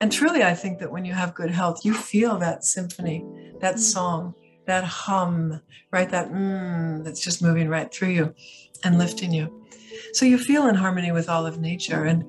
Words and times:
And 0.00 0.10
truly, 0.10 0.42
I 0.42 0.54
think 0.54 0.78
that 0.78 0.90
when 0.90 1.04
you 1.04 1.12
have 1.12 1.34
good 1.34 1.50
health, 1.50 1.84
you 1.84 1.92
feel 1.92 2.38
that 2.38 2.64
symphony, 2.64 3.22
that 3.60 3.74
Mm. 3.74 3.78
song, 3.80 4.34
that 4.66 4.82
hum, 4.84 5.60
right? 5.92 6.08
That 6.08 6.32
mm, 6.32 7.04
that's 7.04 7.20
just 7.20 7.42
moving 7.42 7.68
right 7.68 7.92
through 7.92 8.08
you 8.08 8.34
and 8.82 8.96
lifting 8.96 9.30
you. 9.32 9.66
So 10.14 10.24
you 10.24 10.38
feel 10.38 10.66
in 10.68 10.74
harmony 10.74 11.12
with 11.12 11.28
all 11.28 11.44
of 11.46 11.60
nature. 11.60 12.04
And 12.04 12.24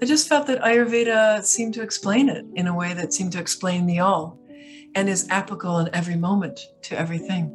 I 0.00 0.06
just 0.06 0.28
felt 0.28 0.46
that 0.46 0.62
Ayurveda 0.62 1.44
seemed 1.44 1.74
to 1.74 1.82
explain 1.82 2.30
it 2.30 2.46
in 2.54 2.66
a 2.66 2.74
way 2.74 2.94
that 2.94 3.12
seemed 3.12 3.32
to 3.32 3.38
explain 3.38 3.84
the 3.84 3.98
all 4.00 4.38
and 4.94 5.06
is 5.08 5.28
applicable 5.28 5.78
in 5.80 5.94
every 5.94 6.16
moment 6.16 6.58
to 6.84 6.98
everything. 6.98 7.52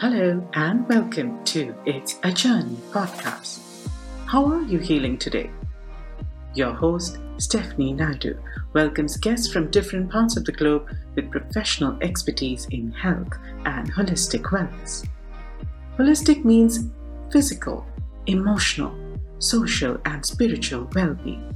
Hello 0.00 0.46
and 0.54 0.88
welcome 0.88 1.42
to 1.44 1.72
It's 1.86 2.18
a 2.24 2.32
Journey 2.32 2.76
podcast. 2.90 3.60
How 4.26 4.44
are 4.46 4.62
you 4.62 4.80
healing 4.80 5.18
today? 5.18 5.50
Your 6.56 6.72
host, 6.72 7.18
Stephanie 7.36 7.92
Naidu, 7.92 8.34
welcomes 8.72 9.18
guests 9.18 9.52
from 9.52 9.70
different 9.70 10.10
parts 10.10 10.38
of 10.38 10.46
the 10.46 10.52
globe 10.52 10.88
with 11.14 11.30
professional 11.30 11.98
expertise 12.00 12.66
in 12.70 12.92
health 12.92 13.28
and 13.66 13.92
holistic 13.92 14.40
wellness. 14.44 15.06
Holistic 15.98 16.46
means 16.46 16.88
physical, 17.30 17.86
emotional, 18.24 18.96
social, 19.38 20.00
and 20.06 20.24
spiritual 20.24 20.88
well 20.94 21.12
being. 21.12 21.54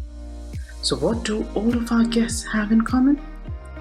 So, 0.83 0.97
what 0.97 1.25
do 1.25 1.47
all 1.55 1.75
of 1.75 1.91
our 1.91 2.05
guests 2.05 2.45
have 2.53 2.71
in 2.71 2.83
common? 2.83 3.19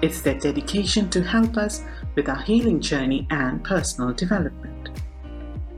It's 0.00 0.22
their 0.22 0.38
dedication 0.38 1.10
to 1.10 1.22
help 1.22 1.58
us 1.58 1.82
with 2.14 2.30
our 2.30 2.40
healing 2.40 2.80
journey 2.80 3.26
and 3.28 3.62
personal 3.62 4.14
development. 4.14 4.88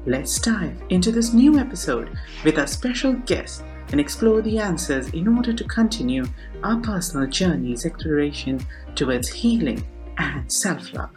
Let's 0.07 0.39
dive 0.39 0.81
into 0.91 1.11
this 1.11 1.33
new 1.33 1.59
episode 1.59 2.17
with 2.45 2.61
our 2.61 2.69
special 2.69 3.15
guest 3.15 3.65
and 3.93 4.01
explore 4.01 4.43
the 4.43 4.59
answers 4.59 5.09
in 5.11 5.29
order 5.29 5.53
to 5.53 5.65
continue 5.65 6.25
our 6.65 6.81
personal 6.81 7.29
journey's 7.29 7.87
exploration 7.87 8.59
towards 8.95 9.29
healing 9.29 9.85
and 10.19 10.51
self 10.51 10.93
love. 10.95 11.15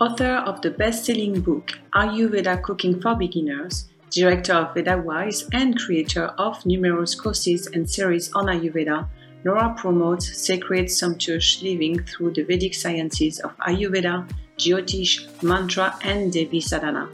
Author 0.00 0.42
of 0.46 0.62
the 0.62 0.70
best 0.70 1.04
selling 1.04 1.40
book 1.42 1.72
Ayurveda 1.94 2.62
Cooking 2.62 3.00
for 3.00 3.14
Beginners, 3.14 3.90
director 4.10 4.54
of 4.54 4.74
VedaWise, 4.74 5.48
and 5.52 5.78
creator 5.78 6.26
of 6.38 6.64
numerous 6.64 7.14
courses 7.14 7.66
and 7.66 7.88
series 7.88 8.32
on 8.32 8.46
Ayurveda, 8.46 9.06
Laura 9.44 9.74
promotes 9.76 10.36
sacred, 10.38 10.90
sumptuous 10.90 11.62
living 11.62 12.02
through 12.04 12.32
the 12.32 12.42
Vedic 12.42 12.74
sciences 12.74 13.40
of 13.40 13.56
Ayurveda, 13.58 14.28
Jyotish, 14.58 15.42
Mantra, 15.42 15.98
and 16.02 16.32
Devi 16.32 16.60
Sadhana. 16.60 17.08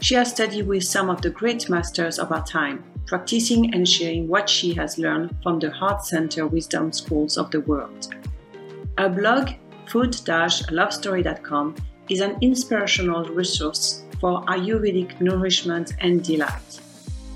She 0.00 0.14
has 0.14 0.30
studied 0.30 0.66
with 0.66 0.84
some 0.84 1.10
of 1.10 1.22
the 1.22 1.30
great 1.30 1.68
masters 1.68 2.20
of 2.20 2.30
our 2.30 2.44
time, 2.44 2.84
practicing 3.06 3.74
and 3.74 3.88
sharing 3.88 4.28
what 4.28 4.48
she 4.48 4.72
has 4.74 4.96
learned 4.96 5.34
from 5.42 5.58
the 5.58 5.70
heart 5.70 6.04
center 6.04 6.46
wisdom 6.46 6.92
schools 6.92 7.36
of 7.36 7.50
the 7.50 7.60
world. 7.62 8.14
Her 8.96 9.08
blog, 9.08 9.50
food-lovestory.com, 9.86 11.74
is 12.08 12.20
an 12.20 12.36
inspirational 12.40 13.24
resource 13.24 14.04
for 14.20 14.44
Ayurvedic 14.44 15.20
nourishment 15.20 15.94
and 16.00 16.22
delight. 16.22 16.80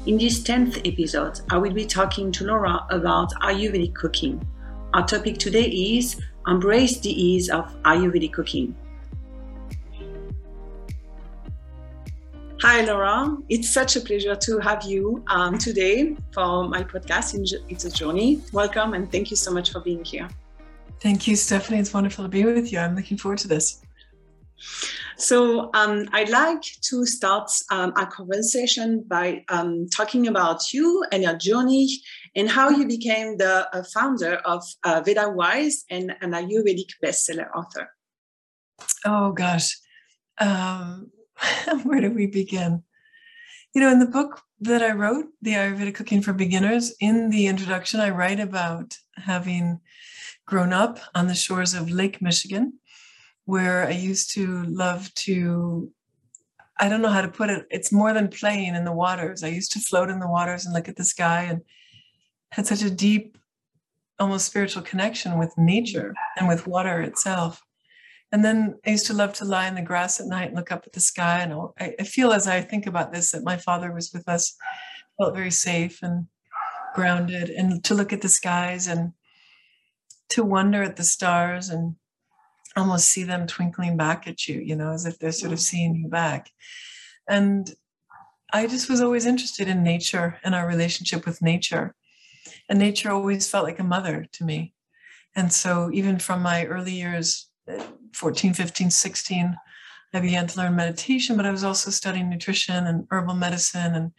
In 0.06 0.16
this 0.18 0.40
10th 0.42 0.86
episode, 0.90 1.40
I 1.50 1.58
will 1.58 1.72
be 1.72 1.84
talking 1.84 2.32
to 2.32 2.44
Laura 2.44 2.86
about 2.90 3.32
Ayurvedic 3.42 3.94
cooking. 3.94 4.40
Our 4.94 5.06
topic 5.06 5.38
today 5.38 5.68
is 5.68 6.20
Embrace 6.46 7.00
the 7.00 7.10
Ease 7.10 7.50
of 7.50 7.74
Ayurvedic 7.82 8.32
Cooking. 8.32 8.74
Hi, 12.64 12.80
Laura. 12.82 13.36
It's 13.48 13.68
such 13.68 13.96
a 13.96 14.00
pleasure 14.00 14.36
to 14.36 14.60
have 14.60 14.84
you 14.84 15.24
um, 15.26 15.58
today 15.58 16.16
for 16.32 16.68
my 16.68 16.84
podcast. 16.84 17.34
It's 17.68 17.84
a 17.84 17.90
journey. 17.90 18.40
Welcome 18.52 18.94
and 18.94 19.10
thank 19.10 19.32
you 19.32 19.36
so 19.36 19.50
much 19.50 19.72
for 19.72 19.80
being 19.80 20.04
here. 20.04 20.28
Thank 21.00 21.26
you, 21.26 21.34
Stephanie. 21.34 21.80
It's 21.80 21.92
wonderful 21.92 22.24
to 22.24 22.28
be 22.28 22.44
with 22.44 22.70
you. 22.70 22.78
I'm 22.78 22.94
looking 22.94 23.18
forward 23.18 23.38
to 23.38 23.48
this. 23.48 23.82
So, 25.16 25.70
um, 25.74 26.08
I'd 26.12 26.28
like 26.28 26.62
to 26.82 27.04
start 27.04 27.50
um, 27.72 27.94
our 27.96 28.06
conversation 28.06 29.02
by 29.08 29.44
um, 29.48 29.88
talking 29.88 30.28
about 30.28 30.72
you 30.72 31.04
and 31.10 31.24
your 31.24 31.34
journey 31.34 31.88
and 32.36 32.48
how 32.48 32.70
you 32.70 32.86
became 32.86 33.38
the 33.38 33.68
uh, 33.76 33.82
founder 33.92 34.36
of 34.44 34.62
uh, 34.84 35.02
VedaWise 35.02 35.82
and 35.90 36.14
an 36.20 36.30
Ayurvedic 36.30 36.90
bestseller 37.04 37.48
author. 37.56 37.90
Oh, 39.04 39.32
gosh. 39.32 39.76
Um, 40.38 41.10
where 41.84 42.00
do 42.00 42.10
we 42.10 42.26
begin? 42.26 42.82
You 43.74 43.80
know, 43.80 43.90
in 43.90 44.00
the 44.00 44.06
book 44.06 44.42
that 44.60 44.82
I 44.82 44.92
wrote, 44.92 45.26
The 45.40 45.52
Ayurveda 45.52 45.94
Cooking 45.94 46.22
for 46.22 46.32
Beginners, 46.32 46.94
in 47.00 47.30
the 47.30 47.46
introduction, 47.46 48.00
I 48.00 48.10
write 48.10 48.40
about 48.40 48.96
having 49.16 49.80
grown 50.46 50.72
up 50.72 50.98
on 51.14 51.26
the 51.26 51.34
shores 51.34 51.74
of 51.74 51.90
Lake 51.90 52.20
Michigan, 52.20 52.74
where 53.44 53.86
I 53.86 53.92
used 53.92 54.30
to 54.32 54.64
love 54.64 55.12
to. 55.14 55.90
I 56.78 56.88
don't 56.88 57.02
know 57.02 57.10
how 57.10 57.22
to 57.22 57.28
put 57.28 57.50
it. 57.50 57.66
It's 57.70 57.92
more 57.92 58.12
than 58.12 58.28
playing 58.28 58.74
in 58.74 58.84
the 58.84 58.92
waters. 58.92 59.44
I 59.44 59.48
used 59.48 59.72
to 59.72 59.80
float 59.80 60.10
in 60.10 60.20
the 60.20 60.28
waters 60.28 60.64
and 60.64 60.74
look 60.74 60.88
at 60.88 60.96
the 60.96 61.04
sky 61.04 61.44
and 61.44 61.62
had 62.50 62.66
such 62.66 62.82
a 62.82 62.90
deep, 62.90 63.38
almost 64.18 64.46
spiritual 64.46 64.82
connection 64.82 65.38
with 65.38 65.56
nature 65.56 66.14
and 66.36 66.48
with 66.48 66.66
water 66.66 67.00
itself. 67.00 67.62
And 68.32 68.42
then 68.42 68.78
I 68.86 68.90
used 68.90 69.06
to 69.06 69.12
love 69.12 69.34
to 69.34 69.44
lie 69.44 69.68
in 69.68 69.74
the 69.74 69.82
grass 69.82 70.18
at 70.18 70.26
night 70.26 70.48
and 70.48 70.56
look 70.56 70.72
up 70.72 70.84
at 70.86 70.94
the 70.94 71.00
sky. 71.00 71.40
And 71.40 71.68
I, 71.78 72.04
feel 72.04 72.32
as 72.32 72.48
I 72.48 72.62
think 72.62 72.86
about 72.86 73.12
this 73.12 73.32
that 73.32 73.44
my 73.44 73.58
father 73.58 73.92
was 73.92 74.10
with 74.12 74.26
us, 74.26 74.56
felt 75.18 75.34
very 75.34 75.50
safe 75.50 75.98
and 76.02 76.26
grounded, 76.94 77.50
and 77.50 77.84
to 77.84 77.94
look 77.94 78.10
at 78.10 78.22
the 78.22 78.30
skies 78.30 78.88
and 78.88 79.12
to 80.30 80.42
wonder 80.42 80.82
at 80.82 80.96
the 80.96 81.04
stars 81.04 81.68
and 81.68 81.96
almost 82.74 83.08
see 83.08 83.22
them 83.22 83.46
twinkling 83.46 83.98
back 83.98 84.26
at 84.26 84.48
you, 84.48 84.60
you 84.60 84.76
know, 84.76 84.92
as 84.92 85.04
if 85.04 85.18
they're 85.18 85.30
sort 85.30 85.52
of 85.52 85.60
seeing 85.60 85.94
you 85.94 86.08
back. 86.08 86.50
And 87.28 87.70
I 88.50 88.66
just 88.66 88.88
was 88.88 89.02
always 89.02 89.26
interested 89.26 89.68
in 89.68 89.82
nature 89.82 90.38
and 90.42 90.54
our 90.54 90.66
relationship 90.66 91.26
with 91.26 91.42
nature. 91.42 91.94
And 92.68 92.78
nature 92.78 93.10
always 93.10 93.48
felt 93.48 93.64
like 93.64 93.78
a 93.78 93.84
mother 93.84 94.26
to 94.32 94.44
me. 94.44 94.72
And 95.34 95.52
so, 95.52 95.90
even 95.92 96.18
from 96.18 96.42
my 96.42 96.64
early 96.64 96.92
years, 96.92 97.48
14, 98.14 98.54
15, 98.54 98.90
16, 98.90 99.56
I 100.14 100.20
began 100.20 100.46
to 100.46 100.58
learn 100.58 100.76
meditation, 100.76 101.36
but 101.36 101.46
I 101.46 101.50
was 101.50 101.64
also 101.64 101.90
studying 101.90 102.28
nutrition 102.28 102.86
and 102.86 103.06
herbal 103.10 103.34
medicine 103.34 103.94
and 103.94 104.12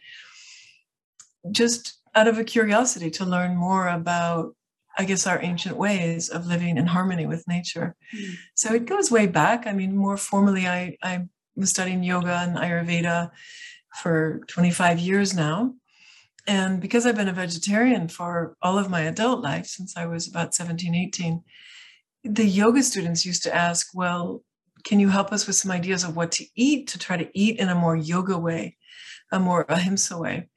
just 1.52 2.00
out 2.14 2.28
of 2.28 2.38
a 2.38 2.44
curiosity 2.44 3.10
to 3.10 3.24
learn 3.24 3.56
more 3.56 3.88
about, 3.88 4.56
I 4.98 5.04
guess, 5.04 5.26
our 5.26 5.40
ancient 5.42 5.76
ways 5.76 6.28
of 6.28 6.46
living 6.46 6.78
in 6.78 6.86
harmony 6.86 7.26
with 7.26 7.46
nature. 7.46 7.94
Mm. 8.14 8.34
So 8.54 8.74
it 8.74 8.86
goes 8.86 9.10
way 9.10 9.26
back. 9.26 9.66
I 9.66 9.72
mean, 9.72 9.96
more 9.96 10.16
formally, 10.16 10.66
I, 10.66 10.96
I 11.02 11.26
was 11.54 11.70
studying 11.70 12.02
yoga 12.02 12.38
and 12.38 12.56
Ayurveda 12.56 13.30
for 14.02 14.40
25 14.48 14.98
years 14.98 15.34
now. 15.34 15.74
And 16.46 16.80
because 16.80 17.06
I've 17.06 17.16
been 17.16 17.28
a 17.28 17.32
vegetarian 17.32 18.08
for 18.08 18.56
all 18.60 18.78
of 18.78 18.90
my 18.90 19.02
adult 19.02 19.40
life, 19.40 19.66
since 19.66 19.96
I 19.96 20.06
was 20.06 20.28
about 20.28 20.54
17, 20.54 20.94
18, 20.94 21.42
the 22.24 22.44
yoga 22.44 22.82
students 22.82 23.26
used 23.26 23.42
to 23.42 23.54
ask, 23.54 23.88
well, 23.94 24.42
can 24.82 24.98
you 24.98 25.08
help 25.08 25.32
us 25.32 25.46
with 25.46 25.56
some 25.56 25.70
ideas 25.70 26.04
of 26.04 26.16
what 26.16 26.32
to 26.32 26.46
eat 26.56 26.88
to 26.88 26.98
try 26.98 27.16
to 27.16 27.28
eat 27.34 27.58
in 27.58 27.68
a 27.68 27.74
more 27.74 27.96
yoga 27.96 28.38
way, 28.38 28.76
a 29.30 29.38
more 29.38 29.64
ahimsa 29.68 30.18
way, 30.18 30.48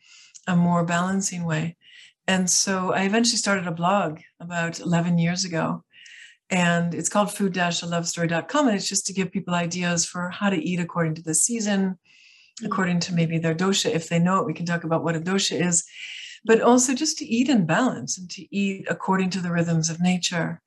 a 0.48 0.56
more 0.56 0.84
balancing 0.84 1.46
way? 1.46 1.76
And 2.26 2.50
so 2.50 2.94
I 2.94 3.04
eventually 3.04 3.38
started 3.38 3.68
a 3.68 3.72
blog 3.72 4.20
about 4.40 4.80
11 4.80 5.18
years 5.18 5.46
ago. 5.46 5.84
And 6.50 6.94
it's 6.94 7.10
called 7.10 7.34
food-lovestory.com. 7.34 8.68
And 8.68 8.76
it's 8.76 8.90
just 8.90 9.06
to 9.08 9.14
give 9.14 9.32
people 9.32 9.54
ideas 9.54 10.06
for 10.06 10.30
how 10.30 10.50
to 10.50 10.58
eat 10.58 10.80
according 10.80 11.16
to 11.16 11.22
the 11.22 11.36
season, 11.36 11.98
according 12.64 13.02
to 13.02 13.14
maybe 13.14 13.38
their 13.38 13.56
dosha. 13.56 13.90
If 13.90 14.08
they 14.08 14.20
know 14.20 14.40
it, 14.40 14.46
we 14.46 14.54
can 14.54 14.66
talk 14.66 14.86
about 14.86 15.04
what 15.04 15.16
a 15.16 15.22
dosha 15.22 15.62
is, 15.62 15.86
but 16.46 16.62
also 16.62 16.94
just 16.94 17.18
to 17.18 17.26
eat 17.26 17.50
in 17.50 17.66
balance 17.66 18.18
and 18.18 18.30
to 18.32 18.56
eat 18.56 18.86
according 18.90 19.30
to 19.32 19.42
the 19.42 19.52
rhythms 19.52 19.90
of 19.90 20.00
nature 20.00 20.62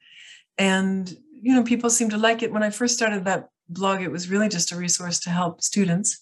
and 0.60 1.16
you 1.32 1.54
know 1.54 1.64
people 1.64 1.90
seem 1.90 2.10
to 2.10 2.18
like 2.18 2.42
it. 2.42 2.52
When 2.52 2.62
i 2.62 2.70
first 2.70 2.94
started 2.94 3.24
that 3.24 3.48
blog 3.68 4.02
it 4.02 4.12
was 4.12 4.30
really 4.30 4.48
just 4.48 4.72
a 4.72 4.76
resource 4.76 5.18
to 5.20 5.30
help 5.30 5.62
students. 5.62 6.18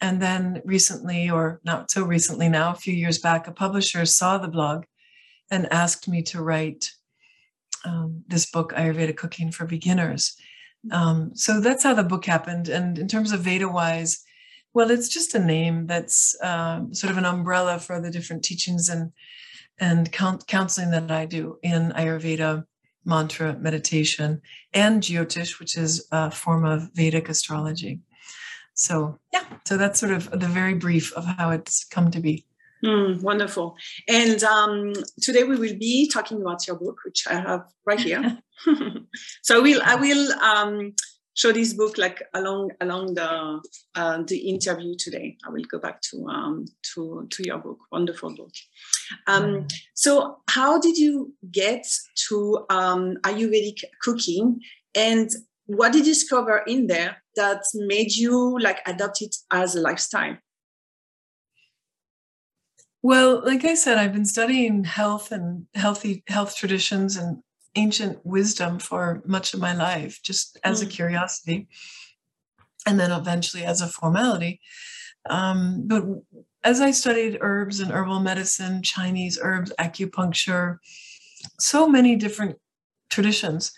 And 0.00 0.22
then 0.22 0.62
recently 0.64 1.28
or 1.30 1.60
not 1.64 1.90
so 1.90 2.04
recently 2.04 2.48
now 2.48 2.70
a 2.70 2.82
few 2.84 2.94
years 2.94 3.18
back 3.18 3.48
a 3.48 3.52
publisher 3.52 4.04
saw 4.04 4.38
the 4.38 4.54
blog 4.56 4.84
and 5.50 5.72
asked 5.72 6.06
me 6.06 6.22
to 6.22 6.42
write 6.42 6.92
um, 7.84 8.22
this 8.28 8.50
book 8.50 8.72
ayurveda 8.74 9.16
cooking 9.16 9.50
for 9.50 9.66
beginners. 9.66 10.36
Um, 10.92 11.32
so 11.34 11.60
that's 11.60 11.82
how 11.82 11.94
the 11.94 12.04
book 12.04 12.26
happened. 12.26 12.68
And 12.68 12.98
in 12.98 13.08
terms 13.08 13.32
of 13.32 13.40
VedaWise 13.40 14.18
well 14.74 14.90
it's 14.90 15.08
just 15.08 15.34
a 15.34 15.38
name 15.38 15.86
that's 15.86 16.36
um, 16.42 16.92
sort 16.94 17.10
of 17.10 17.18
an 17.18 17.24
umbrella 17.24 17.78
for 17.78 18.00
the 18.00 18.10
different 18.10 18.44
teachings 18.44 18.88
and 18.88 19.12
and 19.80 20.12
counseling 20.12 20.90
that 20.90 21.10
i 21.10 21.24
do 21.24 21.58
in 21.62 21.92
ayurveda 21.92 22.64
mantra 23.08 23.56
meditation, 23.58 24.40
and 24.72 25.02
Jyotish, 25.02 25.58
which 25.58 25.76
is 25.76 26.06
a 26.12 26.30
form 26.30 26.64
of 26.64 26.90
Vedic 26.94 27.28
astrology. 27.28 28.00
So, 28.74 29.18
yeah, 29.32 29.44
so 29.64 29.76
that's 29.76 29.98
sort 29.98 30.12
of 30.12 30.30
the 30.30 30.46
very 30.46 30.74
brief 30.74 31.12
of 31.14 31.24
how 31.24 31.50
it's 31.50 31.84
come 31.84 32.12
to 32.12 32.20
be. 32.20 32.44
Mm, 32.84 33.22
wonderful. 33.22 33.76
And 34.06 34.40
um, 34.44 34.92
today 35.20 35.42
we 35.42 35.56
will 35.56 35.76
be 35.76 36.08
talking 36.08 36.40
about 36.40 36.66
your 36.66 36.76
book, 36.76 36.98
which 37.04 37.26
I 37.26 37.34
have 37.34 37.64
right 37.84 37.98
here. 37.98 38.38
so 39.42 39.56
I 39.56 39.60
will 39.60 39.80
I 39.84 39.94
will 39.96 40.32
um, 40.40 40.94
show 41.38 41.52
this 41.52 41.72
book 41.72 41.96
like 41.98 42.20
along 42.34 42.72
along 42.80 43.14
the 43.14 43.60
uh, 43.94 44.22
the 44.26 44.36
interview 44.36 44.94
today. 44.98 45.36
I 45.46 45.50
will 45.50 45.64
go 45.70 45.78
back 45.78 46.02
to 46.10 46.26
um, 46.26 46.66
to 46.94 47.26
to 47.30 47.46
your 47.46 47.58
book. 47.58 47.78
Wonderful 47.92 48.34
book. 48.34 48.52
Um, 49.26 49.66
so 49.94 50.38
how 50.50 50.78
did 50.80 50.98
you 50.98 51.32
get 51.50 51.86
to 52.28 52.66
um, 52.68 53.16
Ayurvedic 53.22 53.84
cooking, 54.02 54.60
and 54.94 55.30
what 55.66 55.92
did 55.92 56.06
you 56.06 56.12
discover 56.12 56.62
in 56.66 56.88
there 56.88 57.22
that 57.36 57.62
made 57.74 58.12
you 58.12 58.58
like 58.58 58.80
adopt 58.84 59.22
it 59.22 59.36
as 59.50 59.76
a 59.76 59.80
lifestyle? 59.80 60.36
Well, 63.00 63.44
like 63.44 63.64
I 63.64 63.74
said, 63.74 63.96
I've 63.96 64.12
been 64.12 64.24
studying 64.24 64.82
health 64.82 65.30
and 65.30 65.66
healthy 65.76 66.24
health 66.26 66.56
traditions 66.56 67.16
and 67.16 67.42
ancient 67.74 68.24
wisdom 68.24 68.78
for 68.78 69.22
much 69.24 69.54
of 69.54 69.60
my 69.60 69.74
life, 69.74 70.20
just 70.22 70.58
as 70.64 70.82
a 70.82 70.86
curiosity, 70.86 71.68
and 72.86 72.98
then 72.98 73.12
eventually 73.12 73.64
as 73.64 73.80
a 73.80 73.88
formality. 73.88 74.60
Um, 75.28 75.84
but 75.86 76.04
as 76.64 76.80
I 76.80 76.90
studied 76.90 77.38
herbs 77.40 77.80
and 77.80 77.90
herbal 77.90 78.20
medicine, 78.20 78.82
Chinese 78.82 79.38
herbs, 79.40 79.72
acupuncture, 79.78 80.78
so 81.58 81.86
many 81.86 82.16
different 82.16 82.56
traditions, 83.10 83.72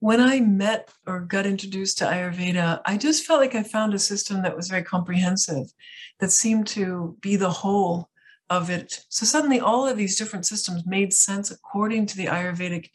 when 0.00 0.20
I 0.20 0.40
met 0.40 0.90
or 1.06 1.20
got 1.20 1.46
introduced 1.46 1.98
to 1.98 2.04
Ayurveda, 2.04 2.80
I 2.84 2.96
just 2.96 3.24
felt 3.24 3.40
like 3.40 3.54
I 3.54 3.62
found 3.62 3.94
a 3.94 3.98
system 3.98 4.42
that 4.42 4.56
was 4.56 4.68
very 4.68 4.82
comprehensive, 4.82 5.72
that 6.20 6.30
seemed 6.30 6.66
to 6.68 7.16
be 7.20 7.36
the 7.36 7.50
whole 7.50 8.10
of 8.50 8.70
it. 8.70 9.04
So 9.08 9.26
suddenly 9.26 9.60
all 9.60 9.86
of 9.86 9.96
these 9.96 10.16
different 10.16 10.46
systems 10.46 10.86
made 10.86 11.12
sense 11.12 11.50
according 11.50 12.06
to 12.06 12.16
the 12.16 12.26
Ayurvedic 12.26 12.90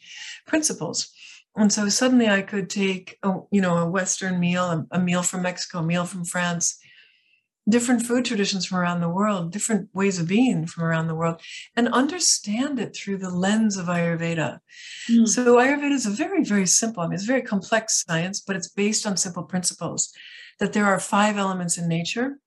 principles. 0.46 1.12
And 1.54 1.72
so 1.72 1.88
suddenly 1.88 2.28
I 2.28 2.42
could 2.42 2.70
take, 2.70 3.18
a, 3.22 3.34
you 3.50 3.60
know, 3.60 3.76
a 3.76 3.88
Western 3.88 4.40
meal, 4.40 4.86
a, 4.90 4.98
meal 4.98 5.22
from 5.22 5.42
Mexico, 5.42 5.78
a 5.78 5.82
meal 5.82 6.06
from 6.06 6.24
France, 6.24 6.78
different 7.68 8.02
food 8.02 8.24
traditions 8.24 8.64
from 8.64 8.78
around 8.78 9.00
the 9.00 9.08
world, 9.08 9.52
different 9.52 9.90
ways 9.92 10.18
of 10.18 10.26
being 10.26 10.66
from 10.66 10.84
around 10.84 11.08
the 11.08 11.14
world, 11.14 11.40
and 11.76 11.88
understand 11.88 12.80
it 12.80 12.96
through 12.96 13.18
the 13.18 13.30
lens 13.30 13.76
of 13.76 13.86
Ayurveda. 13.86 14.58
Mm. 15.10 15.28
So 15.28 15.56
Ayurveda 15.56 15.92
is 15.92 16.06
a 16.06 16.10
very, 16.10 16.42
very 16.42 16.66
simple, 16.66 17.02
I 17.02 17.06
mean, 17.06 17.14
it's 17.14 17.24
very 17.24 17.42
complex 17.42 18.02
science, 18.06 18.40
but 18.40 18.56
it's 18.56 18.68
based 18.68 19.06
on 19.06 19.16
simple 19.16 19.44
principles 19.44 20.12
that 20.58 20.72
there 20.72 20.86
are 20.86 20.98
five 20.98 21.36
elements 21.36 21.76
in 21.76 21.86
nature. 21.86 22.38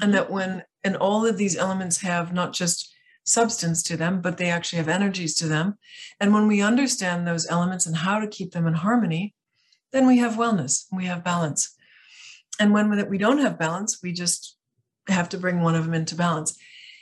mm-hmm. 0.00 0.12
that 0.12 0.30
when 0.30 0.62
and 0.84 0.96
all 0.96 1.26
of 1.26 1.36
these 1.36 1.56
elements 1.56 2.00
have 2.00 2.32
not 2.32 2.52
just 2.52 2.92
substance 3.24 3.82
to 3.84 3.96
them, 3.96 4.20
but 4.20 4.36
they 4.36 4.50
actually 4.50 4.78
have 4.78 4.88
energies 4.88 5.34
to 5.36 5.46
them. 5.46 5.78
And 6.20 6.34
when 6.34 6.48
we 6.48 6.60
understand 6.60 7.26
those 7.26 7.46
elements 7.48 7.86
and 7.86 7.96
how 7.96 8.18
to 8.18 8.26
keep 8.26 8.52
them 8.52 8.66
in 8.66 8.74
harmony, 8.74 9.34
then 9.92 10.06
we 10.06 10.18
have 10.18 10.34
wellness, 10.34 10.86
we 10.90 11.04
have 11.04 11.22
balance. 11.22 11.74
And 12.58 12.72
when 12.72 13.08
we 13.08 13.18
don't 13.18 13.38
have 13.38 13.58
balance, 13.58 14.02
we 14.02 14.12
just 14.12 14.56
have 15.08 15.28
to 15.30 15.38
bring 15.38 15.60
one 15.60 15.74
of 15.74 15.84
them 15.84 15.94
into 15.94 16.14
balance. 16.14 16.56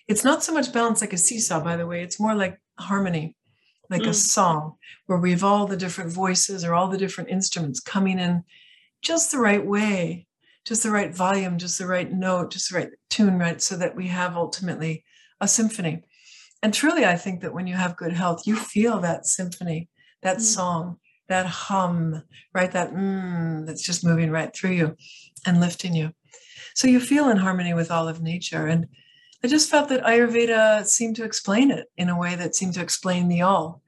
It's 0.09 0.25
not 0.25 0.43
so 0.43 0.53
much 0.53 0.73
balance 0.73 1.01
like 1.01 1.13
a 1.13 1.19
seesaw, 1.19 1.61
by 1.63 1.77
the 1.77 1.87
way, 1.87 2.03
it's 2.03 2.21
more 2.21 2.35
like 2.35 2.59
harmony, 2.79 3.37
like 3.89 4.03
mm. 4.03 4.09
a 4.09 4.15
song 4.15 4.75
where 5.07 5.19
we 5.19 5.31
have 5.31 5.45
all 5.45 5.67
the 5.67 5.77
different 5.77 6.13
voices 6.13 6.65
or 6.65 6.75
all 6.75 6.89
the 6.89 6.99
different 6.99 7.31
instruments 7.31 7.81
coming 7.81 8.19
in 8.19 8.43
just 9.03 9.31
the 9.31 9.39
right 9.39 9.65
way 9.65 10.27
just 10.71 10.85
the 10.85 10.91
right 10.93 11.13
volume, 11.13 11.59
just 11.59 11.79
the 11.79 11.87
right 11.89 12.13
note, 12.13 12.53
just 12.53 12.71
the 12.71 12.79
right 12.79 12.91
tune, 13.09 13.41
right? 13.41 13.61
So 13.61 13.77
that 13.79 13.97
we 13.97 14.07
have 14.07 14.37
ultimately 14.37 15.03
a 15.41 15.49
symphony. 15.49 16.05
And 16.63 16.73
truly, 16.73 17.05
I 17.05 17.17
think 17.17 17.41
that 17.41 17.53
when 17.53 17.67
you 17.67 17.75
have 17.75 17.97
good 17.97 18.13
health, 18.13 18.47
you 18.47 18.55
feel 18.55 19.01
that 19.01 19.27
symphony, 19.27 19.89
that 20.23 20.37
mm. 20.37 20.43
song, 20.43 20.99
that 21.27 21.47
hum, 21.47 22.23
right? 22.55 22.71
That 22.71 22.95
mm, 22.95 23.67
that's 23.67 23.83
just 23.83 24.05
moving 24.05 24.31
right 24.31 24.55
through 24.55 24.71
you 24.71 24.97
and 25.45 25.61
lifting 25.61 25.93
you. 25.93 26.13
So 26.77 26.87
you 26.87 27.01
feel 27.01 27.29
in 27.31 27.39
harmony 27.39 27.75
with 27.75 27.91
all 27.91 28.07
of 28.07 28.23
nature. 28.23 28.69
And 28.69 28.87
I 29.43 29.49
just 29.49 29.71
felt 29.71 29.89
that 29.89 30.05
Ayurveda 30.05 30.87
seemed 30.87 31.17
to 31.17 31.25
explain 31.25 31.73
it 31.73 31.89
in 31.97 32.11
a 32.11 32.17
way 32.17 32.37
that 32.37 32.55
seemed 32.55 32.75
to 32.75 32.83
explain 32.83 33.27
the 33.27 33.43
all 33.43 33.83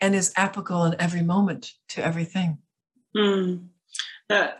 and 0.00 0.16
is 0.16 0.32
applicable 0.36 0.84
in 0.86 1.00
every 1.00 1.22
moment 1.22 1.74
to 1.90 2.04
everything. 2.04 2.58
Mm. 3.16 3.68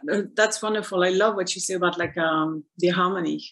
That's 0.36 0.62
wonderful. 0.62 1.04
I 1.04 1.10
love 1.10 1.34
what 1.36 1.54
you 1.54 1.60
say 1.60 1.74
about 1.74 1.98
like 1.98 2.16
um, 2.16 2.64
the 2.78 2.88
harmony. 2.88 3.42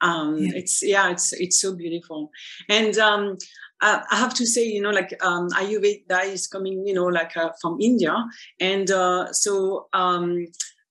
Um, 0.00 0.38
yeah. 0.38 0.50
It's 0.54 0.82
yeah, 0.82 1.10
it's 1.10 1.32
it's 1.32 1.60
so 1.60 1.76
beautiful. 1.76 2.30
And 2.68 2.96
um, 2.98 3.38
I, 3.80 4.02
I 4.10 4.16
have 4.16 4.34
to 4.34 4.46
say, 4.46 4.64
you 4.64 4.82
know, 4.82 4.90
like 4.90 5.14
um, 5.22 5.48
Ayurveda 5.50 6.24
is 6.24 6.46
coming, 6.48 6.86
you 6.86 6.94
know, 6.94 7.06
like 7.06 7.36
uh, 7.36 7.50
from 7.60 7.78
India, 7.80 8.14
and 8.60 8.90
uh, 8.90 9.32
so 9.32 9.88
um, 9.92 10.46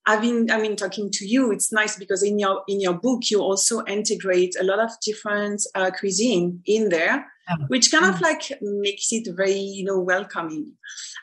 having 0.07 0.49
I 0.49 0.59
mean 0.59 0.75
talking 0.75 1.09
to 1.11 1.27
you, 1.27 1.51
it's 1.51 1.71
nice 1.71 1.97
because 1.97 2.23
in 2.23 2.39
your 2.39 2.63
in 2.67 2.79
your 2.79 2.93
book 2.93 3.29
you 3.29 3.41
also 3.41 3.83
integrate 3.85 4.55
a 4.59 4.63
lot 4.63 4.79
of 4.79 4.91
different 5.05 5.61
uh, 5.75 5.91
cuisine 5.91 6.61
in 6.65 6.89
there, 6.89 7.25
yeah. 7.49 7.65
which 7.67 7.91
kind 7.91 8.05
of 8.05 8.21
like 8.21 8.51
makes 8.61 9.11
it 9.11 9.27
very 9.35 9.59
you 9.59 9.83
know 9.83 9.99
welcoming. 9.99 10.73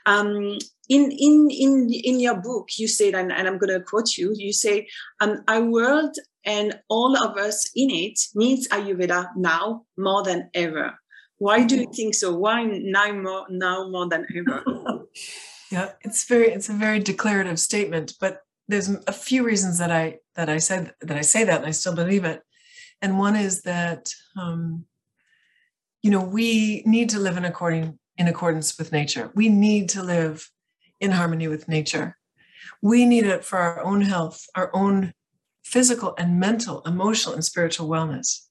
Um, 0.06 0.58
in 0.88 1.10
in 1.10 1.48
in 1.50 1.90
in 1.92 2.20
your 2.20 2.36
book 2.36 2.68
you 2.78 2.88
said 2.88 3.14
and, 3.14 3.30
and 3.30 3.46
i'm 3.46 3.58
going 3.58 3.72
to 3.72 3.84
quote 3.84 4.16
you 4.16 4.32
you 4.36 4.52
say 4.52 4.86
um, 5.20 5.42
our 5.48 5.64
world 5.64 6.16
and 6.44 6.80
all 6.88 7.16
of 7.16 7.36
us 7.36 7.70
in 7.74 7.90
it 7.90 8.18
needs 8.34 8.68
ayurveda 8.68 9.28
now 9.36 9.84
more 9.98 10.22
than 10.22 10.50
ever. 10.54 10.98
Why 11.36 11.64
do 11.64 11.76
you 11.76 11.86
think 11.94 12.14
so? 12.14 12.34
Why 12.34 12.64
now 12.64 13.12
more 13.12 13.46
now 13.50 13.88
more 13.88 14.08
than 14.08 14.26
ever? 14.34 14.64
Yeah 15.70 15.90
it's 16.00 16.24
very 16.24 16.48
it's 16.48 16.70
a 16.70 16.72
very 16.72 16.98
declarative 16.98 17.60
statement 17.60 18.14
but 18.18 18.40
there's 18.68 18.88
a 19.06 19.12
few 19.12 19.44
reasons 19.44 19.76
that 19.76 19.90
i 19.90 20.16
that 20.34 20.48
i 20.48 20.56
said 20.56 20.94
that 21.02 21.18
i 21.18 21.20
say 21.20 21.44
that 21.44 21.58
and 21.58 21.66
i 21.66 21.72
still 21.72 21.94
believe 21.94 22.24
it. 22.24 22.42
And 23.02 23.18
one 23.18 23.36
is 23.36 23.62
that 23.62 24.10
um, 24.40 24.86
you 26.02 26.10
know 26.10 26.24
we 26.24 26.82
need 26.86 27.10
to 27.10 27.18
live 27.18 27.36
in 27.36 27.44
according 27.44 27.98
in 28.16 28.28
accordance 28.28 28.78
with 28.78 28.92
nature. 28.92 29.30
We 29.34 29.50
need 29.50 29.90
to 29.90 30.02
live 30.02 30.50
in 31.00 31.12
harmony 31.12 31.48
with 31.48 31.68
nature. 31.68 32.16
We 32.82 33.04
need 33.04 33.24
it 33.24 33.44
for 33.44 33.58
our 33.58 33.82
own 33.82 34.02
health, 34.02 34.46
our 34.54 34.70
own 34.74 35.12
physical 35.64 36.14
and 36.18 36.40
mental, 36.40 36.82
emotional, 36.86 37.34
and 37.34 37.44
spiritual 37.44 37.88
wellness. 37.88 38.46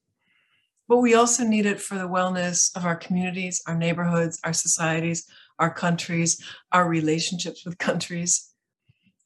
But 0.87 0.97
we 0.97 1.15
also 1.15 1.43
need 1.43 1.65
it 1.65 1.81
for 1.81 1.95
the 1.95 2.07
wellness 2.07 2.75
of 2.75 2.85
our 2.85 2.95
communities, 2.95 3.61
our 3.67 3.75
neighborhoods, 3.75 4.39
our 4.43 4.53
societies, 4.53 5.25
our 5.59 5.73
countries, 5.73 6.41
our 6.71 6.87
relationships 6.87 7.65
with 7.65 7.77
countries. 7.77 8.53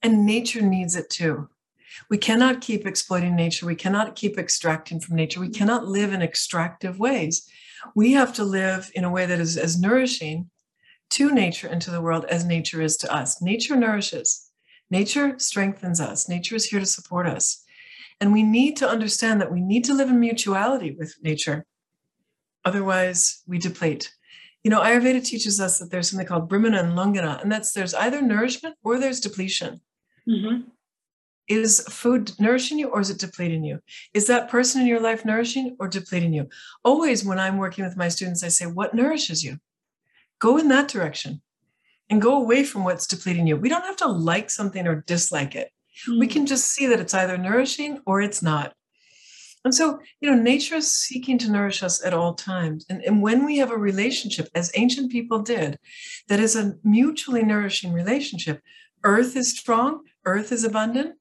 And 0.02 0.26
nature 0.26 0.62
needs 0.62 0.96
it 0.96 1.10
too. 1.10 1.50
We 2.10 2.18
cannot 2.18 2.62
keep 2.62 2.88
exploiting 2.88 3.36
nature. 3.36 3.66
We 3.66 3.76
cannot 3.76 4.16
keep 4.16 4.38
extracting 4.38 5.00
from 5.00 5.18
nature. 5.18 5.40
We 5.40 5.50
cannot 5.50 5.86
live 5.86 6.14
in 6.14 6.22
extractive 6.22 6.98
ways. 6.98 7.48
We 7.96 8.14
have 8.14 8.34
to 8.36 8.44
live 8.44 8.92
in 8.96 9.04
a 9.04 9.12
way 9.12 9.26
that 9.26 9.40
is 9.40 9.58
as 9.58 9.80
nourishing 9.80 10.50
to 11.12 11.32
nature 11.32 11.68
and 11.68 11.82
to 11.82 11.92
the 11.92 12.02
world 12.02 12.26
as 12.26 12.46
nature 12.46 12.82
is 12.82 12.98
to 12.98 13.14
us. 13.14 13.42
Nature 13.42 13.76
nourishes, 13.76 14.50
nature 14.90 15.36
strengthens 15.38 16.00
us, 16.00 16.28
nature 16.28 16.56
is 16.56 16.66
here 16.66 16.80
to 16.80 16.86
support 16.86 17.28
us. 17.28 17.64
And 18.20 18.32
we 18.32 18.44
need 18.44 18.78
to 18.78 18.88
understand 18.88 19.42
that 19.42 19.52
we 19.52 19.62
need 19.62 19.84
to 19.86 19.94
live 19.94 20.10
in 20.10 20.20
mutuality 20.20 20.92
with 20.92 21.16
nature. 21.22 21.66
Otherwise, 22.64 23.42
we 23.48 23.58
deplete. 23.58 24.14
You 24.64 24.70
know, 24.70 24.82
Ayurveda 24.82 25.26
teaches 25.26 25.60
us 25.60 25.80
that 25.80 25.90
there's 25.90 26.12
something 26.12 26.28
called 26.28 26.48
Brahmana 26.48 26.80
and 26.80 26.96
Langhana, 26.96 27.42
and 27.42 27.52
that's 27.52 27.74
there's 27.74 27.96
either 27.96 28.22
nourishment 28.22 28.76
or 28.84 29.00
there's 29.00 29.20
depletion. 29.20 29.82
Mm-hmm. 30.30 30.70
Is 31.48 31.82
food 31.90 32.32
nourishing 32.40 32.78
you 32.78 32.90
or 32.90 33.02
is 33.02 33.10
it 33.10 33.18
depleting 33.18 33.64
you? 33.64 33.80
Is 34.14 34.28
that 34.28 34.50
person 34.50 34.82
in 34.82 34.88
your 34.88 35.02
life 35.02 35.26
nourishing 35.26 35.76
or 35.80 35.88
depleting 35.88 36.32
you? 36.32 36.48
Always, 36.84 37.26
when 37.26 37.40
I'm 37.40 37.58
working 37.58 37.84
with 37.84 37.98
my 37.98 38.08
students, 38.08 38.44
I 38.44 38.50
say, 38.50 38.68
What 38.68 38.94
nourishes 38.94 39.44
you? 39.44 39.58
Go 40.42 40.58
in 40.58 40.68
that 40.68 40.90
direction 40.90 41.42
and 42.10 42.22
go 42.22 42.36
away 42.36 42.66
from 42.66 42.84
what's 42.84 43.08
depleting 43.08 43.48
you. 43.48 43.56
We 43.56 43.70
don't 43.70 43.86
have 43.86 43.96
to 43.98 44.08
like 44.08 44.50
something 44.50 44.86
or 44.86 45.04
dislike 45.08 45.56
it. 45.56 45.72
Mm. 46.10 46.20
We 46.20 46.26
hmm. 46.26 46.34
can 46.34 46.46
just 46.46 46.68
see 46.68 46.88
that 46.88 47.00
it's 47.00 47.14
either 47.14 47.38
nourishing 47.38 48.00
or 48.06 48.22
it's 48.22 48.42
not. 48.42 48.74
And 49.64 49.76
so, 49.76 50.00
you 50.20 50.30
know, 50.30 50.42
nature 50.42 50.76
is 50.76 50.92
seeking 50.92 51.38
to 51.38 51.52
nourish 51.52 51.84
us 51.84 52.04
at 52.04 52.16
all 52.16 52.34
times. 52.34 52.84
And, 52.90 53.04
and 53.04 53.22
when 53.22 53.46
we 53.46 53.58
have 53.60 53.70
a 53.70 53.78
relationship, 53.78 54.50
as 54.56 54.72
ancient 54.76 55.12
people 55.12 55.40
did, 55.40 55.78
that 56.28 56.40
is 56.40 56.56
a 56.56 56.74
mutually 56.84 57.44
nourishing 57.44 57.94
relationship, 57.94 58.60
earth 59.04 59.36
is 59.36 59.56
strong, 59.56 60.02
earth 60.26 60.52
is 60.52 60.64
abundant, 60.64 61.16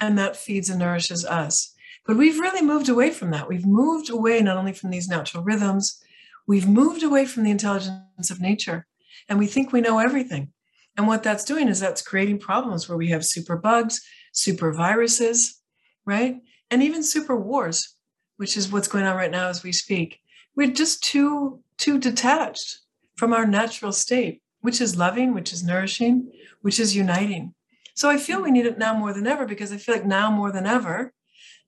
and 0.00 0.18
that 0.18 0.36
feeds 0.36 0.68
and 0.68 0.80
nourishes 0.80 1.24
us. 1.24 1.72
But 2.04 2.16
we've 2.16 2.40
really 2.40 2.62
moved 2.62 2.88
away 2.88 3.10
from 3.12 3.30
that. 3.30 3.48
We've 3.48 3.64
moved 3.64 4.10
away 4.10 4.42
not 4.42 4.56
only 4.56 4.72
from 4.72 4.90
these 4.90 5.08
natural 5.08 5.44
rhythms, 5.44 6.02
We've 6.46 6.68
moved 6.68 7.02
away 7.02 7.26
from 7.26 7.44
the 7.44 7.50
intelligence 7.50 8.30
of 8.30 8.40
nature 8.40 8.86
and 9.28 9.38
we 9.38 9.46
think 9.46 9.72
we 9.72 9.80
know 9.80 9.98
everything. 9.98 10.52
And 10.96 11.08
what 11.08 11.22
that's 11.22 11.44
doing 11.44 11.68
is 11.68 11.80
that's 11.80 12.02
creating 12.02 12.38
problems 12.38 12.88
where 12.88 12.98
we 12.98 13.08
have 13.08 13.24
super 13.24 13.56
bugs, 13.56 14.02
super 14.32 14.72
viruses, 14.72 15.60
right? 16.04 16.36
And 16.70 16.82
even 16.82 17.02
super 17.02 17.36
wars, 17.36 17.96
which 18.36 18.56
is 18.56 18.70
what's 18.70 18.88
going 18.88 19.04
on 19.04 19.16
right 19.16 19.30
now 19.30 19.48
as 19.48 19.62
we 19.62 19.72
speak, 19.72 20.20
we're 20.54 20.70
just 20.70 21.02
too 21.02 21.60
too 21.76 21.98
detached 21.98 22.78
from 23.16 23.32
our 23.32 23.46
natural 23.46 23.90
state, 23.90 24.40
which 24.60 24.80
is 24.80 24.96
loving, 24.96 25.34
which 25.34 25.52
is 25.52 25.64
nourishing, 25.64 26.30
which 26.62 26.78
is 26.78 26.94
uniting. 26.94 27.52
So 27.94 28.08
I 28.08 28.16
feel 28.16 28.42
we 28.42 28.50
need 28.50 28.66
it 28.66 28.78
now 28.78 28.96
more 28.96 29.12
than 29.12 29.26
ever 29.26 29.46
because 29.46 29.72
I 29.72 29.76
feel 29.76 29.94
like 29.94 30.06
now 30.06 30.30
more 30.30 30.52
than 30.52 30.66
ever, 30.66 31.12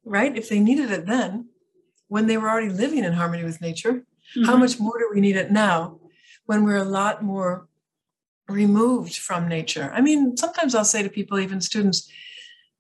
right? 0.05 0.37
If 0.37 0.49
they 0.49 0.61
needed 0.61 0.91
it 0.91 1.07
then, 1.07 1.49
when 2.09 2.27
they 2.27 2.37
were 2.37 2.49
already 2.49 2.69
living 2.69 3.05
in 3.05 3.13
harmony 3.13 3.45
with 3.45 3.61
nature, 3.61 4.05
mm-hmm. 4.35 4.45
how 4.45 4.57
much 4.57 4.79
more 4.79 4.99
do 4.99 5.11
we 5.13 5.21
need 5.21 5.37
it 5.37 5.51
now 5.51 5.99
when 6.47 6.65
we're 6.65 6.77
a 6.77 6.85
lot 6.85 7.23
more 7.23 7.69
removed 8.49 9.17
from 9.17 9.49
nature? 9.49 9.91
I 9.95 10.01
mean, 10.01 10.37
sometimes 10.37 10.75
I'll 10.75 10.85
say 10.85 11.03
to 11.03 11.09
people, 11.09 11.39
even 11.39 11.61
students, 11.61 12.11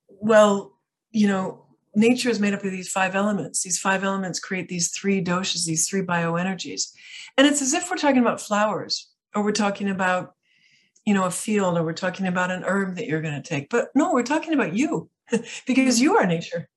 well, 0.08 0.78
you 1.10 1.26
know, 1.26 1.66
nature 1.94 2.28
is 2.28 2.38
made 2.38 2.54
up 2.54 2.62
of 2.62 2.70
these 2.70 2.88
five 2.88 3.14
elements. 3.14 3.62
These 3.62 3.78
five 3.78 4.04
elements 4.04 4.38
create 4.38 4.68
these 4.68 4.90
three 4.90 5.24
doshas, 5.24 5.64
these 5.64 5.88
three 5.88 6.02
bioenergies. 6.02 6.92
And 7.36 7.46
it's 7.46 7.62
as 7.62 7.72
if 7.72 7.90
we're 7.90 7.96
talking 7.96 8.20
about 8.20 8.40
flowers 8.40 9.10
or 9.34 9.42
we're 9.42 9.52
talking 9.52 9.88
about, 9.88 10.34
you 11.04 11.14
know, 11.14 11.24
a 11.24 11.30
field 11.30 11.76
or 11.76 11.82
we're 11.82 11.92
talking 11.94 12.26
about 12.26 12.50
an 12.50 12.64
herb 12.64 12.96
that 12.96 13.06
you're 13.06 13.22
going 13.22 13.40
to 13.40 13.48
take. 13.48 13.70
But 13.70 13.88
no, 13.94 14.12
we're 14.12 14.22
talking 14.22 14.52
about 14.52 14.74
you 14.74 15.10
because 15.66 16.00
you 16.00 16.16
are 16.16 16.26
nature. 16.26 16.68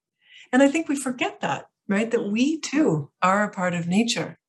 And 0.52 0.64
I 0.64 0.70
think 0.70 0.88
we 0.88 0.96
forget 0.96 1.42
that, 1.42 1.66
right? 1.88 2.10
That 2.10 2.30
we 2.30 2.60
too 2.60 3.12
are 3.22 3.44
a 3.44 3.52
part 3.52 3.74
of 3.74 3.88
nature. 3.88 4.40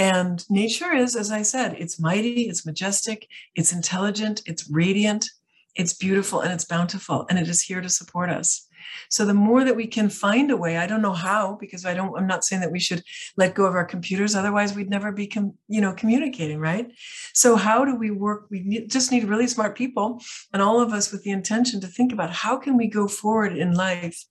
And 0.00 0.42
nature 0.48 0.94
is, 0.94 1.14
as 1.14 1.30
I 1.30 1.42
said, 1.42 1.76
it's 1.78 2.00
mighty, 2.00 2.48
it's 2.48 2.64
majestic, 2.64 3.28
it's 3.54 3.70
intelligent, 3.70 4.40
it's 4.46 4.70
radiant, 4.70 5.28
it's 5.76 5.92
beautiful, 5.92 6.40
and 6.40 6.50
it's 6.54 6.64
bountiful, 6.64 7.26
and 7.28 7.38
it 7.38 7.46
is 7.50 7.60
here 7.60 7.82
to 7.82 7.88
support 7.90 8.30
us. 8.30 8.66
So 9.10 9.26
the 9.26 9.34
more 9.34 9.62
that 9.62 9.76
we 9.76 9.86
can 9.86 10.08
find 10.08 10.50
a 10.50 10.56
way, 10.56 10.78
I 10.78 10.86
don't 10.86 11.02
know 11.02 11.12
how, 11.12 11.58
because 11.60 11.84
I 11.84 11.92
don't, 11.92 12.16
I'm 12.16 12.26
not 12.26 12.44
saying 12.44 12.62
that 12.62 12.72
we 12.72 12.80
should 12.80 13.02
let 13.36 13.54
go 13.54 13.66
of 13.66 13.74
our 13.74 13.84
computers. 13.84 14.34
Otherwise 14.34 14.74
we'd 14.74 14.88
never 14.88 15.12
be, 15.12 15.26
com, 15.26 15.52
you 15.68 15.82
know, 15.82 15.92
communicating, 15.92 16.60
right? 16.60 16.90
So 17.34 17.56
how 17.56 17.84
do 17.84 17.94
we 17.94 18.10
work? 18.10 18.46
We 18.48 18.62
need, 18.62 18.90
just 18.90 19.12
need 19.12 19.24
really 19.24 19.48
smart 19.48 19.76
people 19.76 20.22
and 20.54 20.62
all 20.62 20.80
of 20.80 20.94
us 20.94 21.12
with 21.12 21.24
the 21.24 21.30
intention 21.30 21.78
to 21.82 21.86
think 21.86 22.10
about 22.10 22.30
how 22.30 22.56
can 22.56 22.78
we 22.78 22.88
go 22.88 23.06
forward 23.06 23.54
in 23.54 23.74
life 23.74 24.24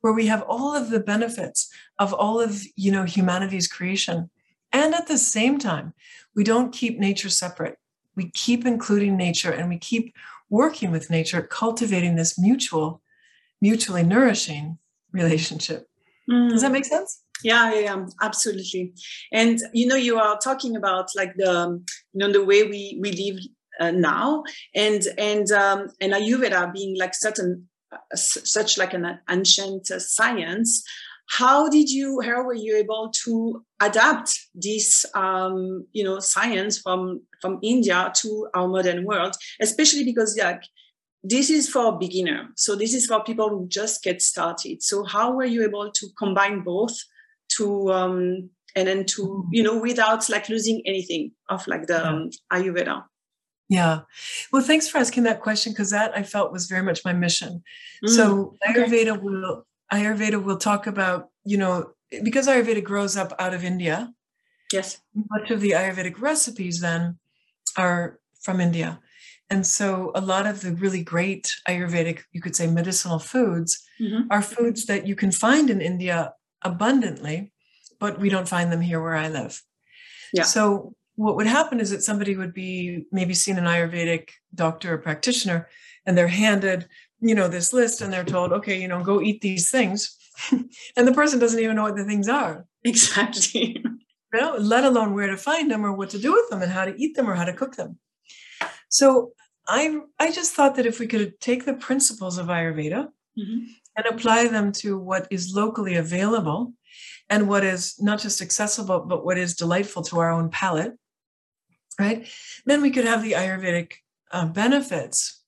where 0.00 0.14
we 0.14 0.28
have 0.28 0.40
all 0.48 0.74
of 0.74 0.88
the 0.88 1.00
benefits 1.00 1.70
of 1.98 2.14
all 2.14 2.40
of, 2.40 2.62
you 2.74 2.90
know, 2.90 3.04
humanity's 3.04 3.68
creation. 3.68 4.30
And 4.72 4.94
at 4.94 5.08
the 5.08 5.18
same 5.18 5.58
time, 5.58 5.94
we 6.34 6.44
don't 6.44 6.72
keep 6.72 6.98
nature 6.98 7.30
separate. 7.30 7.78
We 8.16 8.30
keep 8.30 8.66
including 8.66 9.16
nature 9.16 9.50
and 9.50 9.68
we 9.68 9.78
keep 9.78 10.14
working 10.48 10.90
with 10.90 11.10
nature, 11.10 11.42
cultivating 11.42 12.16
this 12.16 12.38
mutual 12.38 13.02
mutually 13.60 14.02
nourishing 14.02 14.78
relationship. 15.12 15.88
Mm. 16.30 16.50
Does 16.50 16.62
that 16.62 16.72
make 16.72 16.84
sense? 16.84 17.22
Yeah, 17.42 17.72
yeah, 17.72 17.80
yeah, 17.80 18.06
absolutely. 18.20 18.92
And 19.32 19.58
you 19.72 19.86
know, 19.86 19.96
you 19.96 20.18
are 20.18 20.38
talking 20.38 20.76
about 20.76 21.08
like 21.16 21.34
the 21.36 21.82
you 22.12 22.18
know 22.18 22.32
the 22.32 22.44
way 22.44 22.64
we 22.64 22.98
we 23.00 23.12
live 23.12 23.40
uh, 23.80 23.90
now, 23.92 24.44
and 24.74 25.02
and 25.16 25.50
um, 25.50 25.88
and 26.00 26.12
Ayurveda 26.12 26.72
being 26.72 26.98
like 26.98 27.14
certain 27.14 27.66
uh, 27.92 27.96
such 28.14 28.76
like 28.76 28.92
an 28.92 29.18
ancient 29.28 29.90
uh, 29.90 29.98
science. 29.98 30.84
How 31.30 31.68
did 31.68 31.90
you? 31.90 32.20
How 32.20 32.42
were 32.42 32.54
you 32.54 32.76
able 32.76 33.12
to 33.24 33.64
adapt 33.80 34.36
this 34.52 35.06
um, 35.14 35.86
you 35.92 36.02
know 36.02 36.18
science 36.18 36.78
from 36.78 37.22
from 37.40 37.60
India 37.62 38.12
to 38.16 38.48
our 38.54 38.66
modern 38.66 39.04
world, 39.04 39.36
especially 39.60 40.04
because 40.04 40.36
like 40.36 40.62
this 41.22 41.48
is 41.48 41.68
for 41.68 41.98
beginner. 41.98 42.48
So 42.56 42.74
this 42.74 42.94
is 42.94 43.06
for 43.06 43.22
people 43.22 43.48
who 43.48 43.68
just 43.68 44.02
get 44.02 44.22
started. 44.22 44.82
So 44.82 45.04
how 45.04 45.32
were 45.32 45.44
you 45.44 45.62
able 45.62 45.90
to 45.92 46.06
combine 46.18 46.62
both 46.62 46.96
to 47.56 47.92
um, 47.92 48.50
and 48.74 48.88
then 48.88 49.04
to 49.06 49.46
you 49.52 49.62
know 49.62 49.78
without 49.78 50.28
like 50.28 50.48
losing 50.48 50.82
anything 50.84 51.30
of 51.48 51.66
like 51.68 51.86
the 51.86 52.06
um, 52.06 52.30
ayurveda? 52.52 53.04
Yeah. 53.68 54.00
Well 54.52 54.62
thanks 54.62 54.88
for 54.88 54.98
asking 54.98 55.22
that 55.24 55.42
question 55.42 55.72
because 55.72 55.90
that 55.90 56.10
i 56.16 56.24
felt 56.24 56.50
was 56.50 56.66
very 56.66 56.82
much 56.82 57.04
my 57.04 57.12
mission. 57.12 57.62
Mm, 58.04 58.08
so 58.08 58.56
ayurveda 58.66 59.12
okay. 59.12 59.20
will 59.22 59.64
ayurveda 59.92 60.42
will 60.42 60.56
talk 60.56 60.86
about 60.86 61.28
you 61.44 61.56
know 61.56 61.92
because 62.22 62.46
ayurveda 62.46 62.82
grows 62.82 63.16
up 63.16 63.32
out 63.38 63.54
of 63.54 63.64
india 63.64 64.12
yes 64.72 65.00
much 65.14 65.50
of 65.50 65.60
the 65.60 65.70
ayurvedic 65.70 66.20
recipes 66.20 66.80
then 66.80 67.18
are 67.76 68.18
from 68.40 68.60
india 68.60 69.00
and 69.50 69.66
so 69.66 70.12
a 70.14 70.20
lot 70.20 70.46
of 70.46 70.60
the 70.60 70.72
really 70.72 71.02
great 71.02 71.52
Ayurvedic, 71.68 72.20
you 72.30 72.40
could 72.40 72.54
say 72.54 72.68
medicinal 72.68 73.18
foods, 73.18 73.82
mm-hmm. 74.00 74.28
are 74.30 74.42
foods 74.42 74.86
that 74.86 75.08
you 75.08 75.16
can 75.16 75.32
find 75.32 75.68
in 75.68 75.80
India 75.80 76.34
abundantly, 76.62 77.52
but 77.98 78.20
we 78.20 78.28
don't 78.28 78.48
find 78.48 78.70
them 78.70 78.80
here 78.80 79.02
where 79.02 79.16
I 79.16 79.28
live. 79.28 79.62
Yeah. 80.32 80.44
So 80.44 80.94
what 81.16 81.34
would 81.34 81.48
happen 81.48 81.80
is 81.80 81.90
that 81.90 82.04
somebody 82.04 82.36
would 82.36 82.54
be 82.54 83.06
maybe 83.10 83.34
seen 83.34 83.58
an 83.58 83.64
Ayurvedic 83.64 84.28
doctor 84.54 84.94
or 84.94 84.98
practitioner, 84.98 85.68
and 86.06 86.16
they're 86.16 86.28
handed, 86.28 86.88
you 87.20 87.34
know, 87.34 87.48
this 87.48 87.72
list 87.72 88.00
and 88.00 88.12
they're 88.12 88.24
told, 88.24 88.52
okay, 88.52 88.80
you 88.80 88.88
know, 88.88 89.02
go 89.02 89.20
eat 89.20 89.40
these 89.40 89.70
things. 89.70 90.16
and 90.50 91.08
the 91.08 91.12
person 91.12 91.38
doesn't 91.38 91.60
even 91.60 91.76
know 91.76 91.82
what 91.84 91.96
the 91.96 92.04
things 92.04 92.28
are. 92.28 92.66
Exactly. 92.82 93.76
You 94.32 94.40
know, 94.40 94.56
let 94.58 94.84
alone 94.84 95.12
where 95.12 95.26
to 95.26 95.36
find 95.36 95.70
them 95.70 95.84
or 95.84 95.92
what 95.92 96.08
to 96.10 96.18
do 96.18 96.32
with 96.32 96.48
them 96.48 96.62
and 96.62 96.72
how 96.72 96.86
to 96.86 96.98
eat 96.98 97.14
them 97.14 97.28
or 97.28 97.34
how 97.34 97.44
to 97.44 97.52
cook 97.52 97.76
them. 97.76 97.98
So 98.88 99.32
I 99.68 99.98
I 100.18 100.32
just 100.32 100.54
thought 100.54 100.76
that 100.76 100.86
if 100.86 100.98
we 100.98 101.06
could 101.06 101.38
take 101.40 101.66
the 101.66 101.74
principles 101.74 102.38
of 102.38 102.46
Ayurveda 102.46 103.08
mm-hmm. 103.38 103.64
and 103.96 104.06
apply 104.06 104.48
them 104.48 104.72
to 104.80 104.98
what 104.98 105.26
is 105.30 105.54
locally 105.54 105.96
available 105.96 106.72
and 107.28 107.48
what 107.48 107.64
is 107.64 108.00
not 108.00 108.18
just 108.18 108.40
accessible 108.40 109.00
but 109.00 109.24
what 109.24 109.36
is 109.36 109.54
delightful 109.54 110.02
to 110.04 110.18
our 110.18 110.30
own 110.30 110.48
palate, 110.50 110.94
right? 111.98 112.26
Then 112.66 112.82
we 112.82 112.90
could 112.90 113.04
have 113.04 113.22
the 113.22 113.32
Ayurvedic 113.32 113.92
uh, 114.32 114.46
benefits. 114.46 115.39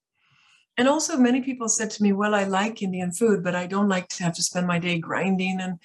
And 0.82 0.88
also, 0.88 1.16
many 1.16 1.42
people 1.42 1.68
said 1.68 1.92
to 1.92 2.02
me, 2.02 2.12
"Well, 2.12 2.34
I 2.34 2.42
like 2.42 2.82
Indian 2.82 3.12
food, 3.12 3.44
but 3.44 3.54
I 3.54 3.66
don't 3.68 3.88
like 3.88 4.08
to 4.08 4.24
have 4.24 4.34
to 4.34 4.42
spend 4.42 4.66
my 4.66 4.80
day 4.80 4.98
grinding 4.98 5.60
and." 5.60 5.78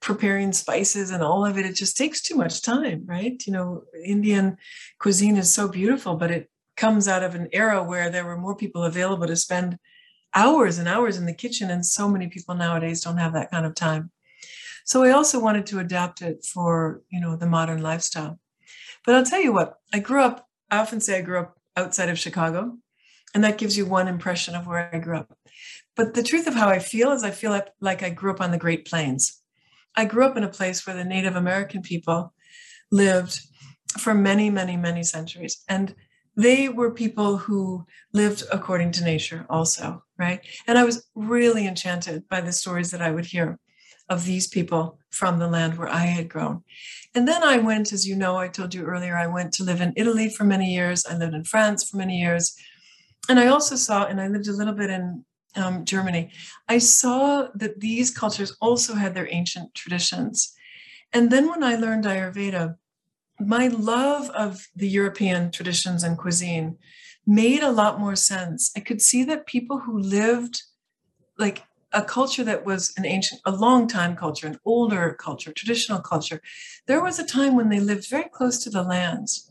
preparing 0.00 0.52
spices 0.52 1.10
and 1.10 1.24
all 1.24 1.44
of 1.44 1.58
it. 1.58 1.66
It 1.66 1.74
just 1.74 1.96
takes 1.96 2.22
too 2.22 2.36
much 2.36 2.62
time 2.62 3.02
right? 3.04 3.36
You 3.44 3.52
know 3.52 3.82
indian 4.04 4.56
cuisine 5.00 5.36
is 5.36 5.50
so 5.52 5.66
beautiful 5.66 6.14
but 6.14 6.30
it 6.30 6.48
comes 6.76 7.08
out 7.08 7.24
of 7.24 7.34
an 7.34 7.48
era 7.52 7.82
where 7.82 8.08
there 8.08 8.24
were 8.24 8.36
more 8.38 8.54
people 8.54 8.84
available 8.84 9.26
to 9.26 9.34
spend 9.34 9.76
hours 10.32 10.78
and 10.78 10.86
hours 10.86 11.16
in 11.16 11.26
the 11.26 11.40
kitchen 11.42 11.68
and 11.68 11.84
so 11.84 12.08
many 12.08 12.28
people 12.28 12.54
nowadays 12.54 13.00
don't 13.00 13.22
have 13.24 13.32
that 13.32 13.50
kind 13.50 13.66
of 13.66 13.74
time. 13.74 14.12
So 14.84 15.02
i 15.02 15.10
also 15.10 15.40
wanted 15.40 15.66
to 15.66 15.80
adapt 15.80 16.22
it 16.22 16.46
for 16.54 17.02
you 17.10 17.20
know 17.20 17.34
the 17.34 17.52
modern 17.56 17.82
lifestyle. 17.82 18.38
But 19.04 19.16
i'll 19.16 19.30
tell 19.32 19.42
you 19.46 19.52
what 19.52 19.70
i 19.92 19.98
grew 19.98 20.22
up 20.22 20.36
i 20.70 20.78
often 20.78 21.00
say 21.00 21.18
i 21.18 21.22
grew 21.28 21.40
up 21.40 21.58
outside 21.76 22.08
of 22.08 22.24
chicago 22.24 22.78
and 23.34 23.44
that 23.44 23.58
gives 23.58 23.76
you 23.76 23.86
one 23.86 24.08
impression 24.08 24.54
of 24.54 24.66
where 24.66 24.90
i 24.94 24.98
grew 24.98 25.18
up. 25.18 25.36
But 25.96 26.14
the 26.14 26.22
truth 26.22 26.46
of 26.46 26.54
how 26.54 26.68
i 26.68 26.78
feel 26.78 27.12
is 27.12 27.22
i 27.22 27.30
feel 27.30 27.58
like, 27.80 28.02
i 28.02 28.10
grew 28.10 28.30
up 28.30 28.40
on 28.40 28.50
the 28.50 28.58
great 28.58 28.86
plains. 28.86 29.40
I 29.96 30.04
grew 30.04 30.24
up 30.24 30.36
in 30.36 30.44
a 30.44 30.48
place 30.48 30.86
where 30.86 30.96
the 30.96 31.04
native 31.04 31.36
american 31.36 31.82
people 31.82 32.32
lived 32.90 33.40
for 33.98 34.14
many 34.14 34.50
many 34.50 34.76
many 34.76 35.02
centuries. 35.02 35.62
And 35.68 35.94
they 36.36 36.68
were 36.68 36.92
people 36.92 37.36
who 37.36 37.84
lived 38.12 38.44
according 38.52 38.92
to 38.92 39.04
nature 39.04 39.44
also 39.50 40.02
right? 40.18 40.40
And 40.66 40.78
i 40.78 40.84
was 40.84 41.06
really 41.14 41.66
enchanted 41.66 42.28
by 42.28 42.40
the 42.40 42.52
stories 42.52 42.90
that 42.90 43.02
i 43.02 43.10
would 43.10 43.26
hear 43.26 43.58
of 44.08 44.24
these 44.24 44.46
people 44.46 44.98
from 45.10 45.38
the 45.38 45.48
land 45.48 45.76
where 45.76 45.88
i 45.88 46.06
had 46.06 46.28
grown. 46.28 46.62
And 47.14 47.26
then 47.26 47.42
i 47.42 47.58
went 47.58 47.92
as 47.92 48.06
you 48.06 48.16
know 48.16 48.36
i 48.36 48.48
told 48.48 48.74
you 48.74 48.84
earlier 48.84 49.16
i 49.16 49.26
went 49.26 49.52
to 49.54 49.64
live 49.64 49.80
in 49.80 49.92
italy 49.96 50.28
for 50.28 50.44
many 50.44 50.72
years. 50.74 51.04
I 51.06 51.16
lived 51.16 51.34
in 51.34 51.44
france 51.44 51.88
for 51.88 51.96
many 51.96 52.18
years 52.18 52.54
and 53.28 53.38
i 53.38 53.46
also 53.46 53.76
saw 53.76 54.06
and 54.06 54.20
i 54.20 54.28
lived 54.28 54.48
a 54.48 54.52
little 54.52 54.74
bit 54.74 54.90
in 54.90 55.24
um, 55.56 55.84
germany 55.84 56.30
i 56.68 56.78
saw 56.78 57.48
that 57.54 57.80
these 57.80 58.10
cultures 58.10 58.56
also 58.60 58.94
had 58.94 59.14
their 59.14 59.28
ancient 59.32 59.74
traditions 59.74 60.54
and 61.12 61.30
then 61.30 61.48
when 61.48 61.62
i 61.62 61.74
learned 61.74 62.04
ayurveda 62.04 62.76
my 63.40 63.68
love 63.68 64.30
of 64.30 64.68
the 64.74 64.88
European 64.88 65.50
traditions 65.50 66.02
and 66.02 66.18
cuisine 66.18 66.76
made 67.26 67.62
a 67.62 67.70
lot 67.70 68.00
more 68.00 68.16
sense. 68.16 68.70
I 68.76 68.80
could 68.80 69.00
see 69.00 69.22
that 69.24 69.46
people 69.46 69.78
who 69.78 69.98
lived 69.98 70.62
like 71.38 71.62
a 71.92 72.02
culture 72.02 72.44
that 72.44 72.64
was 72.66 72.92
an 72.96 73.06
ancient, 73.06 73.40
a 73.46 73.52
long 73.52 73.86
time 73.86 74.16
culture, 74.16 74.46
an 74.46 74.58
older 74.64 75.16
culture, 75.18 75.52
traditional 75.52 76.00
culture, 76.00 76.40
there 76.86 77.02
was 77.02 77.18
a 77.18 77.26
time 77.26 77.54
when 77.54 77.68
they 77.68 77.80
lived 77.80 78.08
very 78.08 78.28
close 78.30 78.62
to 78.64 78.70
the 78.70 78.82
lands. 78.82 79.47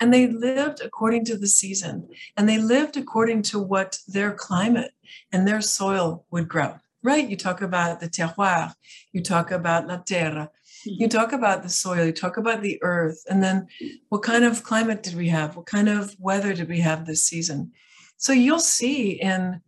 And 0.00 0.12
they 0.12 0.26
lived 0.26 0.80
according 0.80 1.24
to 1.26 1.36
the 1.36 1.46
season, 1.46 2.08
and 2.36 2.48
they 2.48 2.58
lived 2.58 2.96
according 2.96 3.42
to 3.42 3.58
what 3.58 3.98
their 4.08 4.32
climate 4.32 4.92
and 5.32 5.46
their 5.46 5.60
soil 5.60 6.26
would 6.30 6.48
grow. 6.48 6.76
Right? 7.04 7.28
You 7.28 7.36
talk 7.36 7.62
about 7.62 7.98
the 7.98 8.08
terroir, 8.08 8.74
you 9.12 9.22
talk 9.22 9.50
about 9.50 9.88
la 9.88 9.96
terre, 9.96 10.50
mm-hmm. 10.86 11.02
you 11.02 11.08
talk 11.08 11.32
about 11.32 11.64
the 11.64 11.68
soil, 11.68 12.04
you 12.06 12.12
talk 12.12 12.36
about 12.36 12.62
the 12.62 12.80
earth, 12.82 13.24
and 13.28 13.42
then 13.42 13.66
what 14.08 14.22
kind 14.22 14.44
of 14.44 14.62
climate 14.62 15.02
did 15.02 15.14
we 15.14 15.28
have? 15.28 15.56
What 15.56 15.66
kind 15.66 15.88
of 15.88 16.14
weather 16.20 16.54
did 16.54 16.68
we 16.68 16.78
have 16.78 17.04
this 17.04 17.24
season? 17.24 17.72
So 18.18 18.32
you'll 18.32 18.60
see 18.60 19.20
in 19.20 19.62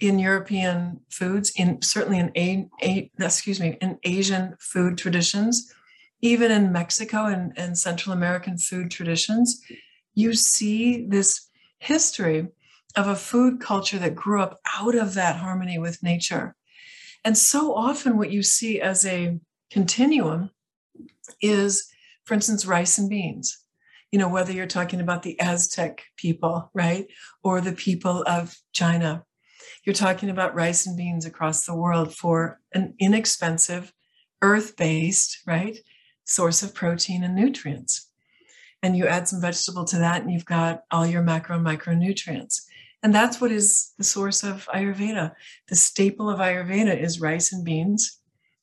in 0.00 0.18
European 0.18 1.00
foods, 1.10 1.52
in 1.56 1.80
certainly 1.82 2.18
in 2.18 2.32
a, 2.36 2.68
a 2.82 3.10
excuse 3.20 3.60
me, 3.60 3.78
in 3.80 3.98
Asian 4.02 4.56
food 4.58 4.98
traditions, 4.98 5.72
even 6.24 6.50
in 6.50 6.72
Mexico 6.72 7.26
and, 7.26 7.52
and 7.58 7.76
Central 7.76 8.14
American 8.14 8.56
food 8.56 8.90
traditions, 8.90 9.60
you 10.14 10.32
see 10.32 11.06
this 11.06 11.50
history 11.80 12.48
of 12.96 13.06
a 13.06 13.14
food 13.14 13.60
culture 13.60 13.98
that 13.98 14.14
grew 14.14 14.40
up 14.40 14.58
out 14.74 14.94
of 14.94 15.12
that 15.12 15.36
harmony 15.36 15.78
with 15.78 16.02
nature. 16.02 16.56
And 17.26 17.36
so 17.36 17.74
often, 17.74 18.16
what 18.16 18.30
you 18.30 18.42
see 18.42 18.80
as 18.80 19.04
a 19.04 19.38
continuum 19.70 20.48
is, 21.42 21.92
for 22.24 22.32
instance, 22.32 22.64
rice 22.64 22.96
and 22.96 23.10
beans. 23.10 23.58
You 24.10 24.18
know, 24.18 24.28
whether 24.30 24.52
you're 24.52 24.66
talking 24.66 25.02
about 25.02 25.24
the 25.24 25.38
Aztec 25.38 26.04
people, 26.16 26.70
right, 26.72 27.06
or 27.42 27.60
the 27.60 27.72
people 27.72 28.24
of 28.26 28.56
China, 28.72 29.24
you're 29.84 29.94
talking 29.94 30.30
about 30.30 30.54
rice 30.54 30.86
and 30.86 30.96
beans 30.96 31.26
across 31.26 31.66
the 31.66 31.76
world 31.76 32.14
for 32.14 32.60
an 32.72 32.94
inexpensive, 32.98 33.92
earth 34.40 34.74
based, 34.78 35.42
right, 35.46 35.76
source 36.24 36.62
of 36.62 36.74
protein 36.74 37.22
and 37.22 37.34
nutrients. 37.34 38.10
And 38.82 38.96
you 38.96 39.06
add 39.06 39.28
some 39.28 39.40
vegetable 39.40 39.84
to 39.86 39.98
that, 39.98 40.22
and 40.22 40.30
you've 40.30 40.44
got 40.44 40.84
all 40.90 41.06
your 41.06 41.22
macro 41.22 41.56
and 41.56 41.66
micronutrients. 41.66 42.62
And 43.02 43.14
that's 43.14 43.40
what 43.40 43.52
is 43.52 43.92
the 43.98 44.04
source 44.04 44.42
of 44.42 44.66
Ayurveda. 44.74 45.32
The 45.68 45.76
staple 45.76 46.30
of 46.30 46.40
Ayurveda 46.40 46.98
is 46.98 47.20
rice 47.20 47.52
and 47.52 47.64
beans 47.64 48.18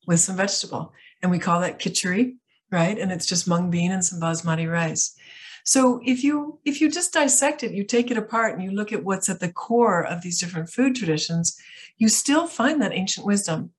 with 0.08 0.20
some 0.20 0.36
vegetable. 0.36 0.94
And 1.22 1.32
we 1.32 1.40
call 1.40 1.62
that 1.62 1.80
khichdi, 1.80 2.36
right? 2.72 2.98
And 2.98 3.12
it's 3.12 3.26
just 3.26 3.48
mung 3.48 3.70
bean 3.70 3.92
and 3.92 4.04
some 4.04 4.20
basmati 4.20 4.72
rice. 4.72 5.16
So 5.64 6.02
if 6.04 6.24
you 6.24 6.60
if 6.66 6.82
you 6.82 6.90
just 6.90 7.14
dissect 7.14 7.64
it, 7.64 7.72
you 7.72 7.84
take 7.84 8.10
it 8.10 8.18
apart 8.18 8.54
and 8.54 8.64
you 8.64 8.72
look 8.72 8.92
at 8.92 9.04
what's 9.04 9.30
at 9.30 9.40
the 9.40 9.52
core 9.52 10.04
of 10.04 10.22
these 10.22 10.40
different 10.40 10.70
food 10.70 10.96
traditions, 10.96 11.56
you 11.98 12.10
still 12.10 12.48
find 12.48 12.82
that 12.82 12.94
ancient 12.94 13.26
wisdom. 13.26 13.72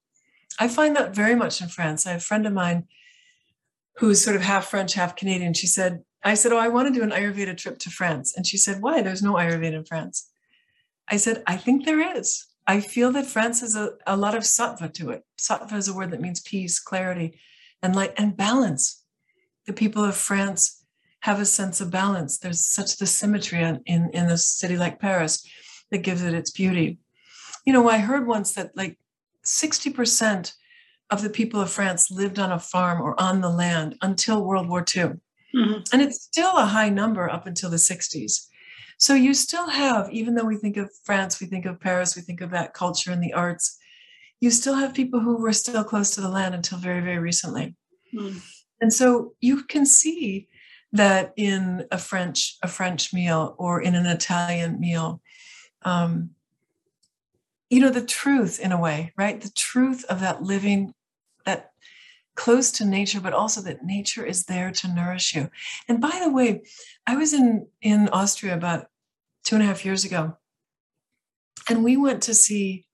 I 0.58 0.68
find 0.68 0.94
that 0.96 1.14
very 1.14 1.34
much 1.34 1.60
in 1.60 1.68
France. 1.68 2.06
I 2.06 2.12
have 2.12 2.20
a 2.20 2.24
friend 2.24 2.46
of 2.46 2.52
mine 2.52 2.86
who's 3.96 4.22
sort 4.22 4.36
of 4.36 4.42
half 4.42 4.66
French, 4.66 4.94
half 4.94 5.16
Canadian. 5.16 5.54
She 5.54 5.66
said, 5.66 6.02
I 6.24 6.34
said, 6.34 6.52
Oh, 6.52 6.58
I 6.58 6.68
want 6.68 6.88
to 6.88 6.94
do 6.94 7.04
an 7.04 7.10
Ayurveda 7.10 7.56
trip 7.56 7.78
to 7.80 7.90
France. 7.90 8.34
And 8.36 8.46
she 8.46 8.56
said, 8.56 8.80
Why? 8.80 9.02
There's 9.02 9.22
no 9.22 9.34
Ayurveda 9.34 9.74
in 9.74 9.84
France. 9.84 10.30
I 11.08 11.16
said, 11.16 11.42
I 11.46 11.56
think 11.56 11.84
there 11.84 12.16
is. 12.16 12.46
I 12.66 12.80
feel 12.80 13.10
that 13.12 13.26
France 13.26 13.60
has 13.60 13.74
a, 13.74 13.94
a 14.06 14.16
lot 14.16 14.36
of 14.36 14.44
sattva 14.44 14.92
to 14.94 15.10
it. 15.10 15.24
Sattva 15.38 15.74
is 15.74 15.88
a 15.88 15.94
word 15.94 16.10
that 16.12 16.20
means 16.20 16.40
peace, 16.40 16.78
clarity, 16.78 17.38
and 17.82 17.96
light 17.96 18.14
and 18.16 18.36
balance. 18.36 19.04
The 19.66 19.72
people 19.72 20.04
of 20.04 20.16
France 20.16 20.84
have 21.20 21.40
a 21.40 21.46
sense 21.46 21.80
of 21.80 21.90
balance. 21.90 22.38
There's 22.38 22.64
such 22.64 22.98
the 22.98 23.06
symmetry 23.06 23.60
in, 23.60 23.80
in, 23.86 24.30
a 24.30 24.36
city 24.36 24.76
like 24.76 25.00
Paris 25.00 25.46
that 25.90 25.98
gives 25.98 26.22
it 26.22 26.34
its 26.34 26.50
beauty. 26.50 26.98
You 27.64 27.72
know, 27.72 27.88
I 27.88 27.98
heard 27.98 28.26
once 28.26 28.54
that 28.54 28.76
like 28.76 28.98
60% 29.44 30.52
of 31.12 31.22
the 31.22 31.30
people 31.30 31.60
of 31.60 31.70
France 31.70 32.10
lived 32.10 32.38
on 32.38 32.50
a 32.50 32.58
farm 32.58 33.00
or 33.00 33.20
on 33.20 33.42
the 33.42 33.50
land 33.50 33.96
until 34.00 34.44
World 34.44 34.68
War 34.68 34.80
II. 34.80 35.12
Mm-hmm. 35.54 35.82
And 35.92 36.02
it's 36.02 36.22
still 36.22 36.56
a 36.56 36.64
high 36.64 36.88
number 36.88 37.30
up 37.30 37.46
until 37.46 37.68
the 37.68 37.76
60s. 37.76 38.46
So 38.96 39.14
you 39.14 39.34
still 39.34 39.68
have, 39.68 40.10
even 40.10 40.34
though 40.34 40.44
we 40.44 40.56
think 40.56 40.78
of 40.78 40.90
France, 41.04 41.38
we 41.38 41.46
think 41.46 41.66
of 41.66 41.80
Paris, 41.80 42.16
we 42.16 42.22
think 42.22 42.40
of 42.40 42.50
that 42.50 42.72
culture 42.72 43.12
and 43.12 43.22
the 43.22 43.34
arts, 43.34 43.78
you 44.40 44.50
still 44.50 44.74
have 44.74 44.94
people 44.94 45.20
who 45.20 45.36
were 45.36 45.52
still 45.52 45.84
close 45.84 46.12
to 46.12 46.20
the 46.20 46.28
land 46.28 46.54
until 46.54 46.78
very, 46.78 47.00
very 47.00 47.18
recently. 47.18 47.76
Mm. 48.14 48.40
And 48.80 48.92
so 48.92 49.34
you 49.40 49.64
can 49.64 49.84
see 49.84 50.48
that 50.92 51.32
in 51.36 51.86
a 51.90 51.98
French, 51.98 52.56
a 52.62 52.68
French 52.68 53.12
meal 53.12 53.54
or 53.58 53.82
in 53.82 53.94
an 53.94 54.06
Italian 54.06 54.80
meal, 54.80 55.20
um, 55.82 56.30
you 57.70 57.80
know, 57.80 57.90
the 57.90 58.04
truth 58.04 58.60
in 58.60 58.72
a 58.72 58.80
way, 58.80 59.12
right? 59.16 59.40
The 59.40 59.50
truth 59.50 60.04
of 60.06 60.20
that 60.20 60.42
living, 60.42 60.92
close 62.34 62.70
to 62.72 62.84
nature, 62.84 63.20
but 63.20 63.32
also 63.32 63.60
that 63.62 63.84
nature 63.84 64.24
is 64.24 64.44
there 64.44 64.70
to 64.70 64.94
nourish 64.94 65.34
you. 65.34 65.50
And 65.88 66.00
by 66.00 66.20
the 66.22 66.30
way, 66.30 66.62
I 67.06 67.16
was 67.16 67.32
in 67.32 67.66
in 67.80 68.08
Austria 68.08 68.54
about 68.54 68.86
two 69.44 69.56
and 69.56 69.62
a 69.62 69.66
half 69.66 69.84
years 69.84 70.04
ago. 70.04 70.36
And 71.68 71.84
we 71.84 71.96
went 71.96 72.22
to 72.24 72.34
see 72.34 72.86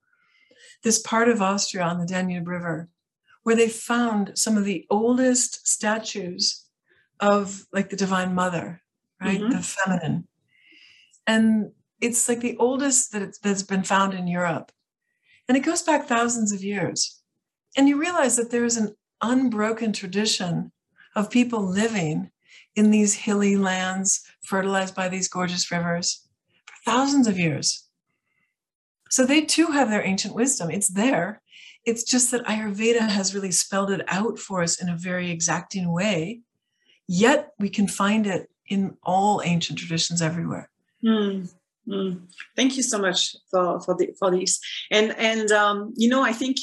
this 0.83 0.99
part 0.99 1.29
of 1.29 1.43
Austria 1.43 1.85
on 1.85 1.99
the 1.99 2.07
Danube 2.07 2.49
River 2.49 2.89
where 3.43 3.57
they 3.57 3.69
found 3.69 4.37
some 4.37 4.57
of 4.57 4.65
the 4.65 4.87
oldest 4.91 5.67
statues 5.67 6.67
of 7.21 7.65
like 7.73 7.91
the 7.91 7.97
Divine 7.97 8.35
Mother, 8.35 8.83
right? 9.21 9.41
Mm-hmm. 9.41 9.51
The 9.51 9.63
feminine. 9.63 10.29
And 11.27 11.73
it's 12.01 12.29
like 12.29 12.41
the 12.41 12.57
oldest 12.59 13.13
that 13.13 13.39
that's 13.43 13.63
been 13.63 13.83
found 13.83 14.15
in 14.15 14.27
Europe. 14.27 14.73
And 15.49 15.57
it 15.57 15.65
goes 15.65 15.83
back 15.83 16.07
thousands 16.07 16.53
of 16.53 16.63
years. 16.63 17.23
And 17.77 17.89
you 17.89 17.99
realize 17.99 18.37
that 18.37 18.51
there 18.51 18.65
is 18.65 18.77
an 18.77 18.95
unbroken 19.23 19.93
tradition 19.93 20.73
of 21.15 21.31
people 21.31 21.63
living 21.63 22.31
in 22.77 22.91
these 22.91 23.15
hilly 23.15 23.57
lands 23.57 24.25
fertilized 24.43 24.95
by 24.95 25.09
these 25.09 25.29
gorgeous 25.29 25.71
rivers 25.71 26.27
for 26.67 26.91
thousands 26.91 27.27
of 27.27 27.39
years. 27.39 27.89
So 29.11 29.25
they 29.25 29.43
too 29.43 29.67
have 29.69 29.91
their 29.91 30.05
ancient 30.05 30.35
wisdom. 30.35 30.71
It's 30.71 30.89
there. 30.89 31.41
It's 31.85 32.05
just 32.05 32.31
that 32.31 32.45
Ayurveda 32.45 33.09
has 33.09 33.35
really 33.35 33.51
spelled 33.51 33.91
it 33.91 34.03
out 34.09 34.39
for 34.39 34.63
us 34.63 34.81
in 34.81 34.89
a 34.89 34.97
very 34.97 35.31
exacting 35.31 35.93
way. 35.93 36.41
Yet 37.07 37.53
we 37.59 37.71
can 37.71 37.89
find 37.89 38.27
it 38.27 38.51
in 38.69 38.97
all 39.03 39.41
ancient 39.45 39.79
traditions 39.79 40.21
everywhere. 40.21 40.69
Mm, 41.03 41.51
mm. 41.89 42.21
Thank 42.55 42.77
you 42.77 42.83
so 42.83 42.99
much 42.99 43.35
for 43.51 43.81
for, 43.81 43.97
the, 43.97 44.15
for 44.19 44.31
this. 44.31 44.61
And 44.91 45.17
and 45.17 45.51
um, 45.51 45.95
you 45.97 46.09
know, 46.09 46.23
I 46.23 46.33
think 46.33 46.59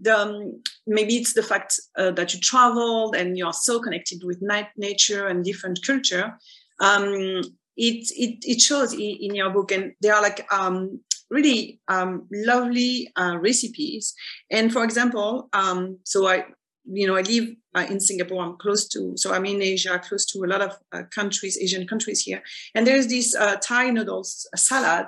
the 0.00 0.18
um, 0.18 0.62
maybe 0.86 1.16
it's 1.16 1.34
the 1.34 1.42
fact 1.42 1.78
uh, 1.96 2.10
that 2.12 2.34
you 2.34 2.40
traveled 2.40 3.14
and 3.14 3.36
you 3.36 3.46
are 3.46 3.52
so 3.52 3.80
connected 3.80 4.22
with 4.24 4.40
night 4.40 4.68
nature 4.76 5.26
and 5.26 5.44
different 5.44 5.80
culture. 5.86 6.38
Um, 6.80 7.42
it 7.76 8.10
it, 8.16 8.38
it 8.42 8.60
shows 8.60 8.92
in 8.92 9.34
your 9.34 9.50
book, 9.50 9.72
and 9.72 9.92
they 10.02 10.10
are 10.10 10.22
like 10.22 10.46
um, 10.52 11.00
really 11.30 11.80
um, 11.88 12.26
lovely 12.32 13.10
uh, 13.16 13.38
recipes. 13.38 14.14
And 14.50 14.72
for 14.72 14.84
example, 14.84 15.48
um, 15.52 15.98
so 16.04 16.26
I 16.26 16.44
you 16.84 17.06
know 17.06 17.16
I 17.16 17.22
live 17.22 17.50
uh, 17.74 17.86
in 17.88 18.00
Singapore. 18.00 18.42
I'm 18.42 18.56
close 18.56 18.88
to 18.88 19.12
so 19.16 19.32
I'm 19.32 19.46
in 19.46 19.62
Asia, 19.62 19.98
close 19.98 20.24
to 20.26 20.44
a 20.44 20.48
lot 20.48 20.60
of 20.60 20.76
uh, 20.92 21.02
countries, 21.14 21.58
Asian 21.60 21.86
countries 21.86 22.20
here. 22.22 22.42
And 22.74 22.86
there's 22.86 23.06
this 23.06 23.34
uh, 23.34 23.56
Thai 23.56 23.90
noodles 23.90 24.48
salad, 24.56 25.06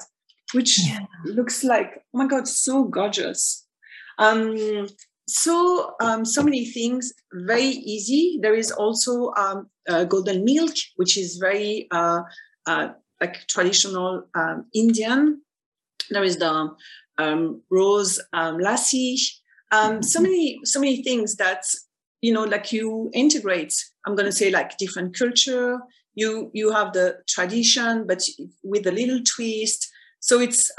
which 0.53 0.87
yeah. 0.87 1.01
looks 1.25 1.65
like 1.65 2.05
oh 2.15 2.19
my 2.19 2.27
god, 2.27 2.47
so 2.49 2.85
gorgeous. 2.85 3.67
Um, 4.19 4.89
so 5.29 5.95
um, 6.01 6.25
so 6.25 6.43
many 6.43 6.67
things 6.67 7.13
very 7.33 7.63
easy 7.63 8.39
there 8.43 8.55
is 8.55 8.71
also 8.73 9.33
um, 9.37 9.71
uh, 9.89 10.05
golden 10.05 10.45
milk 10.45 10.75
which 10.97 11.17
is 11.17 11.39
very 11.41 11.87
uh, 11.91 12.23
uh, 12.67 12.89
like 13.21 13.47
traditional 13.47 14.25
um, 14.35 14.67
Indian. 14.75 15.41
There 16.11 16.25
is 16.25 16.39
the 16.39 16.71
um, 17.19 17.63
rose 17.71 18.21
um, 18.33 18.59
lassi. 18.59 19.17
Um, 19.71 20.03
so 20.03 20.21
many, 20.21 20.59
so 20.65 20.81
many 20.81 21.03
things 21.03 21.37
that 21.37 21.65
you 22.21 22.33
know, 22.33 22.45
like 22.45 22.73
you 22.73 23.11
integrate. 23.15 23.75
I'm 24.07 24.15
going 24.15 24.27
to 24.27 24.33
say 24.33 24.51
like 24.51 24.77
different 24.77 25.17
culture. 25.19 25.79
You 26.15 26.51
you 26.53 26.73
have 26.73 26.93
the 26.93 27.17
tradition, 27.29 28.07
but 28.07 28.23
with 28.63 28.87
a 28.87 28.93
little 28.93 29.21
twist. 29.25 29.89
So 30.21 30.41
it's 30.41 30.71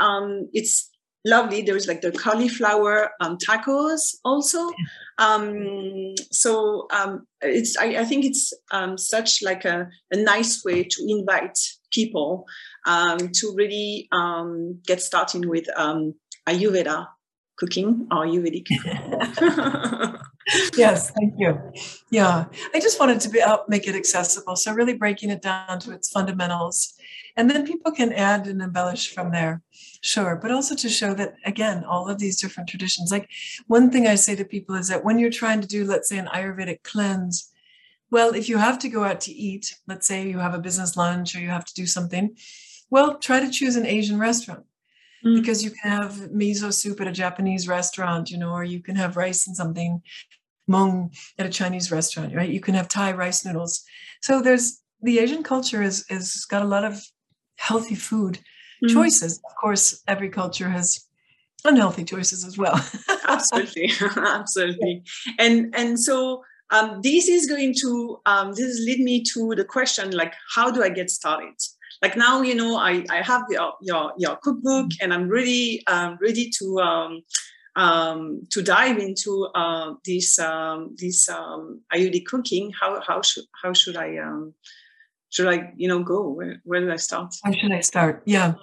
it's 0.54 0.90
lovely. 1.26 1.62
There's 1.62 1.88
like 1.88 2.02
the 2.02 2.12
cauliflower 2.12 3.12
um, 3.22 3.38
tacos 3.38 4.16
also. 4.24 4.70
Um, 5.18 6.16
so 6.32 6.88
um, 6.92 7.28
it's 7.42 7.78
I, 7.78 7.98
I, 7.98 8.06
think 8.06 8.26
it's 8.26 8.52
um, 8.72 8.98
such 8.98 9.44
like 9.44 9.64
a, 9.64 9.88
a 10.12 10.18
nice 10.18 10.64
way 10.66 10.84
to 10.84 11.06
invite 11.08 11.58
people 11.92 12.46
um, 12.88 13.30
to 13.34 13.54
really 13.56 14.08
um, 14.12 14.80
get 14.88 15.02
started 15.02 15.46
with 15.46 15.68
Ayurveda 16.48 17.08
cooking 17.58 18.08
or 18.12 18.26
Ayurvedic. 18.26 18.68
yes, 20.76 21.12
thank 21.12 21.34
you. 21.38 21.60
Yeah, 22.10 22.46
I 22.74 22.80
just 22.80 23.00
wanted 23.00 23.20
to 23.22 23.30
be 23.30 23.40
help 23.40 23.70
make 23.70 23.88
it 23.88 23.96
accessible. 23.96 24.56
So 24.56 24.74
really 24.74 24.94
breaking 24.94 25.30
it 25.30 25.42
down 25.42 25.80
to 25.82 25.92
its 25.92 26.10
fundamentals, 26.10 26.94
and 27.36 27.50
then 27.50 27.66
people 27.66 27.92
can 27.92 28.14
add 28.14 28.48
and 28.48 28.62
embellish 28.62 29.14
from 29.14 29.32
there. 29.32 29.62
Sure, 30.02 30.36
but 30.36 30.52
also 30.52 30.76
to 30.76 30.90
show 30.90 31.14
that 31.14 31.36
again, 31.46 31.84
all 31.86 32.10
of 32.10 32.20
these 32.20 32.40
different 32.40 32.70
traditions. 32.70 33.12
Like 33.12 33.30
one 33.68 33.90
thing 33.90 34.08
I 34.08 34.16
say 34.16 34.36
to 34.36 34.46
people 34.46 34.76
is 34.76 34.90
that 34.90 35.04
when 35.04 35.18
you're 35.18 35.30
trying 35.32 35.62
to 35.62 35.68
do, 35.68 35.86
let's 35.86 36.10
say, 36.10 36.18
an 36.18 36.28
Ayurvedic 36.28 36.84
cleanse, 36.84 37.50
well, 38.12 38.36
if 38.36 38.48
you 38.48 38.58
have 38.58 38.78
to 38.80 38.90
go 38.90 39.04
out 39.04 39.22
to 39.22 39.32
eat, 39.32 39.76
let's 39.88 40.06
say 40.06 40.28
you 40.28 40.38
have 40.38 40.54
a 40.54 40.60
business 40.60 40.96
lunch 40.96 41.36
or 41.36 41.40
you 41.40 41.50
have 41.50 41.66
to 41.66 41.74
do 41.74 41.88
something, 41.88 42.36
well, 42.92 43.18
try 43.18 43.40
to 43.40 43.50
choose 43.50 43.76
an 43.76 43.88
Asian 43.88 44.20
restaurant 44.20 44.66
mm. 45.26 45.36
because 45.36 45.64
you 45.64 45.72
can 45.72 45.90
have 45.90 46.12
miso 46.30 46.72
soup 46.72 47.02
at 47.02 47.08
a 47.08 47.12
Japanese 47.12 47.68
restaurant, 47.68 48.30
you 48.30 48.38
know, 48.38 48.52
or 48.52 48.64
you 48.64 48.82
can 48.82 48.96
have 48.96 49.18
rice 49.18 49.48
and 49.48 49.56
something 49.56 50.02
mung 50.68 51.12
at 51.38 51.46
a 51.46 51.50
Chinese 51.50 51.92
restaurant, 51.92 52.36
right? 52.36 52.50
You 52.50 52.60
can 52.60 52.76
have 52.76 52.88
Thai 52.88 53.12
rice 53.14 53.46
noodles. 53.46 53.84
So 54.22 54.42
there's 54.42 54.82
the 55.02 55.20
Asian 55.20 55.44
culture 55.44 55.82
is 55.82 56.06
is 56.10 56.46
got 56.46 56.62
a 56.62 56.68
lot 56.68 56.84
of 56.84 57.02
healthy 57.58 57.96
food 57.96 58.40
mm. 58.84 58.90
choices. 58.90 59.40
Of 59.50 59.56
course, 59.56 60.02
every 60.08 60.30
culture 60.30 60.70
has 60.70 61.06
unhealthy 61.66 62.04
choices 62.04 62.46
as 62.46 62.58
well. 62.58 62.80
absolutely, 63.28 63.92
absolutely. 64.18 65.04
And 65.40 65.74
and 65.76 66.00
so 66.00 66.44
um, 66.74 67.02
this 67.04 67.28
is 67.28 67.46
going 67.46 67.76
to 67.82 68.20
um, 68.26 68.54
this 68.54 68.80
lead 68.80 69.00
me 69.00 69.24
to 69.34 69.54
the 69.56 69.64
question 69.64 70.12
like 70.12 70.34
how 70.56 70.72
do 70.72 70.84
i 70.84 70.90
get 70.90 71.10
started 71.10 71.54
like 72.02 72.18
now 72.18 72.42
you 72.42 72.56
know 72.56 72.78
i, 72.78 73.06
I 73.10 73.22
have 73.22 73.44
your, 73.50 73.74
your, 73.82 74.14
your 74.18 74.38
cookbook 74.38 74.92
and 75.00 75.14
i'm 75.14 75.28
really 75.28 75.84
um, 75.88 76.18
ready 76.22 76.50
to 76.60 76.80
um, 77.76 78.44
to 78.50 78.62
dive 78.62 78.98
into 79.00 79.46
uh, 79.56 79.94
this 80.06 80.40
um, 80.40 80.96
this 80.98 81.30
um, 81.30 81.82
ayurvedic 81.94 82.26
cooking 82.26 82.72
how 82.80 83.02
how 83.02 83.22
should 83.22 83.46
how 83.62 83.74
should 83.74 83.98
i 83.98 84.18
um, 84.18 84.54
should 85.34 85.48
I, 85.48 85.74
you 85.76 85.88
know, 85.88 86.04
go? 86.04 86.30
Where, 86.30 86.62
where 86.64 86.80
did 86.80 86.92
I 86.92 86.96
start? 86.98 87.34
How 87.44 87.52
should 87.52 87.72
I 87.72 87.80
start? 87.80 88.22
Yeah. 88.24 88.54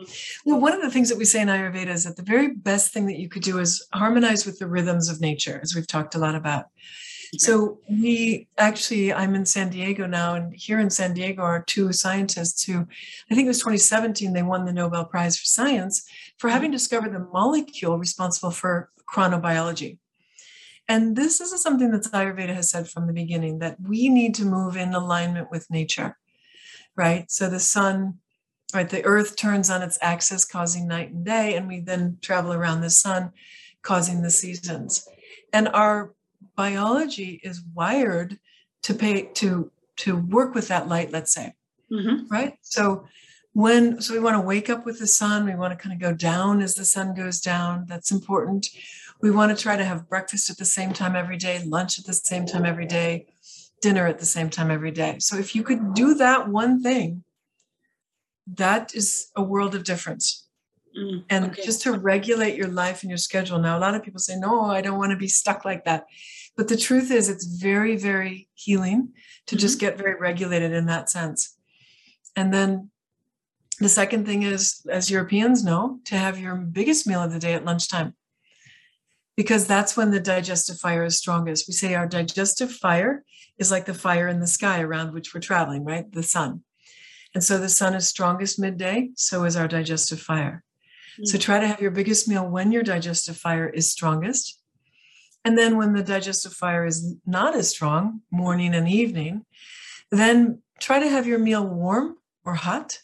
Well, 0.46 0.60
one 0.60 0.72
of 0.72 0.80
the 0.80 0.90
things 0.90 1.08
that 1.08 1.18
we 1.18 1.24
say 1.24 1.42
in 1.42 1.48
Ayurveda 1.48 1.88
is 1.88 2.04
that 2.04 2.14
the 2.14 2.22
very 2.22 2.54
best 2.54 2.92
thing 2.92 3.06
that 3.06 3.18
you 3.18 3.28
could 3.28 3.42
do 3.42 3.58
is 3.58 3.84
harmonize 3.92 4.46
with 4.46 4.60
the 4.60 4.68
rhythms 4.68 5.08
of 5.08 5.20
nature, 5.20 5.58
as 5.64 5.74
we've 5.74 5.88
talked 5.88 6.14
a 6.14 6.18
lot 6.18 6.36
about. 6.36 6.66
So 7.38 7.78
we 7.88 8.48
actually, 8.56 9.12
I'm 9.12 9.34
in 9.34 9.46
San 9.46 9.70
Diego 9.70 10.06
now, 10.06 10.34
and 10.34 10.54
here 10.54 10.78
in 10.78 10.90
San 10.90 11.12
Diego 11.12 11.42
are 11.42 11.62
two 11.62 11.92
scientists 11.92 12.64
who, 12.64 12.86
I 13.30 13.34
think 13.34 13.46
it 13.46 13.48
was 13.48 13.58
2017, 13.58 14.32
they 14.32 14.42
won 14.42 14.64
the 14.64 14.72
Nobel 14.72 15.04
Prize 15.04 15.36
for 15.36 15.44
Science 15.44 16.04
for 16.38 16.50
having 16.50 16.70
discovered 16.70 17.12
the 17.12 17.26
molecule 17.32 17.98
responsible 17.98 18.50
for 18.50 18.90
chronobiology. 19.12 19.98
And 20.88 21.14
this 21.14 21.40
is 21.40 21.62
something 21.62 21.92
that 21.92 22.02
Ayurveda 22.02 22.54
has 22.54 22.70
said 22.70 22.88
from 22.88 23.06
the 23.06 23.12
beginning 23.12 23.60
that 23.60 23.76
we 23.80 24.08
need 24.08 24.34
to 24.36 24.44
move 24.44 24.76
in 24.76 24.92
alignment 24.92 25.50
with 25.50 25.70
nature 25.70 26.16
right? 26.96 27.30
So 27.30 27.48
the 27.48 27.60
sun, 27.60 28.18
right, 28.74 28.88
the 28.88 29.04
earth 29.04 29.36
turns 29.36 29.70
on 29.70 29.82
its 29.82 29.98
axis, 30.02 30.44
causing 30.44 30.86
night 30.86 31.10
and 31.10 31.24
day, 31.24 31.56
and 31.56 31.66
we 31.66 31.80
then 31.80 32.18
travel 32.20 32.52
around 32.52 32.80
the 32.80 32.90
sun, 32.90 33.32
causing 33.82 34.22
the 34.22 34.30
seasons. 34.30 35.08
And 35.52 35.68
our 35.68 36.12
biology 36.56 37.40
is 37.42 37.62
wired 37.74 38.38
to 38.82 38.94
pay 38.94 39.30
to 39.34 39.70
to 39.96 40.16
work 40.16 40.54
with 40.54 40.68
that 40.68 40.88
light, 40.88 41.10
let's 41.10 41.32
say. 41.32 41.54
Mm-hmm. 41.92 42.26
Right. 42.28 42.54
So 42.62 43.06
when 43.52 44.00
so 44.00 44.14
we 44.14 44.20
want 44.20 44.36
to 44.36 44.40
wake 44.40 44.70
up 44.70 44.86
with 44.86 44.98
the 44.98 45.06
sun, 45.06 45.44
we 45.44 45.54
want 45.54 45.72
to 45.72 45.82
kind 45.82 45.92
of 45.92 46.00
go 46.00 46.14
down 46.14 46.60
as 46.60 46.74
the 46.74 46.84
sun 46.84 47.14
goes 47.14 47.40
down. 47.40 47.86
That's 47.88 48.10
important. 48.10 48.68
We 49.20 49.30
want 49.30 49.56
to 49.56 49.62
try 49.62 49.76
to 49.76 49.84
have 49.84 50.08
breakfast 50.08 50.50
at 50.50 50.56
the 50.56 50.64
same 50.64 50.92
time 50.92 51.14
every 51.14 51.36
day, 51.36 51.62
lunch 51.66 51.98
at 51.98 52.06
the 52.06 52.14
same 52.14 52.46
time 52.46 52.64
every 52.64 52.86
day 52.86 53.26
dinner 53.80 54.06
at 54.06 54.18
the 54.18 54.26
same 54.26 54.50
time 54.50 54.70
every 54.70 54.90
day. 54.90 55.16
So 55.18 55.36
if 55.38 55.54
you 55.54 55.62
could 55.62 55.94
do 55.94 56.14
that 56.14 56.48
one 56.48 56.82
thing, 56.82 57.24
that 58.54 58.94
is 58.94 59.30
a 59.36 59.42
world 59.42 59.74
of 59.74 59.84
difference. 59.84 60.46
Mm, 60.96 61.24
and 61.30 61.44
okay. 61.46 61.62
just 61.64 61.82
to 61.82 61.92
regulate 61.92 62.56
your 62.56 62.68
life 62.68 63.02
and 63.02 63.10
your 63.10 63.18
schedule. 63.18 63.58
Now, 63.58 63.78
a 63.78 63.80
lot 63.80 63.94
of 63.94 64.02
people 64.02 64.18
say, 64.18 64.36
no, 64.36 64.64
I 64.64 64.80
don't 64.80 64.98
want 64.98 65.12
to 65.12 65.16
be 65.16 65.28
stuck 65.28 65.64
like 65.64 65.84
that. 65.84 66.06
But 66.56 66.66
the 66.66 66.76
truth 66.76 67.12
is, 67.12 67.28
it's 67.28 67.46
very, 67.46 67.96
very 67.96 68.48
healing 68.54 69.12
to 69.46 69.54
mm-hmm. 69.54 69.60
just 69.60 69.78
get 69.78 69.96
very 69.96 70.18
regulated 70.18 70.72
in 70.72 70.86
that 70.86 71.08
sense. 71.08 71.56
And 72.34 72.52
then 72.52 72.90
the 73.80 73.88
second 73.88 74.26
thing 74.26 74.42
is, 74.42 74.86
as 74.90 75.10
Europeans 75.10 75.64
know, 75.64 76.00
to 76.04 76.16
have 76.16 76.38
your 76.38 76.54
biggest 76.54 77.06
meal 77.06 77.22
of 77.22 77.32
the 77.32 77.38
day 77.38 77.54
at 77.54 77.64
lunchtime 77.64 78.14
because 79.36 79.66
that's 79.66 79.96
when 79.96 80.10
the 80.10 80.20
digestive 80.20 80.78
fire 80.78 81.02
is 81.02 81.16
strongest. 81.16 81.66
We 81.66 81.72
say 81.72 81.94
our 81.94 82.06
digestive 82.06 82.70
fire 82.70 83.24
is 83.58 83.70
like 83.70 83.86
the 83.86 83.94
fire 83.94 84.28
in 84.28 84.38
the 84.38 84.46
sky 84.46 84.82
around 84.82 85.14
which 85.14 85.32
we're 85.32 85.40
traveling, 85.40 85.82
right? 85.82 86.10
The 86.12 86.22
sun. 86.22 86.62
And 87.34 87.42
so 87.42 87.56
the 87.56 87.70
sun 87.70 87.94
is 87.94 88.06
strongest 88.06 88.58
midday, 88.58 89.10
so 89.14 89.44
is 89.44 89.56
our 89.56 89.66
digestive 89.66 90.20
fire. 90.20 90.62
Mm-hmm. 91.14 91.24
So 91.24 91.38
try 91.38 91.58
to 91.58 91.66
have 91.66 91.80
your 91.80 91.90
biggest 91.90 92.28
meal 92.28 92.46
when 92.46 92.70
your 92.70 92.82
digestive 92.82 93.38
fire 93.38 93.66
is 93.66 93.90
strongest. 93.90 94.60
And 95.42 95.56
then 95.56 95.78
when 95.78 95.94
the 95.94 96.02
digestive 96.02 96.52
fire 96.52 96.84
is 96.84 97.16
not 97.24 97.54
as 97.54 97.70
strong, 97.70 98.20
morning 98.30 98.74
and 98.74 98.86
evening, 98.86 99.46
then 100.10 100.60
try 100.80 100.98
to 100.98 101.08
have 101.08 101.26
your 101.26 101.38
meal 101.38 101.66
warm 101.66 102.18
or 102.44 102.56
hot, 102.56 102.98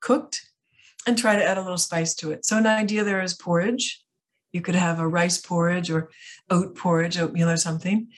cooked, 0.00 0.42
and 1.06 1.16
try 1.16 1.36
to 1.36 1.44
add 1.44 1.58
a 1.58 1.62
little 1.62 1.78
spice 1.78 2.14
to 2.16 2.30
it. 2.30 2.44
So, 2.44 2.58
an 2.58 2.66
idea 2.66 3.04
there 3.04 3.22
is 3.22 3.34
porridge. 3.34 4.02
You 4.52 4.60
could 4.60 4.74
have 4.74 4.98
a 4.98 5.08
rice 5.08 5.38
porridge 5.38 5.90
or 5.90 6.10
oat 6.50 6.76
porridge, 6.76 7.18
oatmeal 7.18 7.50
or 7.50 7.56
something. 7.56 8.08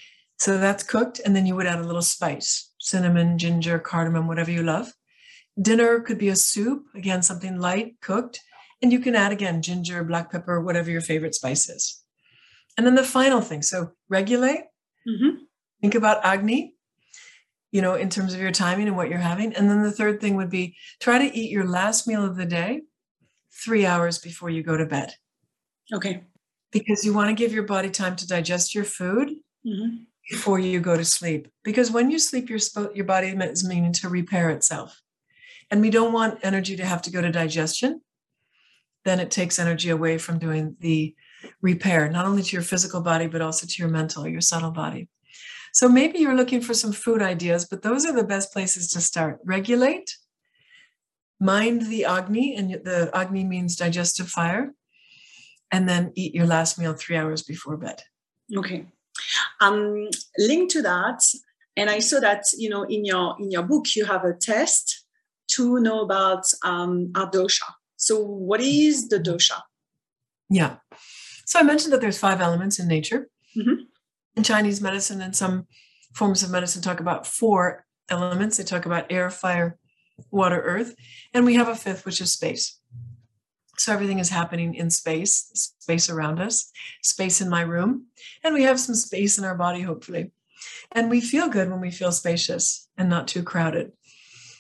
So 0.41 0.57
that's 0.57 0.83
cooked, 0.83 1.21
and 1.23 1.37
then 1.37 1.45
you 1.45 1.55
would 1.55 1.67
add 1.67 1.81
a 1.81 1.87
little 1.87 2.03
spice 2.03 2.73
cinnamon, 2.79 3.37
ginger, 3.37 3.79
cardamom, 3.79 4.27
whatever 4.27 4.51
you 4.51 4.63
love. 4.63 4.95
Dinner 5.61 6.01
could 6.01 6.17
be 6.17 6.31
a 6.31 6.37
soup, 6.37 6.87
again, 6.95 7.23
something 7.23 7.59
light, 7.59 8.01
cooked. 8.01 8.41
And 8.81 8.91
you 8.91 9.01
can 9.01 9.15
add 9.15 9.33
again 9.33 9.61
ginger, 9.61 10.03
black 10.03 10.33
pepper, 10.33 10.63
whatever 10.63 10.91
your 10.91 11.03
favorite 11.03 11.35
spice 11.35 11.69
is. 11.69 12.03
And 12.79 12.87
then 12.87 12.95
the 12.95 13.05
final 13.05 13.43
thing 13.43 13.61
so 13.61 13.91
regulate, 14.09 14.65
mm-hmm. 15.07 15.43
think 15.83 15.95
about 15.95 16.25
Agni, 16.25 16.75
you 17.73 17.83
know, 17.83 17.95
in 17.95 18.09
terms 18.09 18.35
of 18.35 18.41
your 18.41 18.51
timing 18.51 18.89
and 18.89 18.97
what 18.97 19.09
you're 19.09 19.19
having. 19.19 19.55
And 19.55 19.71
then 19.71 19.83
the 19.83 19.93
third 19.93 20.21
thing 20.21 20.37
would 20.37 20.51
be 20.51 20.77
try 21.01 21.19
to 21.19 21.37
eat 21.37 21.51
your 21.51 21.67
last 21.67 22.07
meal 22.09 22.25
of 22.25 22.37
the 22.37 22.47
day 22.47 22.83
three 23.65 23.87
hours 23.87 24.19
before 24.19 24.51
you 24.51 24.63
go 24.63 24.77
to 24.77 24.87
bed. 24.87 25.15
Okay. 25.93 26.25
Because 26.73 27.05
you 27.05 27.13
want 27.13 27.29
to 27.29 27.35
give 27.35 27.53
your 27.53 27.65
body 27.65 27.91
time 27.91 28.17
to 28.17 28.27
digest 28.27 28.75
your 28.75 28.85
food 28.85 29.31
mm-hmm. 29.67 30.05
before 30.31 30.59
you 30.59 30.81
go 30.81 30.97
to 30.97 31.05
sleep. 31.05 31.49
Because 31.65 31.91
when 31.91 32.11
you 32.11 32.19
sleep, 32.19 32.49
your, 32.49 32.59
sp- 32.63 32.95
your 32.95 33.05
body 33.05 33.29
is 33.29 33.67
meaning 33.67 33.93
to 33.95 34.09
repair 34.09 34.51
itself. 34.51 35.01
And 35.71 35.81
we 35.81 35.91
don't 35.91 36.13
want 36.13 36.41
energy 36.43 36.77
to 36.77 36.85
have 36.85 37.03
to 37.03 37.11
go 37.11 37.21
to 37.21 37.31
digestion. 37.31 38.01
Then 39.05 39.21
it 39.21 39.31
takes 39.31 39.59
energy 39.59 39.91
away 39.91 40.19
from 40.19 40.39
doing 40.39 40.77
the 40.81 41.15
repair, 41.63 42.11
not 42.11 42.27
only 42.27 42.43
to 42.43 42.57
your 42.57 42.63
physical 42.63 43.01
body, 43.01 43.27
but 43.27 43.41
also 43.41 43.67
to 43.67 43.75
your 43.79 43.89
mental, 43.89 44.29
your 44.29 44.41
subtle 44.41 44.73
body. 44.73 45.09
So 45.73 45.89
maybe 45.89 46.19
you're 46.19 46.37
looking 46.37 46.61
for 46.61 46.75
some 46.75 46.93
food 46.93 47.23
ideas, 47.23 47.65
but 47.65 47.83
those 47.83 48.05
are 48.05 48.13
the 48.13 48.25
best 48.25 48.53
places 48.53 48.91
to 48.93 49.01
start. 49.01 49.41
Regulate, 49.45 50.17
mind 51.41 51.83
the 51.83 52.05
Agni, 52.05 52.55
and 52.57 52.73
the 52.73 53.11
Agni 53.15 53.45
means 53.45 53.77
digestive 53.77 54.29
fire 54.29 54.73
and 55.71 55.89
then 55.89 56.13
eat 56.15 56.35
your 56.35 56.47
last 56.47 56.79
meal 56.79 56.95
three 56.95 57.17
hours 57.17 57.43
before 57.43 57.77
bed. 57.77 58.03
Okay. 58.57 58.87
Um, 59.61 60.09
linked 60.39 60.73
to 60.73 60.83
that, 60.83 61.23
and 61.77 61.91
I 61.91 62.01
saw 62.01 62.21
that 62.21 62.45
you 62.57 62.69
know 62.69 62.83
in 62.83 63.05
your 63.05 63.37
in 63.39 63.51
your 63.51 63.63
book 63.63 63.87
you 63.95 64.05
have 64.07 64.25
a 64.25 64.35
test 64.35 65.05
to 65.53 65.81
know 65.81 66.01
about 66.01 66.45
um, 66.65 67.13
our 67.15 67.31
dosha. 67.31 67.71
So, 67.97 68.19
what 68.21 68.61
is 68.61 69.09
the 69.09 69.19
dosha? 69.19 69.61
Yeah. 70.49 70.77
So 71.47 71.59
I 71.59 71.63
mentioned 71.63 71.93
that 71.93 72.01
there's 72.01 72.19
five 72.19 72.41
elements 72.41 72.79
in 72.79 72.89
nature. 72.89 73.29
Mm-hmm. 73.57 73.83
In 74.37 74.43
Chinese 74.43 74.81
medicine 74.81 75.21
and 75.21 75.35
some 75.35 75.67
forms 76.13 76.43
of 76.43 76.51
medicine 76.51 76.83
talk 76.83 77.01
about 77.01 77.27
four 77.27 77.85
elements. 78.09 78.57
They 78.57 78.65
talk 78.65 78.87
about 78.87 79.11
air, 79.11 79.31
fire, 79.31 79.79
water, 80.31 80.61
earth, 80.61 80.95
and 81.33 81.45
we 81.45 81.55
have 81.55 81.69
a 81.69 81.75
fifth, 81.75 82.05
which 82.05 82.21
is 82.21 82.33
space. 82.33 82.79
So 83.79 83.93
everything 83.93 84.19
is 84.19 84.29
happening 84.29 84.75
in 84.75 84.91
space, 84.91 85.73
space 85.81 86.11
around 86.11 86.39
us, 86.39 86.71
space 87.03 87.41
in 87.41 87.49
my 87.49 87.63
room, 87.63 88.07
and 88.45 88.55
we 88.55 88.65
have 88.65 88.79
some 88.79 88.95
space 88.95 89.39
in 89.39 89.45
our 89.45 89.55
body, 89.55 89.81
hopefully. 89.81 90.33
And 90.93 91.09
we 91.09 91.23
feel 91.23 91.49
good 91.49 91.71
when 91.71 91.81
we 91.81 91.91
feel 91.91 92.13
spacious 92.13 92.89
and 92.99 93.09
not 93.09 93.27
too 93.27 93.43
crowded. 93.43 93.93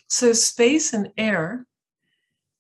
So, 0.09 0.33
space 0.33 0.95
and 0.95 1.11
air, 1.19 1.67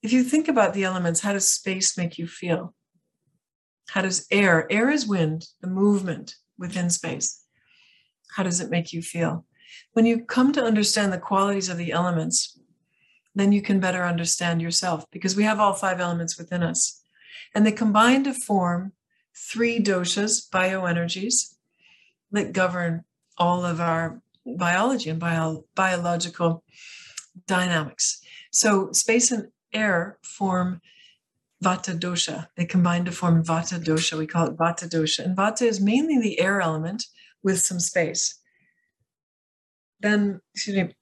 if 0.02 0.12
you 0.12 0.22
think 0.22 0.48
about 0.48 0.74
the 0.74 0.84
elements, 0.84 1.20
how 1.20 1.32
does 1.32 1.50
space 1.50 1.96
make 1.96 2.18
you 2.18 2.26
feel? 2.26 2.74
How 3.88 4.02
does 4.02 4.26
air, 4.30 4.70
air 4.70 4.90
is 4.90 5.06
wind, 5.06 5.46
the 5.62 5.66
movement 5.66 6.34
within 6.60 6.90
space. 6.90 7.42
How 8.36 8.44
does 8.44 8.60
it 8.60 8.70
make 8.70 8.92
you 8.92 9.02
feel? 9.02 9.44
When 9.94 10.06
you 10.06 10.24
come 10.24 10.52
to 10.52 10.62
understand 10.62 11.12
the 11.12 11.18
qualities 11.18 11.68
of 11.68 11.78
the 11.78 11.90
elements, 11.90 12.56
then 13.34 13.50
you 13.50 13.62
can 13.62 13.80
better 13.80 14.04
understand 14.04 14.62
yourself 14.62 15.04
because 15.10 15.34
we 15.34 15.44
have 15.44 15.58
all 15.58 15.72
five 15.72 16.00
elements 16.00 16.38
within 16.38 16.62
us. 16.62 17.02
And 17.54 17.66
they 17.66 17.72
combine 17.72 18.22
to 18.24 18.34
form 18.34 18.92
three 19.34 19.80
doshas, 19.80 20.48
bioenergies, 20.48 21.54
that 22.30 22.52
govern 22.52 23.04
all 23.38 23.64
of 23.64 23.80
our 23.80 24.20
biology 24.46 25.10
and 25.10 25.18
bio, 25.18 25.64
biological 25.74 26.62
dynamics. 27.46 28.20
So 28.50 28.92
space 28.92 29.30
and 29.30 29.48
air 29.72 30.18
form 30.22 30.80
vata 31.62 31.98
dosha. 31.98 32.48
They 32.56 32.64
combine 32.64 33.04
to 33.04 33.12
form 33.12 33.44
vata 33.44 33.82
dosha. 33.82 34.18
We 34.18 34.26
call 34.26 34.48
it 34.48 34.56
vata 34.56 34.88
dosha. 34.88 35.24
And 35.24 35.36
vata 35.36 35.62
is 35.62 35.80
mainly 35.80 36.20
the 36.20 36.40
air 36.40 36.60
element 36.60 37.06
with 37.42 37.60
some 37.60 37.80
space. 37.80 38.38
Then, 40.00 40.40
excuse 40.54 40.76
me, 40.76 40.94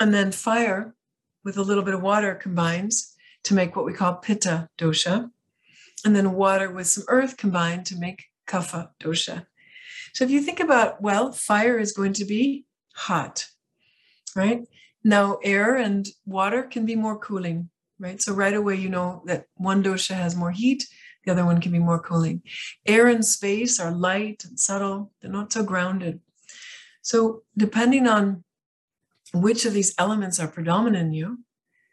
and 0.00 0.14
then 0.14 0.32
fire 0.32 0.94
with 1.44 1.56
a 1.56 1.62
little 1.62 1.82
bit 1.82 1.94
of 1.94 2.02
water 2.02 2.34
combines 2.34 3.14
to 3.44 3.54
make 3.54 3.76
what 3.76 3.84
we 3.84 3.92
call 3.92 4.14
pitta 4.14 4.68
dosha. 4.78 5.30
And 6.04 6.14
then 6.14 6.32
water 6.32 6.70
with 6.70 6.86
some 6.86 7.04
earth 7.08 7.36
combined 7.36 7.84
to 7.86 7.96
make 7.96 8.24
kapha 8.46 8.90
dosha. 9.00 9.46
So 10.14 10.24
if 10.24 10.30
you 10.30 10.40
think 10.40 10.60
about, 10.60 11.02
well, 11.02 11.32
fire 11.32 11.78
is 11.78 11.92
going 11.92 12.14
to 12.14 12.24
be 12.24 12.64
hot, 12.94 13.46
right? 14.34 14.66
Now, 15.04 15.38
air 15.44 15.76
and 15.76 16.08
water 16.24 16.62
can 16.62 16.86
be 16.86 16.96
more 16.96 17.18
cooling, 17.18 17.70
right? 17.98 18.20
So 18.20 18.32
right 18.32 18.54
away, 18.54 18.76
you 18.76 18.88
know 18.88 19.22
that 19.26 19.46
one 19.56 19.82
dosha 19.82 20.14
has 20.14 20.36
more 20.36 20.50
heat, 20.50 20.86
the 21.24 21.32
other 21.32 21.44
one 21.44 21.60
can 21.60 21.72
be 21.72 21.78
more 21.78 21.98
cooling. 21.98 22.42
Air 22.86 23.06
and 23.06 23.24
space 23.24 23.78
are 23.78 23.90
light 23.90 24.44
and 24.44 24.58
subtle, 24.58 25.12
they're 25.20 25.30
not 25.30 25.52
so 25.52 25.62
grounded. 25.62 26.20
So, 27.02 27.42
depending 27.56 28.06
on 28.06 28.44
which 29.32 29.64
of 29.64 29.72
these 29.72 29.94
elements 29.98 30.40
are 30.40 30.48
predominant 30.48 31.08
in 31.08 31.12
you, 31.12 31.38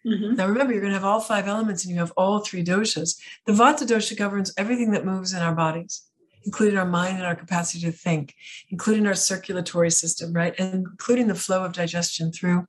mm-hmm. 0.05 0.35
now 0.35 0.47
remember, 0.47 0.73
you're 0.73 0.81
going 0.81 0.93
to 0.93 0.99
have 0.99 1.05
all 1.05 1.19
five 1.19 1.47
elements 1.47 1.83
and 1.83 1.93
you 1.93 1.99
have 1.99 2.11
all 2.17 2.39
three 2.39 2.63
doshas. 2.63 3.17
The 3.45 3.53
Vata 3.53 3.85
dosha 3.85 4.17
governs 4.17 4.53
everything 4.57 4.91
that 4.91 5.05
moves 5.05 5.33
in 5.33 5.41
our 5.41 5.55
bodies, 5.55 6.03
including 6.43 6.77
our 6.77 6.85
mind 6.85 7.17
and 7.17 7.25
our 7.25 7.35
capacity 7.35 7.85
to 7.85 7.91
think, 7.91 8.35
including 8.69 9.07
our 9.07 9.15
circulatory 9.15 9.91
system, 9.91 10.33
right? 10.33 10.53
And 10.57 10.85
including 10.85 11.27
the 11.27 11.35
flow 11.35 11.63
of 11.63 11.73
digestion 11.73 12.31
through 12.31 12.67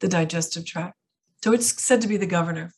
the 0.00 0.08
digestive 0.08 0.64
tract. 0.64 0.96
So, 1.42 1.52
it's 1.52 1.82
said 1.82 2.00
to 2.02 2.08
be 2.08 2.16
the 2.16 2.26
governor. 2.26 2.72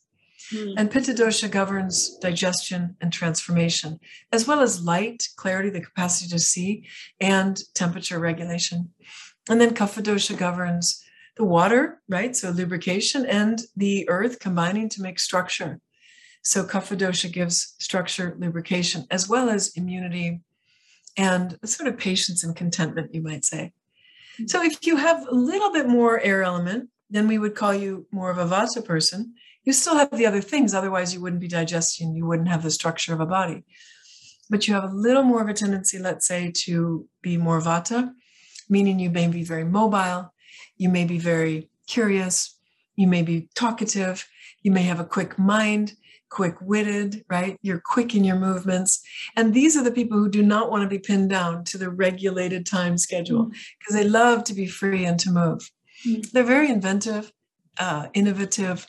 Mm. 0.53 0.75
And 0.77 0.91
Pitta 0.91 1.13
dosha 1.13 1.49
governs 1.49 2.17
digestion 2.17 2.95
and 3.01 3.11
transformation, 3.11 3.99
as 4.31 4.47
well 4.47 4.61
as 4.61 4.83
light, 4.83 5.27
clarity, 5.37 5.69
the 5.69 5.81
capacity 5.81 6.29
to 6.29 6.39
see, 6.39 6.87
and 7.19 7.59
temperature 7.73 8.19
regulation. 8.19 8.91
And 9.49 9.59
then 9.59 9.73
Kapha 9.73 10.03
dosha 10.03 10.37
governs 10.37 11.03
the 11.35 11.43
water, 11.43 12.01
right? 12.07 12.35
So 12.35 12.49
lubrication 12.49 13.25
and 13.25 13.61
the 13.75 14.07
earth 14.09 14.39
combining 14.39 14.89
to 14.89 15.01
make 15.01 15.19
structure. 15.19 15.79
So 16.43 16.63
Kapha 16.63 16.97
dosha 16.97 17.31
gives 17.31 17.75
structure, 17.79 18.35
lubrication, 18.39 19.05
as 19.11 19.27
well 19.27 19.49
as 19.49 19.75
immunity 19.75 20.41
and 21.17 21.57
sort 21.65 21.87
of 21.87 21.97
patience 21.97 22.43
and 22.43 22.55
contentment, 22.55 23.13
you 23.13 23.21
might 23.21 23.45
say. 23.45 23.73
Hmm. 24.37 24.47
So 24.47 24.63
if 24.63 24.85
you 24.85 24.97
have 24.97 25.27
a 25.27 25.33
little 25.33 25.71
bit 25.71 25.87
more 25.87 26.19
air 26.19 26.43
element, 26.43 26.89
then 27.09 27.27
we 27.27 27.37
would 27.37 27.55
call 27.55 27.73
you 27.73 28.07
more 28.11 28.29
of 28.29 28.37
a 28.37 28.45
Vata 28.45 28.83
person. 28.83 29.33
You 29.63 29.73
still 29.73 29.97
have 29.97 30.11
the 30.11 30.25
other 30.25 30.41
things 30.41 30.73
otherwise 30.73 31.13
you 31.13 31.21
wouldn't 31.21 31.41
be 31.41 31.47
digesting 31.47 32.15
you 32.15 32.25
wouldn't 32.25 32.49
have 32.49 32.63
the 32.63 32.71
structure 32.71 33.13
of 33.13 33.19
a 33.19 33.25
body. 33.25 33.63
But 34.49 34.67
you 34.67 34.73
have 34.75 34.83
a 34.83 34.95
little 34.95 35.23
more 35.23 35.41
of 35.41 35.49
a 35.49 35.53
tendency 35.53 35.97
let's 35.97 36.27
say 36.27 36.51
to 36.65 37.07
be 37.21 37.37
more 37.37 37.59
vata 37.59 38.11
meaning 38.69 38.99
you 38.99 39.09
may 39.09 39.27
be 39.27 39.43
very 39.43 39.63
mobile 39.63 40.33
you 40.77 40.89
may 40.89 41.05
be 41.05 41.17
very 41.17 41.69
curious 41.87 42.55
you 42.95 43.07
may 43.07 43.21
be 43.21 43.49
talkative 43.55 44.27
you 44.61 44.71
may 44.71 44.83
have 44.83 44.99
a 44.99 45.05
quick 45.05 45.39
mind 45.39 45.93
quick 46.29 46.55
witted 46.59 47.23
right? 47.29 47.57
You're 47.61 47.81
quick 47.83 48.13
in 48.13 48.25
your 48.25 48.35
movements. 48.35 49.01
And 49.37 49.53
these 49.53 49.77
are 49.77 49.83
the 49.83 49.91
people 49.91 50.17
who 50.17 50.29
do 50.29 50.43
not 50.43 50.69
want 50.69 50.83
to 50.83 50.89
be 50.89 50.99
pinned 50.99 51.29
down 51.29 51.63
to 51.65 51.77
the 51.77 51.89
regulated 51.89 52.65
time 52.65 52.97
schedule 52.97 53.45
because 53.79 53.95
mm. 53.95 54.03
they 54.03 54.09
love 54.09 54.43
to 54.45 54.53
be 54.53 54.67
free 54.67 55.05
and 55.05 55.17
to 55.21 55.31
move 55.31 55.71
mm. 56.05 56.31
they're 56.31 56.43
very 56.43 56.69
inventive 56.69 57.31
uh, 57.79 58.07
innovative 58.13 58.87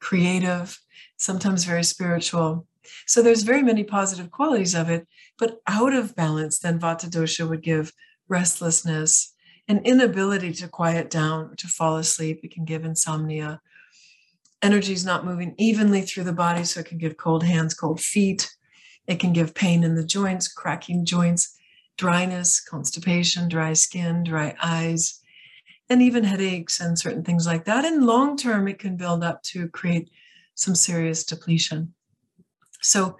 creative, 0.00 0.78
sometimes 1.16 1.64
very 1.64 1.84
spiritual. 1.84 2.66
So 3.06 3.22
there's 3.22 3.42
very 3.42 3.62
many 3.62 3.84
positive 3.84 4.30
qualities 4.30 4.74
of 4.74 4.88
it, 4.88 5.06
but 5.38 5.58
out 5.66 5.92
of 5.92 6.14
balance, 6.14 6.58
then 6.58 6.78
Vata 6.78 7.08
dosha 7.08 7.48
would 7.48 7.62
give 7.62 7.92
restlessness, 8.28 9.34
an 9.68 9.80
inability 9.84 10.52
to 10.52 10.68
quiet 10.68 11.10
down, 11.10 11.56
to 11.56 11.66
fall 11.66 11.96
asleep. 11.96 12.40
It 12.42 12.52
can 12.52 12.64
give 12.64 12.84
insomnia. 12.84 13.60
Energy 14.62 14.92
is 14.92 15.04
not 15.04 15.24
moving 15.24 15.54
evenly 15.58 16.02
through 16.02 16.24
the 16.24 16.32
body, 16.32 16.64
so 16.64 16.80
it 16.80 16.86
can 16.86 16.98
give 16.98 17.16
cold 17.16 17.42
hands, 17.42 17.74
cold 17.74 18.00
feet. 18.00 18.54
It 19.06 19.18
can 19.20 19.32
give 19.32 19.54
pain 19.54 19.84
in 19.84 19.94
the 19.94 20.04
joints, 20.04 20.48
cracking 20.48 21.04
joints, 21.04 21.56
dryness, 21.96 22.60
constipation, 22.60 23.48
dry 23.48 23.72
skin, 23.72 24.24
dry 24.24 24.54
eyes, 24.62 25.20
and 25.88 26.02
even 26.02 26.24
headaches 26.24 26.80
and 26.80 26.98
certain 26.98 27.22
things 27.22 27.46
like 27.46 27.64
that. 27.64 27.84
And 27.84 28.06
long 28.06 28.36
term, 28.36 28.68
it 28.68 28.78
can 28.78 28.96
build 28.96 29.22
up 29.22 29.42
to 29.44 29.68
create 29.68 30.10
some 30.54 30.74
serious 30.74 31.24
depletion. 31.24 31.94
So, 32.82 33.18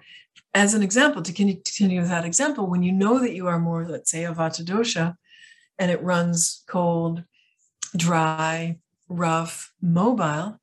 as 0.53 0.73
an 0.73 0.81
example, 0.81 1.21
to 1.21 1.33
continue 1.33 1.99
with 1.99 2.09
that 2.09 2.25
example, 2.25 2.67
when 2.67 2.83
you 2.83 2.91
know 2.91 3.19
that 3.19 3.33
you 3.33 3.47
are 3.47 3.59
more, 3.59 3.87
let's 3.87 4.09
say, 4.09 4.25
a 4.25 4.33
Vata 4.33 4.65
dosha, 4.65 5.15
and 5.77 5.91
it 5.91 6.01
runs 6.01 6.63
cold, 6.67 7.23
dry, 7.95 8.79
rough, 9.07 9.71
mobile, 9.81 10.59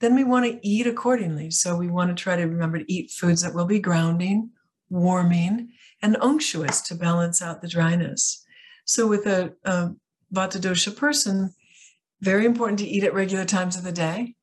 then 0.00 0.14
we 0.14 0.24
want 0.24 0.46
to 0.46 0.66
eat 0.66 0.86
accordingly. 0.86 1.50
So 1.50 1.76
we 1.76 1.88
want 1.88 2.16
to 2.16 2.22
try 2.22 2.36
to 2.36 2.44
remember 2.44 2.78
to 2.78 2.92
eat 2.92 3.10
foods 3.10 3.42
that 3.42 3.54
will 3.54 3.66
be 3.66 3.78
grounding, 3.78 4.50
warming, 4.88 5.70
and 6.02 6.16
unctuous 6.20 6.80
to 6.82 6.94
balance 6.94 7.40
out 7.40 7.62
the 7.62 7.68
dryness. 7.68 8.44
So 8.84 9.06
with 9.06 9.26
a, 9.26 9.52
a 9.64 9.90
Vata 10.32 10.60
dosha 10.60 10.96
person, 10.96 11.54
very 12.20 12.44
important 12.44 12.78
to 12.78 12.86
eat 12.86 13.04
at 13.04 13.14
regular 13.14 13.44
times 13.44 13.76
of 13.76 13.82
the 13.82 13.92
day. 13.92 14.34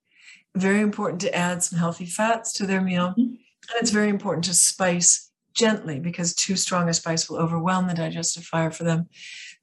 Very 0.56 0.82
important 0.82 1.21
to 1.21 1.36
add 1.36 1.63
some 1.63 1.78
healthy 1.78 2.06
fats 2.06 2.52
to 2.54 2.65
their 2.65 2.82
meal. 2.82 3.10
Mm-hmm. 3.10 3.21
And 3.21 3.82
it's 3.82 3.91
very 3.91 4.10
important 4.10 4.45
to 4.45 4.54
spice 4.54 5.30
gently 5.54 6.00
because 6.00 6.34
too 6.34 6.56
strong 6.56 6.88
a 6.88 6.93
spice 6.93 7.30
will 7.30 7.38
overwhelm 7.38 7.88
the 7.88 7.93
digestive 7.93 8.43
fire 8.43 8.71
for 8.71 8.84
them. 8.84 9.08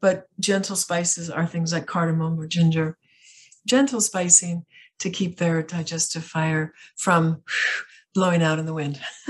But 0.01 0.29
gentle 0.39 0.77
spices 0.77 1.31
are 1.31 1.47
things 1.47 1.73
like 1.73 1.87
cardamom 1.87 2.39
or 2.39 2.47
ginger. 2.47 2.99
Gentle 3.67 4.01
spicing 4.01 4.67
to 4.99 5.11
keep 5.11 5.39
their 5.39 5.63
digestive 5.63 6.25
fire 6.25 6.75
from 6.97 7.43
blowing 8.15 8.43
out 8.43 8.59
in 8.59 8.67
the 8.67 8.75
wind. 8.75 9.01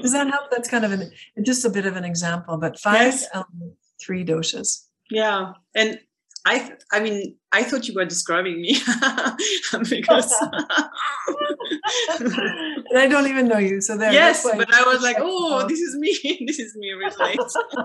Does 0.00 0.12
that 0.12 0.28
help? 0.28 0.50
That's 0.50 0.68
kind 0.68 0.84
of 0.84 0.92
an 0.92 1.10
just 1.42 1.64
a 1.64 1.70
bit 1.70 1.86
of 1.86 1.96
an 1.96 2.04
example, 2.04 2.56
but 2.56 2.78
five 2.78 3.12
yes. 3.12 3.26
elements, 3.32 3.76
three 4.00 4.24
doshas. 4.24 4.86
Yeah, 5.12 5.52
and 5.74 6.00
I 6.44 6.72
I 6.90 7.00
mean 7.00 7.36
I 7.52 7.62
thought 7.62 7.86
you 7.86 7.94
were 7.94 8.04
describing 8.04 8.60
me 8.60 8.72
because 9.90 10.34
and 12.18 12.98
I 12.98 13.06
don't 13.08 13.28
even 13.28 13.46
know 13.46 13.58
you. 13.58 13.80
So 13.80 13.96
there. 13.96 14.12
Yes, 14.12 14.42
but 14.42 14.72
I 14.72 14.82
was 14.84 15.02
like, 15.02 15.16
oh, 15.20 15.66
this 15.68 15.80
is 15.80 15.96
me. 15.96 16.44
this 16.46 16.58
is 16.58 16.74
me 16.76 16.92
really. 16.92 17.34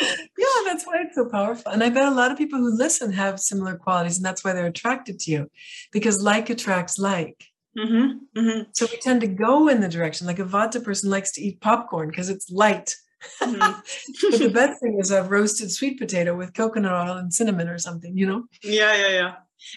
yeah, 0.00 0.60
that's 0.64 0.86
why 0.86 1.02
it's 1.02 1.14
so 1.14 1.26
powerful. 1.26 1.72
And 1.72 1.82
I 1.82 1.90
bet 1.90 2.04
a 2.04 2.10
lot 2.10 2.32
of 2.32 2.38
people 2.38 2.58
who 2.58 2.76
listen 2.76 3.12
have 3.12 3.40
similar 3.40 3.76
qualities, 3.76 4.16
and 4.16 4.26
that's 4.26 4.44
why 4.44 4.52
they're 4.52 4.66
attracted 4.66 5.20
to 5.20 5.30
you, 5.30 5.50
because 5.92 6.22
like 6.22 6.50
attracts 6.50 6.98
like. 6.98 7.44
Mm-hmm, 7.78 8.40
mm-hmm. 8.40 8.62
So 8.72 8.86
we 8.90 8.96
tend 8.96 9.20
to 9.20 9.26
go 9.26 9.68
in 9.68 9.80
the 9.82 9.88
direction. 9.88 10.26
Like 10.26 10.38
a 10.38 10.44
Vata 10.44 10.82
person 10.82 11.10
likes 11.10 11.32
to 11.32 11.42
eat 11.42 11.60
popcorn 11.60 12.08
because 12.08 12.30
it's 12.30 12.50
light 12.50 12.96
Mm-hmm. 13.42 13.58
but 14.30 14.38
the 14.38 14.50
best 14.50 14.80
thing 14.80 14.98
is 14.98 15.10
a 15.10 15.22
roasted 15.22 15.70
sweet 15.70 15.98
potato 15.98 16.36
with 16.36 16.54
coconut 16.54 17.08
oil 17.08 17.16
and 17.16 17.32
cinnamon 17.32 17.68
or 17.68 17.78
something, 17.78 18.16
you 18.16 18.26
know? 18.26 18.44
Yeah, 18.62 18.94
yeah, 18.94 19.08
yeah. 19.08 19.34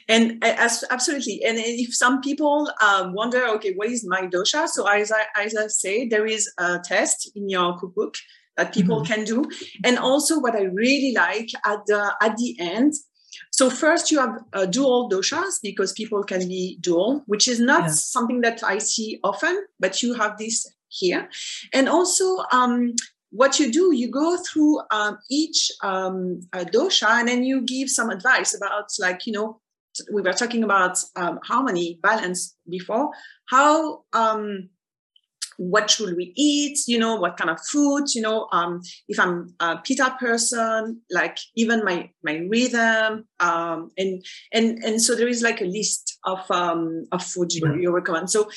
And 0.08 0.44
as, 0.44 0.84
absolutely. 0.90 1.42
And 1.46 1.58
if 1.58 1.96
some 1.96 2.22
people 2.22 2.72
um, 2.84 3.14
wonder, 3.14 3.46
okay, 3.56 3.74
what 3.74 3.90
is 3.90 4.06
my 4.08 4.28
dosha? 4.28 4.68
So 4.68 4.88
as 4.88 5.12
I, 5.12 5.24
as 5.42 5.56
I 5.56 5.68
say, 5.68 6.08
there 6.08 6.26
is 6.26 6.52
a 6.58 6.80
test 6.84 7.32
in 7.36 7.50
your 7.50 7.78
cookbook 7.78 8.16
that 8.58 8.74
people 8.74 9.02
mm-hmm. 9.02 9.14
can 9.14 9.24
do. 9.24 9.46
And 9.86 9.98
also 9.98 10.40
what 10.40 10.56
I 10.56 10.64
really 10.64 11.14
like 11.16 11.50
at 11.66 11.80
the, 11.88 12.14
at 12.22 12.36
the 12.38 12.58
end, 12.60 12.94
so 13.52 13.70
first 13.70 14.12
you 14.12 14.20
have 14.20 14.38
uh, 14.54 14.66
dual 14.66 15.10
doshas 15.10 15.60
because 15.62 15.94
people 15.94 16.24
can 16.24 16.48
be 16.48 16.78
dual, 16.82 17.24
which 17.26 17.48
is 17.48 17.60
not 17.60 17.84
yeah. 17.84 17.88
something 17.90 18.42
that 18.42 18.64
I 18.64 18.78
see 18.80 19.20
often, 19.24 19.66
but 19.80 20.04
you 20.04 20.14
have 20.14 20.38
this 20.38 20.66
here. 20.90 21.30
And 21.74 21.88
also 21.88 22.44
um, 22.52 22.94
what 23.32 23.60
you 23.60 23.72
do, 23.72 23.94
you 23.94 24.10
go 24.10 24.38
through 24.38 24.82
um, 24.92 25.18
each 25.30 25.72
um, 25.84 26.42
dosha 26.54 27.08
and 27.08 27.28
then 27.28 27.44
you 27.44 27.62
give 27.62 27.90
some 27.90 28.10
advice 28.10 28.56
about, 28.56 28.86
like, 29.00 29.26
you 29.26 29.34
know, 29.34 29.60
we 30.14 30.22
were 30.22 30.34
talking 30.34 30.64
about 30.64 30.98
um, 31.16 31.40
harmony, 31.44 32.00
balance 32.02 32.56
before. 32.70 33.12
How, 33.50 34.04
um, 34.14 34.70
what 35.58 35.90
should 35.90 36.16
we 36.16 36.32
eat? 36.38 36.80
You 36.88 36.98
know, 36.98 37.16
what 37.16 37.36
kind 37.36 37.50
of 37.50 37.60
food? 37.70 38.06
You 38.16 38.22
know, 38.22 38.48
um, 38.54 38.82
if 39.10 39.20
I'm 39.20 39.54
a 39.60 39.78
pitta 39.78 40.16
person, 40.18 41.02
like 41.12 41.38
even 41.56 41.84
my 41.84 42.10
my 42.24 42.38
rhythm, 42.50 43.26
um, 43.42 43.92
and 43.98 44.24
and 44.54 44.82
and 44.84 45.02
so 45.02 45.16
there 45.16 45.28
is 45.28 45.42
like 45.42 45.60
a 45.60 45.66
list 45.66 46.18
of 46.24 46.50
um, 46.50 47.04
of 47.12 47.22
food 47.22 47.52
you, 47.52 47.76
you 47.76 47.92
recommend. 47.92 48.30
So 48.30 48.50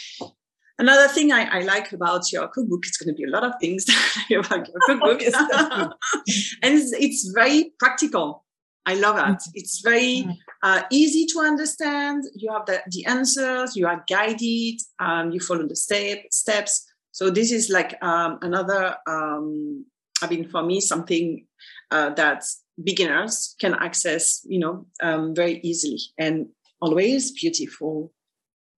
Another 0.82 1.06
thing 1.06 1.30
I, 1.30 1.44
I, 1.58 1.60
like 1.60 1.92
about 1.92 2.32
your 2.32 2.48
cookbook, 2.48 2.84
it's 2.84 2.96
going 2.96 3.14
to 3.14 3.16
be 3.16 3.22
a 3.22 3.30
lot 3.30 3.44
of 3.44 3.52
things 3.60 3.86
about 4.32 4.68
your 4.68 4.80
cookbook, 4.86 5.22
and 6.62 6.74
it's, 6.76 6.92
it's, 6.92 7.30
very 7.32 7.72
practical. 7.78 8.44
I 8.84 8.94
love 8.94 9.14
that. 9.14 9.28
Mm-hmm. 9.28 9.50
It's 9.54 9.80
very 9.80 10.24
mm-hmm. 10.24 10.32
uh, 10.64 10.82
easy 10.90 11.24
to 11.26 11.38
understand. 11.38 12.24
You 12.34 12.52
have 12.52 12.66
the, 12.66 12.82
the 12.88 13.06
answers. 13.06 13.76
You 13.76 13.86
are 13.86 14.04
guided. 14.08 14.80
Um, 14.98 15.30
you 15.30 15.38
follow 15.38 15.68
the 15.68 15.76
step, 15.76 16.24
steps. 16.32 16.84
So 17.12 17.30
this 17.30 17.52
is 17.52 17.70
like 17.70 17.96
um, 18.02 18.40
another. 18.42 18.96
Um, 19.06 19.86
I 20.20 20.26
mean, 20.26 20.48
for 20.48 20.64
me, 20.64 20.80
something 20.80 21.46
uh, 21.92 22.10
that 22.14 22.42
beginners 22.82 23.54
can 23.60 23.74
access, 23.74 24.40
you 24.46 24.58
know, 24.58 24.86
um, 25.00 25.32
very 25.32 25.60
easily 25.62 26.00
and 26.18 26.48
always 26.80 27.30
beautiful 27.30 28.12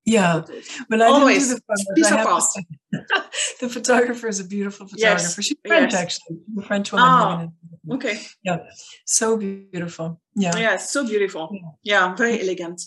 yeah, 0.05 0.43
but 0.89 1.01
I 1.01 1.07
always 1.07 1.49
do 1.49 1.61
the 1.97 2.65
the 3.61 3.69
photographer 3.69 4.29
is 4.29 4.41
a 4.41 4.45
beautiful 4.45 4.87
photographer. 4.87 5.23
Yes. 5.23 5.43
She's 5.43 5.57
French, 5.67 5.93
yes. 5.93 6.03
actually, 6.03 6.39
a 6.59 6.63
French 6.63 6.93
woman. 6.93 7.53
Oh, 7.89 7.95
okay. 7.95 8.21
Yeah, 8.43 8.59
so 9.07 9.37
beautiful. 9.37 10.21
Yeah. 10.35 10.57
Yeah, 10.57 10.77
so 10.77 11.07
beautiful. 11.07 11.49
Yeah. 11.53 12.09
yeah, 12.09 12.15
very 12.15 12.41
elegant. 12.41 12.83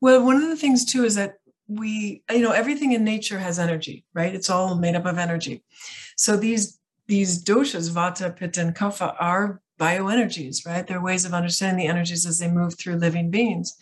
Well, 0.00 0.24
one 0.24 0.36
of 0.36 0.48
the 0.48 0.56
things 0.56 0.84
too 0.84 1.04
is 1.04 1.14
that 1.14 1.36
we, 1.66 2.22
you 2.30 2.40
know, 2.40 2.52
everything 2.52 2.92
in 2.92 3.04
nature 3.04 3.38
has 3.38 3.58
energy, 3.58 4.04
right? 4.14 4.34
It's 4.34 4.50
all 4.50 4.74
made 4.74 4.96
up 4.96 5.06
of 5.06 5.18
energy. 5.18 5.62
So 6.16 6.36
these 6.36 6.78
these 7.06 7.42
doshas, 7.42 7.90
vata, 7.90 8.34
pitta, 8.34 8.60
and 8.60 8.74
kapha, 8.74 9.14
are 9.18 9.60
bioenergies, 9.78 10.66
right? 10.66 10.86
They're 10.86 11.02
ways 11.02 11.24
of 11.24 11.34
understanding 11.34 11.84
the 11.84 11.90
energies 11.90 12.26
as 12.26 12.38
they 12.38 12.50
move 12.50 12.78
through 12.78 12.96
living 12.96 13.30
beings. 13.30 13.76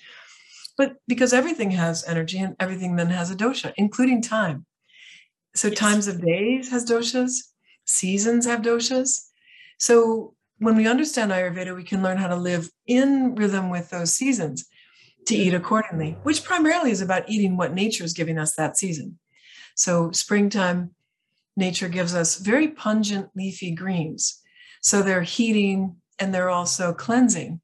But 0.80 0.96
because 1.06 1.34
everything 1.34 1.72
has 1.72 2.08
energy 2.08 2.38
and 2.38 2.56
everything 2.58 2.96
then 2.96 3.10
has 3.10 3.30
a 3.30 3.36
dosha, 3.36 3.74
including 3.76 4.22
time. 4.22 4.64
So 5.54 5.68
yes. 5.68 5.76
times 5.76 6.08
of 6.08 6.24
days 6.24 6.70
has 6.70 6.86
doshas, 6.86 7.32
seasons 7.84 8.46
have 8.46 8.62
doshas. 8.62 9.20
So 9.78 10.32
when 10.56 10.76
we 10.76 10.88
understand 10.88 11.32
Ayurveda, 11.32 11.76
we 11.76 11.84
can 11.84 12.02
learn 12.02 12.16
how 12.16 12.28
to 12.28 12.34
live 12.34 12.70
in 12.86 13.34
rhythm 13.34 13.68
with 13.68 13.90
those 13.90 14.14
seasons 14.14 14.64
to 15.26 15.36
eat 15.36 15.52
accordingly, 15.52 16.16
which 16.22 16.44
primarily 16.44 16.92
is 16.92 17.02
about 17.02 17.28
eating 17.28 17.58
what 17.58 17.74
nature 17.74 18.04
is 18.04 18.14
giving 18.14 18.38
us 18.38 18.54
that 18.54 18.78
season. 18.78 19.18
So 19.74 20.10
springtime, 20.12 20.94
nature 21.58 21.90
gives 21.90 22.14
us 22.14 22.38
very 22.38 22.68
pungent 22.68 23.28
leafy 23.36 23.72
greens. 23.72 24.40
So 24.80 25.02
they're 25.02 25.20
heating 25.20 25.96
and 26.18 26.32
they're 26.32 26.48
also 26.48 26.94
cleansing, 26.94 27.60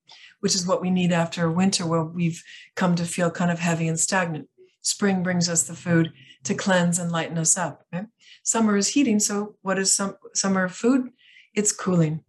which 0.46 0.54
is 0.54 0.64
what 0.64 0.80
we 0.80 0.90
need 0.90 1.10
after 1.10 1.50
winter 1.50 1.84
where 1.84 2.04
we've 2.04 2.40
come 2.76 2.94
to 2.94 3.04
feel 3.04 3.32
kind 3.32 3.50
of 3.50 3.58
heavy 3.58 3.88
and 3.88 3.98
stagnant. 3.98 4.48
Spring 4.80 5.20
brings 5.24 5.48
us 5.48 5.64
the 5.64 5.74
food 5.74 6.12
to 6.44 6.54
cleanse 6.54 7.00
and 7.00 7.10
lighten 7.10 7.36
us 7.36 7.58
up. 7.58 7.84
Right? 7.92 8.06
Summer 8.44 8.76
is 8.76 8.86
heating. 8.86 9.18
So 9.18 9.56
what 9.62 9.76
is 9.76 9.92
some 9.92 10.14
summer 10.34 10.68
food? 10.68 11.08
It's 11.56 11.72
cooling, 11.72 12.22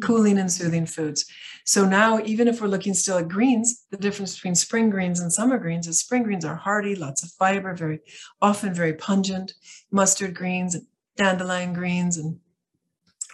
cooling 0.00 0.38
and 0.38 0.52
soothing 0.52 0.86
foods. 0.86 1.24
So 1.64 1.84
now, 1.84 2.20
even 2.20 2.46
if 2.46 2.60
we're 2.60 2.68
looking 2.68 2.94
still 2.94 3.18
at 3.18 3.26
greens, 3.26 3.86
the 3.90 3.96
difference 3.96 4.36
between 4.36 4.54
spring 4.54 4.88
greens 4.88 5.18
and 5.18 5.32
summer 5.32 5.58
greens 5.58 5.88
is 5.88 5.98
spring 5.98 6.22
greens 6.22 6.44
are 6.44 6.54
hearty, 6.54 6.94
lots 6.94 7.24
of 7.24 7.32
fiber, 7.32 7.74
very 7.74 7.98
often 8.40 8.72
very 8.72 8.94
pungent. 8.94 9.52
Mustard 9.90 10.36
greens, 10.36 10.76
dandelion 11.16 11.72
greens, 11.72 12.18
and 12.18 12.38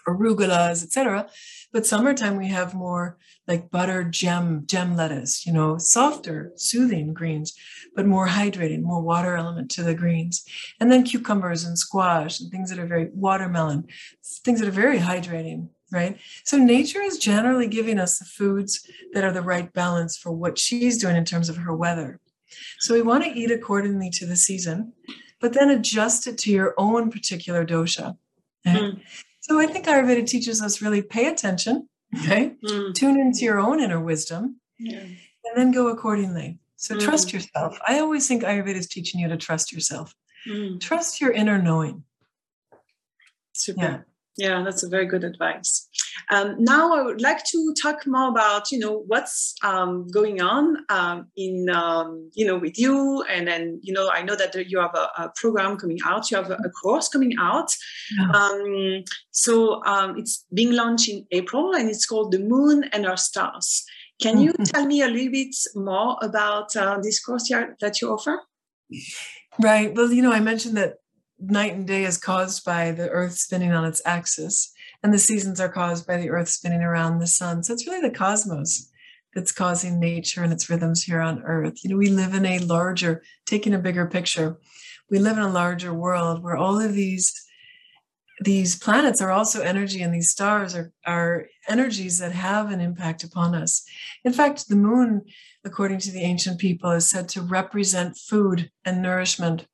arugulas, 0.09 0.83
etc. 0.83 1.29
But 1.73 1.87
summertime 1.87 2.37
we 2.37 2.49
have 2.49 2.75
more 2.75 3.19
like 3.47 3.71
butter 3.71 4.05
gem 4.05 4.65
gem 4.67 4.97
lettuce, 4.97 5.47
you 5.47 5.53
know, 5.53 5.79
softer, 5.79 6.53
soothing 6.57 7.15
greens, 7.15 7.55
but 7.95 8.07
more 8.07 8.29
hydrating, 8.29 8.83
more 8.83 9.01
water 9.01 9.37
element 9.37 9.71
to 9.73 9.83
the 9.83 9.95
greens. 9.95 10.45
And 10.81 10.91
then 10.91 11.05
cucumbers 11.05 11.65
and 11.65 11.79
squash 11.79 12.41
and 12.41 12.51
things 12.51 12.71
that 12.71 12.79
are 12.79 12.87
very 12.87 13.09
watermelon, 13.13 13.87
things 14.45 14.61
that 14.61 14.69
are 14.69 14.73
very 14.73 14.99
hydrating 14.99 15.69
right? 15.93 16.19
So 16.45 16.57
nature 16.57 17.01
is 17.01 17.19
generally 17.19 17.67
giving 17.67 17.99
us 17.99 18.19
the 18.19 18.25
foods 18.25 18.87
that 19.13 19.25
are 19.25 19.33
the 19.33 19.43
right 19.43 19.73
balance 19.73 20.17
for 20.17 20.31
what 20.31 20.59
she's 20.59 20.99
doing 20.99 21.17
in 21.17 21.25
terms 21.25 21.49
of 21.49 21.57
her 21.57 21.75
weather. 21.75 22.21
So 22.79 22.95
we 22.95 23.03
want 23.03 23.25
to 23.25 23.31
eat 23.31 23.51
accordingly 23.51 24.11
to 24.11 24.27
the 24.27 24.37
season, 24.37 24.93
but 25.41 25.53
then 25.53 25.71
adjust 25.71 26.27
it 26.27 26.39
to 26.39 26.51
your 26.51 26.75
own 26.79 27.11
particular 27.11 27.65
dosha. 27.65 28.17
Okay? 28.67 28.79
Mm. 28.79 29.01
So 29.41 29.59
I 29.59 29.67
think 29.67 29.87
Ayurveda 29.87 30.27
teaches 30.27 30.63
us 30.63 30.83
really 30.83 31.03
pay 31.03 31.27
attention, 31.27 31.89
okay? 32.19 32.53
Mm. 32.63 32.95
Tune 32.95 33.19
into 33.19 33.41
your 33.45 33.59
own 33.59 33.81
inner 33.81 34.01
wisdom, 34.01 34.61
yeah. 34.79 35.01
and 35.01 35.57
then 35.57 35.71
go 35.71 35.89
accordingly. 35.89 36.59
So 36.77 36.95
mm. 36.95 37.01
trust 37.01 37.33
yourself. 37.33 37.79
I 37.87 38.01
always 38.01 38.29
think 38.29 38.43
Ayurveda 38.43 38.77
is 38.77 38.87
teaching 38.87 39.21
you 39.21 39.29
to 39.29 39.37
trust 39.37 39.73
yourself. 39.73 40.15
Mm. 40.47 40.81
Trust 40.81 41.21
your 41.21 41.33
inner 41.33 41.61
knowing. 41.61 42.05
Super. 43.53 43.81
Yeah. 43.81 43.99
Yeah, 44.37 44.63
that's 44.63 44.83
a 44.83 44.89
very 44.89 45.07
good 45.07 45.25
advice. 45.25 45.89
Um, 46.31 46.57
now 46.59 46.95
I 46.95 47.03
would 47.03 47.21
like 47.21 47.45
to 47.45 47.75
talk 47.81 48.07
more 48.07 48.29
about 48.29 48.71
you 48.71 48.79
know 48.79 49.03
what's 49.07 49.55
um, 49.63 50.07
going 50.09 50.41
on 50.41 50.79
um, 50.89 51.27
in 51.37 51.69
um, 51.71 52.31
you 52.35 52.47
know 52.47 52.57
with 52.57 52.79
you, 52.79 53.25
and 53.29 53.49
then 53.49 53.81
you 53.83 53.93
know 53.93 54.09
I 54.09 54.23
know 54.23 54.37
that 54.37 54.55
you 54.71 54.79
have 54.79 54.95
a, 54.95 55.09
a 55.23 55.33
program 55.37 55.77
coming 55.77 55.99
out, 56.07 56.31
you 56.31 56.37
have 56.37 56.51
a, 56.51 56.55
a 56.55 56.71
course 56.71 57.09
coming 57.09 57.35
out. 57.39 57.71
Yeah. 58.19 58.31
Um, 58.31 59.05
so 59.31 59.85
um, 59.85 60.17
it's 60.17 60.47
being 60.55 60.73
launched 60.73 61.09
in 61.09 61.27
April, 61.33 61.75
and 61.75 61.89
it's 61.89 62.07
called 62.07 62.33
the 62.33 62.39
Moon 62.39 62.85
and 62.93 63.07
Our 63.07 63.17
Stars. 63.17 63.85
Can 64.23 64.39
you 64.39 64.53
mm-hmm. 64.53 64.65
tell 64.65 64.87
me 64.87 65.03
a 65.03 65.09
little 65.09 65.33
bit 65.33 65.55
more 65.75 66.17
about 66.23 66.77
uh, 66.77 66.99
this 67.03 67.25
course 67.25 67.49
that 67.49 68.01
you 68.01 68.11
offer? 68.11 68.39
Right. 69.59 69.95
Well, 69.95 70.13
you 70.13 70.23
know, 70.23 70.33
I 70.33 70.41
mentioned 70.41 70.77
that 70.77 70.97
night 71.41 71.75
and 71.75 71.87
day 71.87 72.05
is 72.05 72.19
caused 72.19 72.65
by 72.65 72.93
the 72.93 73.09
earth 73.09 73.35
spinning 73.35 73.73
on 73.73 73.85
its 73.85 74.03
axis 74.05 74.73
and 75.03 75.15
the 75.15 75.19
seasons 75.19 75.61
are 75.61 75.69
caused 75.69 76.07
by 76.07 76.17
the 76.17 76.31
earth 76.31 76.49
spinning 76.49 76.83
around 76.83 77.19
the 77.19 77.27
sun. 77.27 77.63
So 77.63 77.73
it's 77.73 77.87
really 77.87 78.07
the 78.07 78.15
cosmos 78.15 78.91
that's 79.35 79.53
causing 79.53 79.99
nature 79.99 80.43
and 80.43 80.53
its 80.53 80.69
rhythms 80.69 81.05
here 81.05 81.21
on 81.21 81.43
earth. 81.43 81.83
You 81.83 81.91
know 81.91 81.97
we 81.97 82.11
live 82.11 82.35
in 82.35 82.45
a 82.45 82.59
larger 82.59 83.23
taking 83.47 83.75
a 83.75 83.79
bigger 83.79 84.07
picture 84.07 84.59
we 85.11 85.19
live 85.19 85.37
in 85.37 85.43
a 85.43 85.53
larger 85.53 85.93
world 85.93 86.43
where 86.43 86.57
all 86.57 86.81
of 86.81 86.95
these 86.95 87.35
these 88.43 88.79
planets 88.79 89.21
are 89.21 89.31
also 89.31 89.61
energy 89.61 90.01
and 90.01 90.15
these 90.15 90.31
stars 90.31 90.75
are, 90.75 90.91
are 91.05 91.47
energies 91.69 92.19
that 92.21 92.33
have 92.33 92.71
an 92.71 92.81
impact 92.81 93.23
upon 93.23 93.55
us. 93.55 93.85
In 94.25 94.33
fact 94.33 94.69
the 94.69 94.77
moon 94.77 95.23
according 95.63 95.99
to 95.99 96.11
the 96.11 96.23
ancient 96.23 96.59
people 96.59 96.91
is 96.91 97.11
said 97.11 97.29
to 97.31 97.43
represent 97.43 98.17
food 98.17 98.71
and 98.85 99.03
nourishment 99.03 99.67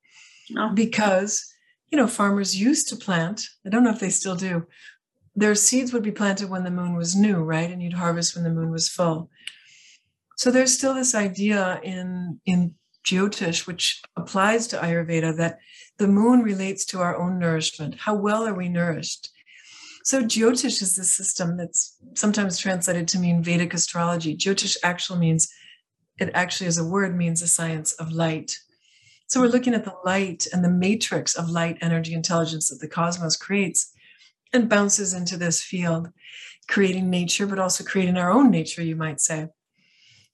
oh. 0.57 0.71
because 0.73 1.53
you 1.91 1.97
know, 1.97 2.07
farmers 2.07 2.59
used 2.59 2.89
to 2.89 2.95
plant. 2.95 3.47
I 3.65 3.69
don't 3.69 3.83
know 3.83 3.91
if 3.91 3.99
they 3.99 4.09
still 4.09 4.35
do. 4.35 4.67
Their 5.35 5.55
seeds 5.55 5.93
would 5.93 6.03
be 6.03 6.11
planted 6.11 6.49
when 6.49 6.63
the 6.63 6.71
moon 6.71 6.95
was 6.95 7.15
new, 7.15 7.37
right? 7.37 7.69
And 7.69 7.81
you'd 7.81 7.93
harvest 7.93 8.35
when 8.35 8.43
the 8.43 8.49
moon 8.49 8.71
was 8.71 8.89
full. 8.89 9.29
So 10.35 10.51
there's 10.51 10.73
still 10.73 10.93
this 10.93 11.15
idea 11.15 11.79
in 11.83 12.39
in 12.45 12.75
Jyotish, 13.05 13.65
which 13.67 14.01
applies 14.17 14.67
to 14.67 14.77
Ayurveda, 14.77 15.37
that 15.37 15.59
the 15.97 16.07
moon 16.07 16.41
relates 16.41 16.85
to 16.85 16.99
our 16.99 17.15
own 17.17 17.39
nourishment. 17.39 17.95
How 17.95 18.15
well 18.15 18.45
are 18.45 18.53
we 18.53 18.67
nourished? 18.67 19.29
So 20.03 20.23
Jyotish 20.23 20.81
is 20.81 20.95
the 20.95 21.03
system 21.03 21.57
that's 21.57 21.97
sometimes 22.15 22.57
translated 22.57 23.07
to 23.09 23.19
mean 23.19 23.43
Vedic 23.43 23.73
astrology. 23.73 24.35
Jyotish 24.35 24.77
actually 24.83 25.19
means, 25.19 25.51
it 26.19 26.31
actually 26.33 26.67
as 26.67 26.77
a 26.77 26.85
word 26.85 27.15
means 27.15 27.41
the 27.41 27.47
science 27.47 27.93
of 27.93 28.11
light. 28.11 28.57
So 29.27 29.41
we're 29.41 29.47
looking 29.47 29.73
at 29.73 29.83
the 29.83 29.93
light 30.05 30.47
and 30.53 30.63
the 30.63 30.69
matrix 30.69 31.35
of 31.35 31.49
light 31.49 31.77
energy 31.81 32.13
intelligence 32.13 32.69
that 32.69 32.79
the 32.79 32.87
cosmos 32.87 33.35
creates 33.35 33.93
and 34.53 34.69
bounces 34.69 35.13
into 35.13 35.35
this 35.35 35.61
field, 35.61 36.09
creating 36.69 37.09
nature, 37.09 37.45
but 37.45 37.59
also 37.59 37.83
creating 37.83 38.17
our 38.17 38.31
own 38.31 38.49
nature, 38.49 38.81
you 38.81 38.95
might 38.95 39.19
say. 39.19 39.49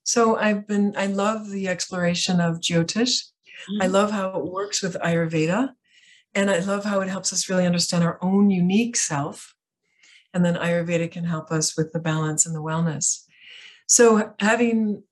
So 0.04 0.36
I've 0.36 0.68
been, 0.68 0.94
I 0.96 1.06
love 1.06 1.50
the 1.50 1.66
exploration 1.66 2.40
of 2.40 2.60
Jyotish. 2.60 3.24
Mm-hmm. 3.68 3.82
I 3.82 3.86
love 3.86 4.12
how 4.12 4.38
it 4.38 4.46
works 4.46 4.80
with 4.80 4.94
Ayurveda. 5.00 5.70
And 6.36 6.50
I 6.50 6.60
love 6.60 6.84
how 6.84 7.00
it 7.00 7.08
helps 7.08 7.32
us 7.32 7.48
really 7.48 7.66
understand 7.66 8.04
our 8.04 8.18
own 8.22 8.50
unique 8.50 8.96
self. 8.96 9.54
And 10.32 10.44
then 10.44 10.54
Ayurveda 10.54 11.10
can 11.10 11.24
help 11.24 11.50
us 11.50 11.76
with 11.76 11.92
the 11.92 12.00
balance 12.00 12.46
and 12.46 12.54
the 12.54 12.62
wellness. 12.62 13.24
So 13.86 14.34
having 14.40 15.02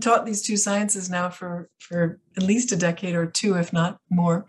taught 0.00 0.26
these 0.26 0.42
two 0.42 0.56
sciences 0.56 1.10
now 1.10 1.28
for 1.28 1.68
for 1.78 2.20
at 2.36 2.42
least 2.42 2.72
a 2.72 2.76
decade 2.76 3.14
or 3.14 3.26
two, 3.26 3.56
if 3.56 3.72
not 3.72 3.98
more. 4.10 4.46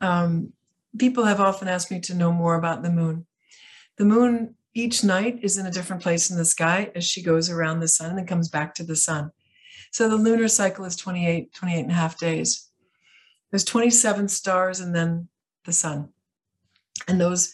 Um, 0.00 0.52
people 0.98 1.24
have 1.24 1.40
often 1.40 1.68
asked 1.68 1.90
me 1.90 2.00
to 2.00 2.14
know 2.14 2.32
more 2.32 2.56
about 2.56 2.82
the 2.82 2.90
moon. 2.90 3.26
The 3.96 4.04
moon 4.04 4.54
each 4.74 5.04
night 5.04 5.40
is 5.42 5.58
in 5.58 5.66
a 5.66 5.70
different 5.70 6.02
place 6.02 6.30
in 6.30 6.36
the 6.36 6.44
sky 6.44 6.90
as 6.94 7.04
she 7.04 7.22
goes 7.22 7.50
around 7.50 7.80
the 7.80 7.88
sun 7.88 8.18
and 8.18 8.28
comes 8.28 8.48
back 8.48 8.74
to 8.74 8.84
the 8.84 8.96
sun. 8.96 9.30
So 9.92 10.08
the 10.08 10.16
lunar 10.16 10.48
cycle 10.48 10.84
is 10.84 10.96
28, 10.96 11.52
28 11.52 11.80
and 11.80 11.90
a 11.90 11.94
half 11.94 12.18
days. 12.18 12.68
There's 13.50 13.64
27 13.64 14.28
stars 14.28 14.80
and 14.80 14.94
then 14.94 15.28
the 15.64 15.72
sun. 15.72 16.10
And 17.08 17.20
those 17.20 17.52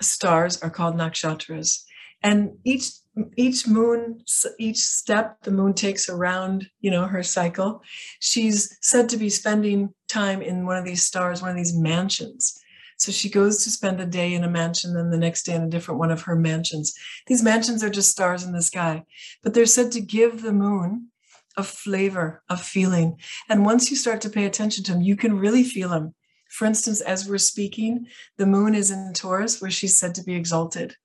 stars 0.00 0.60
are 0.62 0.70
called 0.70 0.96
nakshatras. 0.96 1.84
And 2.22 2.58
each 2.64 2.90
each 3.36 3.66
moon 3.66 4.22
each 4.58 4.78
step 4.78 5.36
the 5.42 5.50
moon 5.50 5.74
takes 5.74 6.08
around 6.08 6.66
you 6.80 6.90
know 6.90 7.04
her 7.04 7.22
cycle 7.22 7.82
she's 8.20 8.78
said 8.80 9.06
to 9.08 9.18
be 9.18 9.28
spending 9.28 9.92
time 10.08 10.42
in 10.42 10.66
one 10.66 10.76
of 10.76 10.84
these 10.84 11.02
stars 11.02 11.40
one 11.40 11.50
of 11.50 11.56
these 11.56 11.76
mansions. 11.76 12.58
So 12.98 13.10
she 13.10 13.28
goes 13.28 13.64
to 13.64 13.70
spend 13.70 14.00
a 14.00 14.06
day 14.06 14.32
in 14.34 14.44
a 14.44 14.50
mansion 14.50 14.94
then 14.94 15.10
the 15.10 15.18
next 15.18 15.44
day 15.44 15.54
in 15.54 15.62
a 15.62 15.70
different 15.70 15.98
one 15.98 16.12
of 16.12 16.22
her 16.22 16.36
mansions. 16.36 16.94
These 17.26 17.42
mansions 17.42 17.82
are 17.82 17.90
just 17.90 18.10
stars 18.10 18.44
in 18.44 18.52
the 18.52 18.62
sky 18.62 19.04
but 19.42 19.54
they're 19.54 19.66
said 19.66 19.92
to 19.92 20.00
give 20.00 20.42
the 20.42 20.52
moon 20.52 21.08
a 21.56 21.62
flavor 21.62 22.42
a 22.48 22.56
feeling. 22.56 23.18
And 23.48 23.66
once 23.66 23.90
you 23.90 23.96
start 23.96 24.20
to 24.22 24.30
pay 24.30 24.44
attention 24.44 24.84
to 24.84 24.92
them 24.92 25.02
you 25.02 25.16
can 25.16 25.38
really 25.38 25.64
feel 25.64 25.88
them 25.88 26.14
for 26.50 26.66
instance 26.66 27.00
as 27.00 27.28
we're 27.28 27.38
speaking 27.38 28.06
the 28.36 28.46
moon 28.46 28.74
is 28.74 28.90
in 28.90 29.12
taurus 29.14 29.60
where 29.60 29.70
she's 29.70 29.98
said 29.98 30.14
to 30.14 30.22
be 30.22 30.34
exalted 30.34 30.96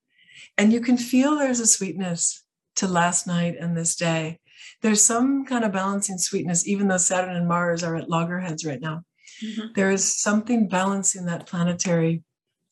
and 0.58 0.72
you 0.74 0.82
can 0.82 0.98
feel 0.98 1.38
there's 1.38 1.60
a 1.60 1.68
sweetness 1.68 2.44
to 2.78 2.88
last 2.88 3.28
night 3.28 3.56
and 3.60 3.76
this 3.76 3.96
day. 3.96 4.40
There's 4.82 5.04
some 5.04 5.46
kind 5.46 5.64
of 5.64 5.72
balancing 5.72 6.18
sweetness, 6.18 6.68
even 6.68 6.88
though 6.88 6.98
Saturn 6.98 7.36
and 7.36 7.48
Mars 7.48 7.84
are 7.84 7.96
at 7.96 8.10
loggerheads 8.10 8.66
right 8.66 8.82
now. 8.82 9.04
Mm-hmm. 9.44 9.68
There 9.76 9.92
is 9.92 10.20
something 10.20 10.68
balancing 10.68 11.26
that 11.26 11.48
planetary 11.48 12.24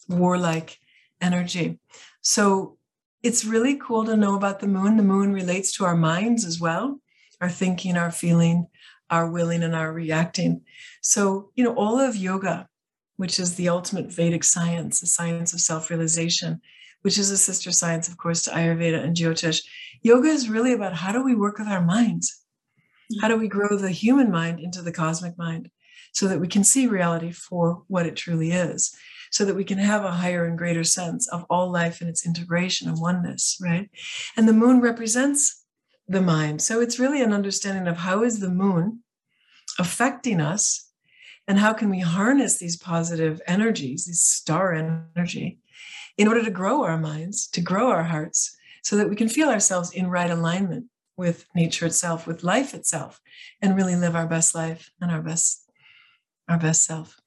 warlike 0.07 0.77
energy. 1.21 1.79
So 2.21 2.77
it's 3.23 3.45
really 3.45 3.75
cool 3.77 4.05
to 4.05 4.15
know 4.15 4.35
about 4.35 4.59
the 4.59 4.67
moon. 4.67 4.97
The 4.97 5.03
moon 5.03 5.33
relates 5.33 5.71
to 5.73 5.85
our 5.85 5.95
minds 5.95 6.45
as 6.45 6.59
well, 6.59 6.99
our 7.41 7.49
thinking, 7.49 7.97
our 7.97 8.11
feeling, 8.11 8.67
our 9.09 9.29
willing, 9.29 9.63
and 9.63 9.75
our 9.75 9.91
reacting. 9.91 10.61
So, 11.01 11.51
you 11.55 11.63
know, 11.63 11.73
all 11.75 11.99
of 11.99 12.15
yoga, 12.15 12.67
which 13.17 13.39
is 13.39 13.55
the 13.55 13.69
ultimate 13.69 14.11
Vedic 14.11 14.43
science, 14.43 14.99
the 14.99 15.07
science 15.07 15.53
of 15.53 15.61
self 15.61 15.89
realization, 15.89 16.61
which 17.05 17.19
is 17.19 17.29
a 17.29 17.37
sister 17.37 17.71
science, 17.71 18.07
of 18.07 18.17
course, 18.17 18.41
to 18.41 18.49
Ayurveda 18.49 18.99
and 19.03 19.15
Jyotish. 19.15 19.63
Yoga 20.01 20.27
is 20.27 20.49
really 20.49 20.73
about 20.73 20.95
how 20.95 21.11
do 21.11 21.23
we 21.23 21.35
work 21.35 21.59
with 21.59 21.67
our 21.67 21.85
minds? 21.85 22.41
Mm-hmm. 23.13 23.21
How 23.21 23.27
do 23.27 23.37
we 23.37 23.47
grow 23.47 23.77
the 23.77 23.91
human 23.91 24.31
mind 24.31 24.59
into 24.59 24.81
the 24.81 24.91
cosmic 24.91 25.37
mind 25.37 25.69
so 26.13 26.27
that 26.27 26.39
we 26.39 26.47
can 26.47 26.63
see 26.63 26.87
reality 26.87 27.31
for 27.31 27.83
what 27.89 28.07
it 28.07 28.15
truly 28.15 28.53
is? 28.53 28.91
So 29.29 29.45
that 29.45 29.53
we 29.55 29.63
can 29.63 29.77
have 29.77 30.03
a 30.03 30.13
higher 30.13 30.45
and 30.45 30.57
greater 30.57 30.83
sense 30.83 31.27
of 31.27 31.45
all 31.47 31.71
life 31.71 32.01
and 32.01 32.09
its 32.09 32.25
integration 32.25 32.89
and 32.89 32.99
oneness, 32.99 33.59
right? 33.61 33.87
And 34.35 34.47
the 34.47 34.53
moon 34.53 34.81
represents 34.81 35.63
the 36.07 36.23
mind. 36.23 36.63
So 36.63 36.81
it's 36.81 36.97
really 36.97 37.21
an 37.21 37.33
understanding 37.33 37.87
of 37.87 37.97
how 37.97 38.23
is 38.23 38.39
the 38.39 38.49
moon 38.49 39.03
affecting 39.77 40.41
us 40.41 40.89
and 41.47 41.59
how 41.59 41.73
can 41.73 41.91
we 41.91 41.99
harness 41.99 42.57
these 42.57 42.77
positive 42.77 43.41
energies, 43.45 44.05
these 44.05 44.23
star 44.23 44.73
energy, 44.73 45.59
in 46.17 46.27
order 46.27 46.43
to 46.43 46.51
grow 46.51 46.83
our 46.83 46.97
minds, 46.97 47.47
to 47.49 47.61
grow 47.61 47.89
our 47.89 48.03
hearts, 48.03 48.55
so 48.83 48.95
that 48.95 49.09
we 49.09 49.15
can 49.15 49.29
feel 49.29 49.49
ourselves 49.49 49.91
in 49.91 50.07
right 50.09 50.29
alignment 50.29 50.85
with 51.17 51.45
nature 51.55 51.85
itself, 51.85 52.27
with 52.27 52.43
life 52.43 52.73
itself, 52.73 53.21
and 53.61 53.75
really 53.75 53.95
live 53.95 54.15
our 54.15 54.27
best 54.27 54.53
life 54.53 54.91
and 55.01 55.11
our 55.11 55.21
best 55.21 55.61
our 56.47 56.59
best 56.59 56.85
self. 56.85 57.19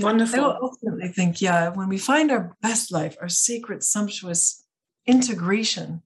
Wonderful. 0.00 0.40
I 0.40 0.58
ultimately 0.60 1.08
think, 1.08 1.40
yeah, 1.40 1.68
when 1.68 1.88
we 1.88 1.98
find 1.98 2.32
our 2.32 2.56
best 2.60 2.90
life, 2.90 3.16
our 3.20 3.28
sacred, 3.28 3.84
sumptuous 3.84 4.64
integration, 5.06 6.02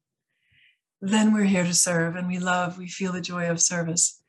then 1.01 1.33
we're 1.33 1.45
here 1.45 1.65
to 1.65 1.75
serve 1.75 2.17
and 2.17 2.29
we 2.29 2.39
love, 2.39 2.77
we 2.77 2.89
feel 2.89 3.13
the 3.13 3.21
joy 3.21 3.49
of 3.49 3.61
service. 3.61 4.21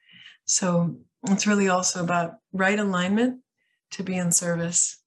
So 0.45 0.97
it's 1.27 1.47
really 1.47 1.67
also 1.67 2.01
about 2.03 2.35
right 2.53 2.79
alignment 2.79 3.41
to 3.91 4.03
be 4.03 4.15
in 4.15 4.31
service 4.31 5.01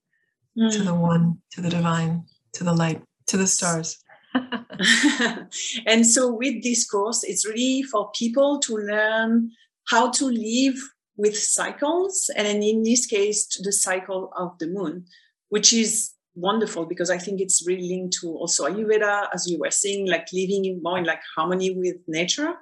mm. 0.59 0.71
to 0.73 0.83
the 0.83 0.95
one, 0.95 1.39
to 1.53 1.61
the 1.61 1.71
divine, 1.71 2.25
to 2.55 2.65
the 2.65 2.73
light, 2.73 3.03
to 3.27 3.37
the 3.37 3.47
stars. 3.47 3.99
and 5.87 6.07
so 6.07 6.33
with 6.33 6.63
this 6.63 6.89
course, 6.89 7.23
it's 7.25 7.47
really 7.47 7.83
for 7.83 8.11
people 8.13 8.61
to 8.61 8.77
learn 8.77 9.51
how 9.89 10.11
to 10.11 10.27
live 10.27 10.77
with 11.17 11.37
cycles, 11.37 12.31
and 12.37 12.63
in 12.65 12.83
this 12.83 13.07
case, 13.07 13.47
the 13.63 13.73
cycle 13.73 14.33
of 14.37 14.59
the 14.59 14.67
moon, 14.67 15.05
which 15.51 15.73
is 15.73 16.13
wonderful 16.35 16.87
because 16.87 17.11
I 17.11 17.19
think 17.19 17.41
it's 17.41 17.67
really 17.67 17.89
linked 17.89 18.17
to 18.21 18.29
also 18.29 18.67
Ayurveda, 18.67 19.29
as 19.35 19.47
you 19.47 19.59
were 19.59 19.71
saying, 19.71 20.09
like 20.09 20.27
living 20.33 20.81
more 20.83 20.99
in 20.99 21.05
like 21.05 21.21
harmony 21.37 21.71
with 21.71 21.97
nature. 22.07 22.55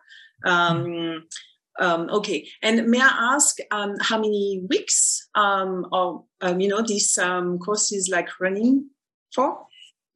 Um. 0.45 1.25
Um, 1.79 2.11
okay, 2.11 2.47
and 2.63 2.89
may 2.89 3.01
I 3.01 3.35
ask 3.35 3.57
um, 3.71 3.95
how 4.03 4.19
many 4.19 4.67
weeks 4.69 5.29
um, 5.35 5.87
or 5.93 6.25
um, 6.43 6.61
you 6.61 6.69
know 6.69 6.83
this 6.83 7.17
um, 7.17 7.59
course 7.59 7.91
is 7.91 8.11
like 8.13 8.29
running 8.39 8.91
for? 9.33 9.67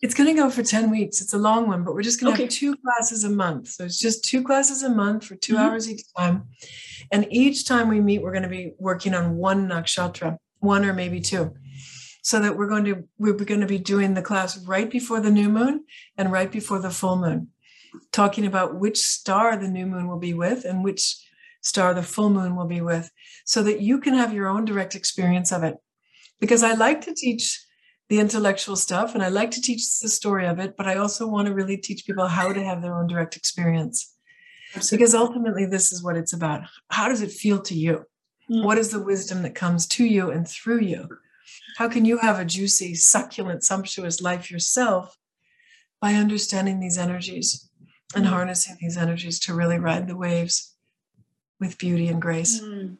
It's 0.02 0.14
going 0.14 0.28
to 0.28 0.40
go 0.40 0.50
for 0.50 0.62
10 0.62 0.90
weeks. 0.90 1.20
It's 1.20 1.32
a 1.32 1.38
long 1.38 1.68
one, 1.68 1.84
but 1.84 1.94
we're 1.94 2.02
just 2.02 2.20
going 2.20 2.32
to 2.32 2.34
okay. 2.34 2.44
have 2.44 2.52
two 2.52 2.76
classes 2.76 3.24
a 3.24 3.30
month. 3.30 3.68
So 3.68 3.84
it's 3.84 3.98
just 3.98 4.24
two 4.24 4.42
classes 4.42 4.82
a 4.82 4.90
month 4.90 5.24
for 5.24 5.34
2 5.34 5.54
mm-hmm. 5.54 5.62
hours 5.62 5.90
each 5.90 6.02
time. 6.16 6.48
And 7.10 7.26
each 7.30 7.66
time 7.66 7.88
we 7.88 8.00
meet, 8.00 8.22
we're 8.22 8.32
going 8.32 8.42
to 8.42 8.48
be 8.48 8.72
working 8.78 9.14
on 9.14 9.36
one 9.36 9.68
nakshatra, 9.68 10.36
one 10.58 10.84
or 10.84 10.92
maybe 10.92 11.20
two. 11.20 11.54
So 12.22 12.40
that 12.40 12.56
we're 12.56 12.68
going 12.68 12.84
to 12.86 13.04
we're 13.18 13.34
going 13.34 13.60
to 13.60 13.66
be 13.66 13.78
doing 13.78 14.14
the 14.14 14.22
class 14.22 14.58
right 14.66 14.90
before 14.90 15.20
the 15.20 15.30
new 15.30 15.50
moon 15.50 15.84
and 16.16 16.32
right 16.32 16.50
before 16.50 16.78
the 16.78 16.90
full 16.90 17.16
moon, 17.16 17.48
talking 18.12 18.46
about 18.46 18.80
which 18.80 18.98
star 18.98 19.58
the 19.58 19.68
new 19.68 19.84
moon 19.84 20.08
will 20.08 20.18
be 20.18 20.32
with 20.32 20.64
and 20.64 20.82
which 20.82 21.18
star 21.60 21.92
the 21.92 22.02
full 22.02 22.30
moon 22.30 22.56
will 22.56 22.66
be 22.66 22.80
with, 22.80 23.10
so 23.44 23.62
that 23.62 23.82
you 23.82 24.00
can 24.00 24.14
have 24.14 24.32
your 24.32 24.48
own 24.48 24.64
direct 24.64 24.94
experience 24.94 25.52
of 25.52 25.64
it. 25.64 25.76
Because 26.40 26.62
I 26.62 26.72
like 26.72 27.02
to 27.02 27.14
teach 27.14 27.62
the 28.08 28.20
intellectual 28.20 28.76
stuff 28.76 29.14
and 29.14 29.22
I 29.22 29.28
like 29.28 29.50
to 29.52 29.60
teach 29.60 29.98
the 30.00 30.08
story 30.08 30.46
of 30.46 30.58
it, 30.58 30.76
but 30.76 30.86
I 30.86 30.96
also 30.96 31.26
want 31.26 31.48
to 31.48 31.54
really 31.54 31.76
teach 31.76 32.06
people 32.06 32.26
how 32.26 32.52
to 32.52 32.62
have 32.62 32.82
their 32.82 32.94
own 32.94 33.06
direct 33.06 33.36
experience. 33.36 34.14
Absolutely. 34.74 34.98
Because 34.98 35.14
ultimately, 35.14 35.66
this 35.66 35.92
is 35.92 36.02
what 36.02 36.16
it's 36.16 36.32
about. 36.32 36.62
How 36.90 37.08
does 37.08 37.22
it 37.22 37.30
feel 37.30 37.60
to 37.62 37.74
you? 37.74 38.04
Mm. 38.50 38.64
What 38.64 38.78
is 38.78 38.90
the 38.90 39.02
wisdom 39.02 39.42
that 39.42 39.54
comes 39.54 39.86
to 39.88 40.04
you 40.04 40.30
and 40.30 40.46
through 40.46 40.80
you? 40.80 41.08
How 41.76 41.88
can 41.88 42.04
you 42.04 42.18
have 42.18 42.38
a 42.38 42.44
juicy, 42.44 42.94
succulent, 42.94 43.64
sumptuous 43.64 44.20
life 44.20 44.50
yourself 44.50 45.16
by 46.00 46.14
understanding 46.14 46.80
these 46.80 46.98
energies 46.98 47.70
and 48.14 48.26
mm. 48.26 48.28
harnessing 48.28 48.76
these 48.80 48.96
energies 48.96 49.38
to 49.40 49.54
really 49.54 49.78
ride 49.78 50.08
the 50.08 50.16
waves 50.16 50.74
with 51.60 51.78
beauty 51.78 52.08
and 52.08 52.20
grace? 52.20 52.60
Mm. 52.60 52.98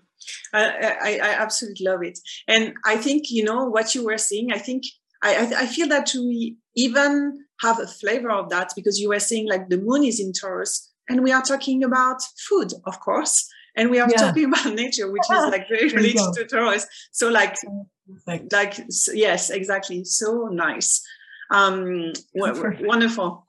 I, 0.53 0.97
I, 1.03 1.19
I, 1.23 1.35
absolutely 1.43 1.87
love 1.87 2.03
it. 2.03 2.19
And 2.49 2.75
I 2.85 2.97
think, 2.97 3.31
you 3.31 3.45
know, 3.45 3.65
what 3.67 3.95
you 3.95 4.05
were 4.05 4.19
saying, 4.19 4.53
I 4.53 4.59
think, 4.59 4.85
I, 5.23 5.53
I 5.57 5.67
feel 5.67 5.89
that 5.89 6.11
we 6.15 6.57
even 6.77 7.45
have 7.61 7.81
a 7.81 7.87
flavor 7.87 8.31
of 8.31 8.51
that 8.51 8.73
because 8.77 8.99
you 8.99 9.09
were 9.09 9.21
saying 9.21 9.49
like 9.49 9.69
the 9.69 9.79
moon 9.79 10.05
is 10.05 10.21
in 10.21 10.33
Taurus 10.33 10.93
and 11.09 11.23
we 11.23 11.33
are 11.33 11.43
talking 11.43 11.83
about 11.85 12.21
food, 12.49 12.73
of 12.87 13.01
course. 13.01 13.49
And 13.77 13.91
we 13.91 13.99
are 13.99 14.09
yeah. 14.09 14.17
talking 14.17 14.45
about 14.53 14.75
nature, 14.75 15.11
which 15.11 15.23
is 15.31 15.51
like 15.51 15.69
very 15.69 15.89
related 15.93 16.33
to 16.35 16.45
Taurus. 16.45 16.87
So 17.13 17.31
like, 17.31 17.57
like, 18.27 18.79
yes, 19.13 19.51
exactly. 19.51 20.05
So 20.05 20.49
nice. 20.53 21.03
Um, 21.51 22.13
wonderful 22.35 23.44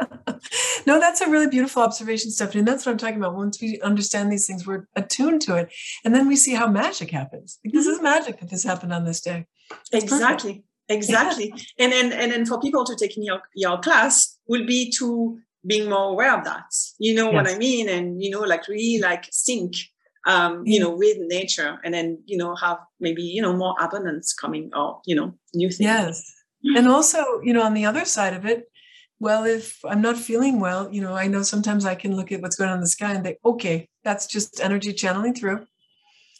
no, 0.86 1.00
that's 1.00 1.20
a 1.20 1.28
really 1.28 1.48
beautiful 1.48 1.82
observation, 1.82 2.30
Stephanie. 2.30 2.60
And 2.60 2.68
that's 2.68 2.84
what 2.84 2.92
I'm 2.92 2.98
talking 2.98 3.16
about. 3.16 3.34
Once 3.34 3.60
we 3.60 3.80
understand 3.80 4.30
these 4.30 4.46
things, 4.46 4.66
we're 4.66 4.86
attuned 4.96 5.42
to 5.42 5.56
it. 5.56 5.72
And 6.04 6.14
then 6.14 6.28
we 6.28 6.36
see 6.36 6.54
how 6.54 6.68
magic 6.68 7.10
happens. 7.10 7.58
Like, 7.64 7.72
this 7.72 7.86
is 7.86 7.96
mm-hmm. 7.96 8.04
magic 8.04 8.40
that 8.40 8.50
this 8.50 8.64
happened 8.64 8.92
on 8.92 9.04
this 9.04 9.20
day. 9.20 9.46
It's 9.92 10.04
exactly. 10.04 10.52
Perfect. 10.52 10.66
Exactly. 10.88 11.52
Yeah. 11.54 11.62
And 11.84 11.92
then 11.92 12.12
and 12.12 12.30
then 12.30 12.46
for 12.46 12.60
people 12.60 12.84
to 12.84 12.94
take 12.94 13.16
in 13.16 13.24
your, 13.24 13.40
your 13.54 13.78
class 13.78 14.38
will 14.46 14.64
be 14.64 14.90
to 14.98 15.38
being 15.66 15.90
more 15.90 16.10
aware 16.10 16.36
of 16.38 16.44
that. 16.44 16.66
You 16.98 17.14
know 17.14 17.32
yes. 17.32 17.34
what 17.34 17.48
I 17.48 17.58
mean? 17.58 17.88
And 17.88 18.22
you 18.22 18.30
know, 18.30 18.40
like 18.40 18.68
really 18.68 19.00
like 19.02 19.24
sync 19.32 19.74
um, 20.26 20.62
you 20.66 20.80
know, 20.80 20.90
with 20.90 21.16
nature 21.20 21.78
and 21.84 21.94
then, 21.94 22.20
you 22.26 22.36
know, 22.36 22.54
have 22.56 22.78
maybe, 22.98 23.22
you 23.22 23.40
know, 23.40 23.56
more 23.56 23.76
abundance 23.80 24.34
coming 24.34 24.70
or, 24.74 25.00
you 25.06 25.14
know, 25.14 25.32
new 25.54 25.68
things. 25.68 25.80
Yes. 25.80 26.32
And 26.76 26.88
also, 26.88 27.24
you 27.42 27.52
know, 27.52 27.62
on 27.62 27.74
the 27.74 27.86
other 27.86 28.04
side 28.04 28.34
of 28.34 28.44
it, 28.44 28.64
well, 29.18 29.44
if 29.44 29.80
I'm 29.84 30.02
not 30.02 30.16
feeling 30.16 30.60
well, 30.60 30.92
you 30.92 31.00
know, 31.00 31.14
I 31.14 31.26
know 31.26 31.42
sometimes 31.42 31.84
I 31.84 31.94
can 31.94 32.16
look 32.16 32.32
at 32.32 32.42
what's 32.42 32.56
going 32.56 32.70
on 32.70 32.76
in 32.76 32.80
the 32.82 32.86
sky 32.86 33.12
and 33.12 33.24
think, 33.24 33.38
okay, 33.44 33.88
that's 34.04 34.26
just 34.26 34.60
energy 34.60 34.92
channeling 34.92 35.34
through. 35.34 35.66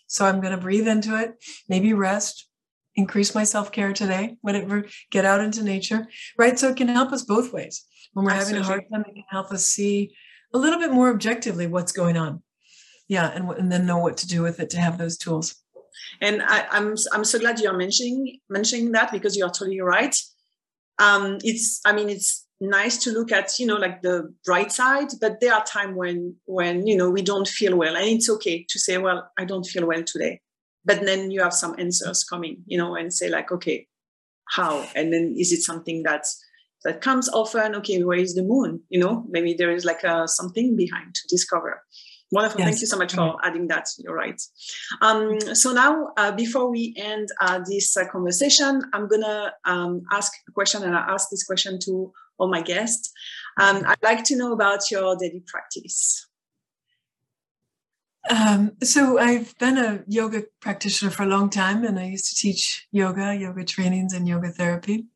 So 0.09 0.25
I'm 0.25 0.41
going 0.41 0.55
to 0.55 0.61
breathe 0.61 0.87
into 0.87 1.19
it, 1.19 1.35
maybe 1.69 1.93
rest, 1.93 2.49
increase 2.95 3.35
my 3.35 3.45
self 3.45 3.73
care 3.73 3.93
today, 3.93 4.37
whatever, 4.41 4.87
get 5.11 5.25
out 5.25 5.41
into 5.41 5.63
nature, 5.63 6.07
right? 6.39 6.59
So 6.59 6.69
it 6.69 6.77
can 6.77 6.89
help 6.89 7.13
us 7.13 7.23
both 7.23 7.53
ways. 7.53 7.85
When 8.13 8.25
we're 8.25 8.33
Absolutely. 8.33 8.63
having 8.63 8.65
a 8.65 8.67
hard 8.67 8.85
time, 8.93 9.05
it 9.11 9.15
can 9.15 9.25
help 9.31 9.51
us 9.53 9.67
see 9.67 10.15
a 10.55 10.59
little 10.59 10.79
bit 10.79 10.93
more 10.93 11.11
objectively 11.11 11.67
what's 11.67 11.93
going 11.93 12.17
on. 12.17 12.43
Yeah, 13.09 13.31
and, 13.31 13.49
and 13.51 13.71
then 13.71 13.87
know 13.87 13.99
what 13.99 14.17
to 14.19 14.27
do 14.27 14.43
with 14.43 14.59
it 14.59 14.71
to 14.71 14.79
have 14.79 14.99
those 14.99 15.17
tools. 15.17 15.55
And 16.21 16.43
I, 16.43 16.61
am 16.73 16.89
I'm, 16.89 16.95
I'm 17.13 17.25
so 17.25 17.39
glad 17.39 17.61
you're 17.61 17.77
mentioning 17.77 18.41
mentioning 18.49 18.93
that 18.93 19.13
because 19.13 19.37
you're 19.37 19.49
totally 19.49 19.81
right. 19.81 20.17
Um, 20.99 21.39
it's 21.43 21.81
I 21.85 21.93
mean 21.93 22.09
it's 22.09 22.46
nice 22.61 22.97
to 22.97 23.11
look 23.11 23.31
at 23.33 23.59
you 23.59 23.67
know 23.67 23.77
like 23.77 24.01
the 24.03 24.33
bright 24.45 24.73
side 24.73 25.09
but 25.21 25.41
there 25.41 25.53
are 25.53 25.65
times 25.65 25.95
when 25.95 26.35
when 26.47 26.87
you 26.87 26.97
know 26.97 27.11
we 27.11 27.21
don't 27.21 27.49
feel 27.49 27.77
well 27.77 27.95
and 27.97 28.07
it's 28.07 28.31
okay 28.31 28.65
to 28.69 28.79
say 28.79 28.97
well 28.97 29.31
i 29.39 29.45
don't 29.45 29.67
feel 29.67 29.87
well 29.87 30.03
today 30.03 30.41
but 30.85 31.05
then 31.05 31.31
you 31.31 31.43
have 31.43 31.53
some 31.53 31.75
answers 31.79 32.25
coming 32.25 32.63
you 32.67 32.79
know 32.79 32.95
and 32.95 33.13
say 33.13 33.29
like 33.29 33.53
okay 33.53 33.87
how 34.49 34.87
and 34.95 35.13
then 35.13 35.35
is 35.37 35.53
it 35.53 35.61
something 35.61 36.03
that's 36.03 36.43
that 36.85 37.03
comes 37.03 37.29
often 37.29 37.75
okay 37.75 38.03
where 38.03 38.19
is 38.19 38.35
the 38.35 38.43
moon 38.43 38.81
you 38.89 38.99
know 38.99 39.25
maybe 39.29 39.53
there 39.53 39.71
is 39.71 39.85
like 39.85 40.03
a, 40.05 40.27
something 40.27 40.77
behind 40.77 41.15
to 41.15 41.23
discover 41.29 41.83
Wonderful. 42.33 42.59
Yes. 42.61 42.69
Thank 42.71 42.81
you 42.81 42.87
so 42.89 42.99
much 42.99 43.15
for 43.15 43.37
adding 43.45 43.69
that. 43.69 43.87
You're 43.99 44.15
right. 44.15 44.41
Um, 45.01 45.41
so 45.55 45.73
now, 45.73 46.09
uh, 46.17 46.33
before 46.33 46.69
we 46.69 46.93
end 46.97 47.29
uh, 47.41 47.61
this 47.65 47.97
uh, 47.97 48.05
conversation, 48.09 48.83
I'm 48.93 49.07
gonna 49.07 49.53
um, 49.65 50.03
ask 50.11 50.33
a 50.49 50.51
question, 50.51 50.83
and 50.83 50.97
I 50.97 51.05
ask 51.09 51.31
this 51.31 51.45
question 51.45 51.79
to 51.85 52.13
all 52.39 52.49
my 52.49 52.63
guests. 52.63 53.13
Um, 53.59 53.83
I'd 53.87 54.03
like 54.03 54.25
to 54.25 54.37
know 54.37 54.53
about 54.53 54.91
your 54.91 55.17
daily 55.17 55.43
practice. 55.47 56.27
Um, 58.29 58.73
so 58.83 59.19
I've 59.19 59.57
been 59.59 59.79
a 59.79 60.03
yoga 60.09 60.45
practitioner 60.61 61.11
for 61.11 61.23
a 61.23 61.29
long 61.29 61.49
time, 61.49 61.85
and 61.85 61.99
I 61.99 62.07
used 62.07 62.29
to 62.31 62.35
teach 62.35 62.87
yoga, 62.91 63.35
yoga 63.35 63.65
trainings, 63.65 64.13
and 64.13 64.27
yoga 64.27 64.49
therapy. 64.49 65.07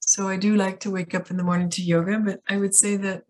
So 0.00 0.28
I 0.28 0.36
do 0.36 0.56
like 0.56 0.80
to 0.80 0.90
wake 0.90 1.14
up 1.14 1.30
in 1.30 1.36
the 1.36 1.44
morning 1.44 1.70
to 1.70 1.82
yoga, 1.82 2.18
but 2.18 2.40
I 2.48 2.56
would 2.56 2.74
say 2.74 2.96
that 2.96 3.24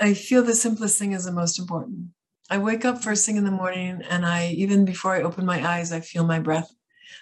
I 0.00 0.14
feel 0.14 0.42
the 0.42 0.54
simplest 0.54 0.98
thing 0.98 1.12
is 1.12 1.24
the 1.24 1.32
most 1.32 1.58
important. 1.58 2.10
I 2.50 2.58
wake 2.58 2.84
up 2.84 3.02
first 3.02 3.26
thing 3.26 3.36
in 3.36 3.44
the 3.44 3.50
morning, 3.50 4.00
and 4.08 4.24
I 4.24 4.50
even 4.50 4.84
before 4.84 5.14
I 5.14 5.22
open 5.22 5.44
my 5.44 5.66
eyes, 5.66 5.92
I 5.92 6.00
feel 6.00 6.24
my 6.24 6.38
breath. 6.38 6.70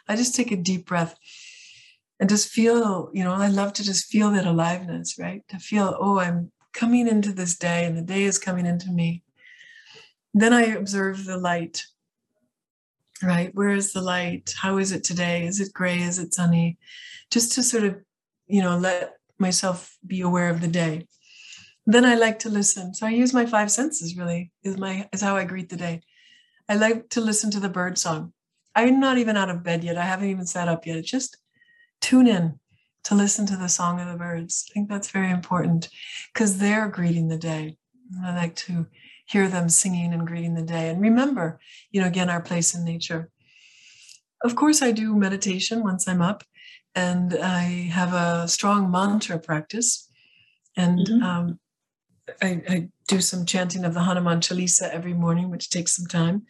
I 0.08 0.16
just 0.16 0.34
take 0.34 0.52
a 0.52 0.56
deep 0.56 0.86
breath 0.86 1.16
and 2.18 2.28
just 2.28 2.48
feel, 2.48 3.10
you 3.12 3.24
know, 3.24 3.32
I 3.32 3.48
love 3.48 3.72
to 3.74 3.84
just 3.84 4.06
feel 4.06 4.30
that 4.32 4.46
aliveness, 4.46 5.18
right? 5.18 5.42
To 5.48 5.58
feel, 5.58 5.96
oh, 6.00 6.18
I'm 6.18 6.50
coming 6.72 7.08
into 7.08 7.32
this 7.32 7.56
day, 7.56 7.84
and 7.84 7.96
the 7.96 8.02
day 8.02 8.24
is 8.24 8.38
coming 8.38 8.66
into 8.66 8.90
me. 8.90 9.22
Then 10.34 10.52
I 10.52 10.62
observe 10.66 11.24
the 11.24 11.38
light, 11.38 11.84
right? 13.22 13.54
Where 13.54 13.70
is 13.70 13.92
the 13.92 14.02
light? 14.02 14.54
How 14.58 14.78
is 14.78 14.92
it 14.92 15.04
today? 15.04 15.46
Is 15.46 15.60
it 15.60 15.72
gray? 15.72 15.98
Is 15.98 16.18
it 16.18 16.34
sunny? 16.34 16.78
Just 17.30 17.52
to 17.52 17.62
sort 17.62 17.84
of, 17.84 17.96
you 18.46 18.62
know, 18.62 18.76
let 18.78 19.14
myself 19.38 19.96
be 20.06 20.20
aware 20.20 20.50
of 20.50 20.60
the 20.60 20.68
day. 20.68 21.06
Then 21.86 22.04
I 22.04 22.14
like 22.14 22.40
to 22.40 22.48
listen. 22.48 22.94
So 22.94 23.06
I 23.06 23.10
use 23.10 23.32
my 23.32 23.46
five 23.46 23.70
senses 23.70 24.16
really 24.16 24.50
is 24.64 24.76
my 24.76 25.08
is 25.12 25.20
how 25.20 25.36
I 25.36 25.44
greet 25.44 25.68
the 25.68 25.76
day. 25.76 26.02
I 26.68 26.74
like 26.74 27.10
to 27.10 27.20
listen 27.20 27.50
to 27.52 27.60
the 27.60 27.68
bird 27.68 27.96
song. 27.96 28.32
I'm 28.74 28.98
not 28.98 29.18
even 29.18 29.36
out 29.36 29.50
of 29.50 29.62
bed 29.62 29.84
yet. 29.84 29.96
I 29.96 30.04
haven't 30.04 30.28
even 30.28 30.46
sat 30.46 30.68
up 30.68 30.86
yet. 30.86 30.96
It's 30.98 31.10
Just 31.10 31.36
tune 32.00 32.26
in 32.26 32.58
to 33.04 33.14
listen 33.14 33.46
to 33.46 33.56
the 33.56 33.68
song 33.68 34.00
of 34.00 34.08
the 34.08 34.18
birds. 34.18 34.66
I 34.70 34.72
think 34.72 34.88
that's 34.88 35.10
very 35.10 35.30
important 35.30 35.88
because 36.32 36.58
they're 36.58 36.88
greeting 36.88 37.28
the 37.28 37.38
day. 37.38 37.76
I 38.24 38.34
like 38.34 38.56
to 38.56 38.86
hear 39.26 39.48
them 39.48 39.68
singing 39.68 40.12
and 40.12 40.26
greeting 40.26 40.54
the 40.54 40.62
day 40.62 40.88
and 40.88 41.00
remember, 41.00 41.58
you 41.90 42.00
know, 42.00 42.06
again, 42.06 42.30
our 42.30 42.40
place 42.40 42.74
in 42.74 42.84
nature. 42.84 43.30
Of 44.42 44.54
course, 44.54 44.82
I 44.82 44.92
do 44.92 45.14
meditation 45.16 45.82
once 45.82 46.06
I'm 46.06 46.22
up 46.22 46.44
and 46.94 47.34
I 47.34 47.90
have 47.92 48.12
a 48.12 48.48
strong 48.48 48.90
mantra 48.90 49.38
practice. 49.38 50.08
And 50.76 51.06
mm-hmm. 51.06 51.22
um, 51.22 51.60
I, 52.42 52.62
I, 52.68 52.88
do 53.08 53.20
some 53.20 53.46
chanting 53.46 53.84
of 53.84 53.94
the 53.94 54.00
Hanuman 54.00 54.40
Chalisa 54.40 54.90
every 54.90 55.14
morning, 55.14 55.48
which 55.48 55.70
takes 55.70 55.94
some 55.94 56.06
time. 56.06 56.44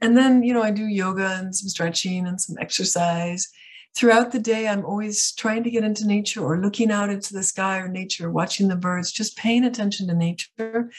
And 0.00 0.16
then, 0.16 0.42
you 0.42 0.52
know, 0.52 0.64
I 0.64 0.72
do 0.72 0.86
yoga 0.86 1.36
and 1.38 1.54
some 1.54 1.68
stretching 1.68 2.26
and 2.26 2.40
some 2.40 2.56
exercise. 2.60 3.48
Throughout 3.94 4.32
the 4.32 4.38
day, 4.38 4.68
I'm 4.68 4.84
always 4.86 5.32
trying 5.32 5.64
to 5.64 5.70
get 5.70 5.84
into 5.84 6.06
nature 6.06 6.42
or 6.42 6.60
looking 6.60 6.90
out 6.90 7.10
into 7.10 7.34
the 7.34 7.42
sky 7.42 7.78
or 7.78 7.88
nature, 7.88 8.30
watching 8.30 8.68
the 8.68 8.76
birds, 8.76 9.12
just 9.12 9.36
paying 9.36 9.64
attention 9.64 10.08
to 10.08 10.14
nature 10.14 10.90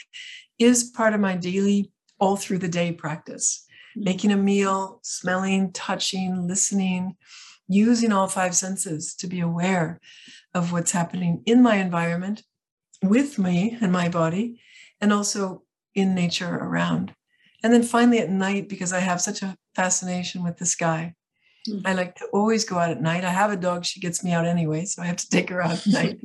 is 0.58 0.84
part 0.84 1.12
of 1.12 1.20
my 1.20 1.36
daily, 1.36 1.90
all 2.20 2.36
through 2.36 2.58
the 2.58 2.68
day 2.68 2.92
practice. 2.92 3.66
Mm-hmm. 3.96 4.04
Making 4.04 4.32
a 4.32 4.36
meal, 4.36 5.00
smelling, 5.02 5.72
touching, 5.72 6.46
listening, 6.46 7.16
using 7.66 8.12
all 8.12 8.28
five 8.28 8.54
senses 8.54 9.14
to 9.16 9.26
be 9.26 9.40
aware 9.40 10.00
of 10.54 10.72
what's 10.72 10.92
happening 10.92 11.42
in 11.46 11.62
my 11.62 11.76
environment 11.76 12.44
with 13.02 13.38
me 13.38 13.76
and 13.80 13.90
my 13.90 14.08
body, 14.08 14.60
and 15.00 15.12
also 15.12 15.64
in 15.94 16.14
nature 16.14 16.54
around. 16.54 17.14
And 17.62 17.72
then 17.72 17.82
finally 17.82 18.20
at 18.20 18.30
night, 18.30 18.68
because 18.68 18.92
I 18.92 19.00
have 19.00 19.20
such 19.20 19.42
a 19.42 19.56
fascination 19.74 20.44
with 20.44 20.58
the 20.58 20.66
sky, 20.66 21.14
mm-hmm. 21.68 21.86
I 21.86 21.92
like 21.92 22.16
to 22.16 22.26
always 22.32 22.64
go 22.64 22.78
out 22.78 22.90
at 22.90 23.02
night. 23.02 23.24
I 23.24 23.30
have 23.30 23.50
a 23.50 23.56
dog, 23.56 23.84
she 23.84 24.00
gets 24.00 24.22
me 24.24 24.32
out 24.32 24.46
anyway, 24.46 24.84
so 24.84 25.02
I 25.02 25.06
have 25.06 25.16
to 25.16 25.28
take 25.30 25.50
her 25.50 25.62
out 25.62 25.72
at 25.72 25.86
night. 25.86 26.20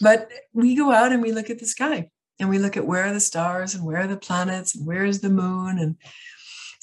but 0.00 0.30
we 0.52 0.74
go 0.74 0.92
out 0.92 1.12
and 1.12 1.22
we 1.22 1.32
look 1.32 1.50
at 1.50 1.58
the 1.58 1.66
sky 1.66 2.10
and 2.40 2.48
we 2.48 2.58
look 2.58 2.76
at 2.76 2.86
where 2.86 3.04
are 3.04 3.12
the 3.12 3.20
stars 3.20 3.74
and 3.74 3.84
where 3.84 3.98
are 3.98 4.06
the 4.06 4.16
planets 4.16 4.74
and 4.74 4.86
where 4.86 5.04
is 5.04 5.20
the 5.20 5.30
moon 5.30 5.78
and 5.78 5.96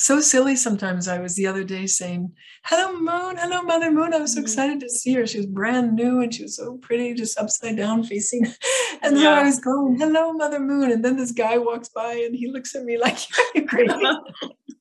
so 0.01 0.19
silly 0.19 0.55
sometimes. 0.55 1.07
I 1.07 1.19
was 1.19 1.35
the 1.35 1.47
other 1.47 1.63
day 1.63 1.85
saying, 1.85 2.33
Hello, 2.65 2.93
Moon. 2.93 3.37
Hello, 3.37 3.61
Mother 3.61 3.91
Moon. 3.91 4.13
I 4.13 4.19
was 4.19 4.33
so 4.33 4.37
mm-hmm. 4.37 4.45
excited 4.45 4.79
to 4.79 4.89
see 4.89 5.13
her. 5.13 5.27
She 5.27 5.37
was 5.37 5.45
brand 5.45 5.95
new 5.95 6.21
and 6.21 6.33
she 6.33 6.43
was 6.43 6.57
so 6.57 6.77
pretty, 6.77 7.13
just 7.13 7.37
upside 7.37 7.77
down 7.77 8.03
facing. 8.03 8.47
And 9.03 9.17
yeah. 9.17 9.23
so 9.23 9.33
I 9.33 9.43
was 9.43 9.59
going, 9.59 9.97
Hello, 9.97 10.31
Mother 10.33 10.59
Moon. 10.59 10.91
And 10.91 11.03
then 11.03 11.17
this 11.17 11.31
guy 11.31 11.57
walks 11.57 11.89
by 11.89 12.13
and 12.13 12.35
he 12.35 12.51
looks 12.51 12.75
at 12.75 12.83
me 12.83 12.99
like, 12.99 13.17
You're 13.55 13.65
crazy. 13.67 13.93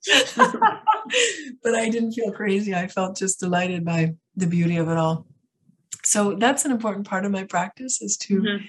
but 0.36 1.74
I 1.74 1.88
didn't 1.88 2.12
feel 2.12 2.32
crazy. 2.32 2.74
I 2.74 2.88
felt 2.88 3.16
just 3.16 3.40
delighted 3.40 3.84
by 3.84 4.14
the 4.36 4.46
beauty 4.46 4.76
of 4.76 4.88
it 4.88 4.96
all. 4.96 5.26
So 6.05 6.34
that's 6.34 6.64
an 6.64 6.70
important 6.70 7.07
part 7.07 7.24
of 7.24 7.32
my 7.32 7.44
practice 7.44 8.01
is 8.01 8.16
to, 8.18 8.42
mm-hmm. 8.42 8.64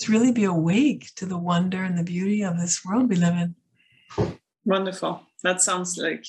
to 0.00 0.12
really 0.12 0.32
be 0.32 0.44
awake 0.44 1.10
to 1.16 1.26
the 1.26 1.38
wonder 1.38 1.82
and 1.82 1.96
the 1.96 2.04
beauty 2.04 2.42
of 2.42 2.58
this 2.58 2.84
world 2.84 3.08
we 3.08 3.16
live 3.16 3.34
in. 3.34 4.36
Wonderful 4.64 5.22
that 5.44 5.60
sounds 5.60 5.96
like 5.96 6.24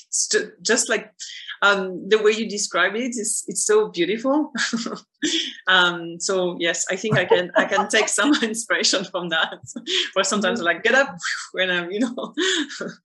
just 0.61 0.89
like 0.89 1.11
um, 1.61 2.07
the 2.09 2.21
way 2.21 2.31
you 2.31 2.47
describe 2.47 2.95
it 2.95 3.15
is 3.15 3.43
it's 3.47 3.65
so 3.65 3.89
beautiful. 3.89 4.51
Um, 5.67 6.19
so 6.19 6.55
yes 6.59 6.85
i 6.91 6.95
think 6.95 7.17
i 7.17 7.25
can 7.25 7.49
i 7.57 7.65
can 7.65 7.87
take 7.89 8.07
some 8.07 8.31
inspiration 8.43 9.03
from 9.05 9.29
that. 9.29 9.57
Or 10.15 10.23
sometimes 10.23 10.61
like 10.61 10.83
get 10.83 10.93
up 10.93 11.17
when 11.53 11.71
i'm 11.71 11.89
you 11.89 12.01
know. 12.01 12.35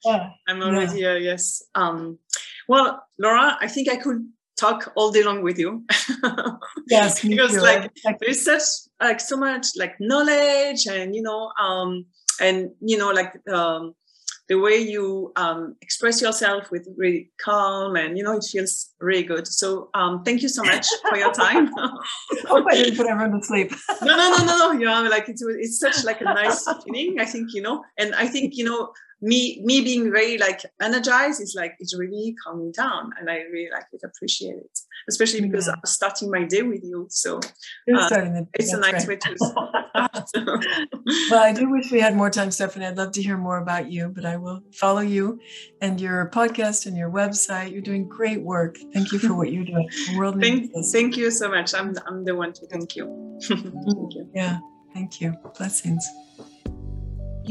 Yeah. 0.04 0.28
i'm 0.46 0.60
already 0.62 1.00
yeah. 1.00 1.12
uh, 1.12 1.14
yes. 1.14 1.62
Um, 1.74 2.18
well 2.68 3.02
laura 3.18 3.56
i 3.62 3.68
think 3.68 3.88
i 3.88 3.96
could 3.96 4.22
talk 4.58 4.92
all 4.96 5.10
day 5.10 5.22
long 5.22 5.42
with 5.42 5.58
you. 5.58 5.86
Yes 6.90 7.22
because 7.22 7.56
like 7.56 7.90
there's 8.20 8.44
such 8.44 8.64
like 9.00 9.20
so 9.20 9.38
much 9.38 9.68
like 9.78 9.94
knowledge 9.98 10.86
and 10.86 11.16
you 11.16 11.22
know 11.22 11.50
um 11.58 12.04
and 12.38 12.70
you 12.80 12.98
know 12.98 13.12
like 13.12 13.32
um 13.48 13.94
the 14.50 14.58
way 14.58 14.76
you 14.76 15.32
um, 15.36 15.76
express 15.80 16.20
yourself 16.20 16.72
with 16.72 16.84
really 16.96 17.30
calm 17.40 17.94
and 17.94 18.18
you 18.18 18.24
know 18.24 18.36
it 18.36 18.42
feels 18.42 18.92
really 18.98 19.22
good. 19.22 19.46
So 19.46 19.90
um, 19.94 20.24
thank 20.24 20.42
you 20.42 20.48
so 20.48 20.64
much 20.64 20.88
for 21.08 21.16
your 21.16 21.32
time. 21.32 21.70
Hope 22.48 22.66
i 22.68 22.74
didn't 22.74 22.96
put 22.96 23.06
everyone 23.06 23.40
to 23.40 23.46
sleep. 23.46 23.72
No 24.02 24.16
no 24.16 24.36
no 24.36 24.44
no 24.44 24.58
no. 24.58 24.72
You 24.72 24.86
know 24.86 25.08
like 25.08 25.28
it's, 25.28 25.40
it's 25.40 25.78
such 25.78 26.04
like 26.04 26.20
a 26.20 26.24
nice 26.24 26.66
feeling 26.84 27.20
i 27.20 27.24
think 27.24 27.54
you 27.54 27.62
know. 27.62 27.84
And 27.96 28.12
i 28.16 28.26
think 28.26 28.56
you 28.56 28.64
know 28.64 28.92
me 29.20 29.60
me 29.64 29.82
being 29.82 30.10
very 30.10 30.38
like 30.38 30.62
energized 30.80 31.40
is 31.40 31.54
like 31.56 31.74
it's 31.78 31.96
really 31.96 32.34
calming 32.42 32.72
down 32.72 33.10
and 33.18 33.30
i 33.30 33.36
really 33.52 33.68
like 33.72 33.84
it 33.92 34.00
appreciate 34.04 34.56
it 34.56 34.78
especially 35.08 35.40
because 35.40 35.66
yeah. 35.66 35.74
i'm 35.74 35.80
starting 35.84 36.30
my 36.30 36.44
day 36.44 36.62
with 36.62 36.82
you 36.82 37.06
so 37.10 37.36
uh, 37.38 37.40
the, 38.08 38.46
it's 38.54 38.72
a 38.72 38.78
nice 38.78 39.06
right. 39.06 39.22
way 39.22 39.34
to 39.34 39.36
well 41.30 41.42
i 41.42 41.52
do 41.52 41.70
wish 41.70 41.90
we 41.90 42.00
had 42.00 42.16
more 42.16 42.30
time 42.30 42.50
stephanie. 42.50 42.86
I'd 42.86 42.96
love 42.96 43.12
to 43.12 43.22
hear 43.22 43.36
more 43.36 43.58
about 43.58 43.90
you 43.90 44.08
but 44.08 44.24
i 44.24 44.36
will 44.36 44.62
follow 44.72 45.00
you 45.00 45.38
and 45.80 46.00
your 46.00 46.30
podcast 46.30 46.86
and 46.86 46.96
your 46.96 47.10
website. 47.10 47.72
You're 47.72 47.82
doing 47.82 48.06
great 48.08 48.42
work. 48.42 48.76
Thank 48.92 49.12
you 49.12 49.18
for 49.18 49.34
what 49.34 49.52
you're 49.52 49.64
doing. 49.64 49.88
The 50.08 50.18
world 50.18 50.40
thank, 50.40 50.70
thank 50.92 51.16
you 51.16 51.30
so 51.30 51.48
much. 51.48 51.74
I'm, 51.74 51.94
I'm 52.06 52.24
the 52.24 52.34
one 52.34 52.52
to 52.52 52.66
thank 52.66 52.96
you. 52.96 53.38
Thank 53.40 54.14
you. 54.14 54.30
Yeah 54.34 54.58
thank 54.94 55.20
you. 55.20 55.34
Blessings 55.56 56.06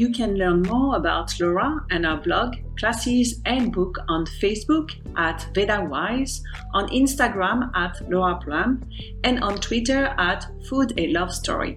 you 0.00 0.10
can 0.10 0.34
learn 0.36 0.62
more 0.62 0.96
about 0.96 1.38
Laura 1.38 1.84
and 1.90 2.06
her 2.06 2.16
blog, 2.16 2.56
classes, 2.78 3.42
and 3.44 3.70
book 3.70 3.98
on 4.08 4.24
Facebook 4.24 4.92
at 5.18 5.46
VedaWise, 5.52 6.40
on 6.72 6.88
Instagram 6.88 7.70
at 7.76 8.00
Laura 8.08 8.40
Plumb, 8.42 8.82
and 9.24 9.44
on 9.44 9.56
Twitter 9.56 10.14
at 10.16 10.46
Food 10.66 10.94
a 10.96 11.08
Love 11.08 11.34
Story. 11.34 11.76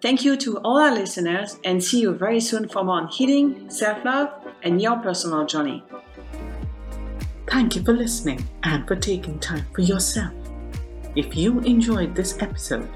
Thank 0.03 0.27
you 0.27 0.37
to 0.37 0.59
all 0.59 0.79
our 0.79 0.95
listeners 0.95 1.59
and 1.64 1.83
see 1.83 2.01
you 2.01 2.12
very 2.12 2.41
soon 2.41 2.68
for 2.68 2.85
more 2.85 3.01
on 3.01 3.09
healing, 3.09 3.70
self 3.70 4.05
love, 4.05 4.29
and 4.63 4.81
your 4.81 4.97
personal 4.99 5.47
journey. 5.47 5.83
Thank 7.49 7.77
you 7.77 7.83
for 7.83 7.93
listening 7.93 8.45
and 8.65 8.87
for 8.87 8.97
taking 8.97 9.39
time 9.39 9.67
for 9.75 9.83
yourself. 9.83 10.33
If 11.15 11.37
you 11.37 11.61
enjoyed 11.61 12.15
this 12.15 12.37
episode, 12.43 12.89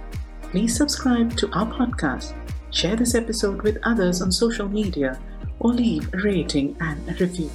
please 0.43 0.77
subscribe 0.77 1.37
to 1.39 1.51
our 1.53 1.67
podcast, 1.67 2.35
share 2.71 2.97
this 2.97 3.15
episode 3.15 3.63
with 3.63 3.79
others 3.83 4.21
on 4.21 4.33
social 4.33 4.69
media, 4.69 5.19
or 5.61 5.73
leave 5.73 6.13
a 6.13 6.19
rating 6.19 6.77
and 6.81 7.09
a 7.09 7.15
review. 7.15 7.51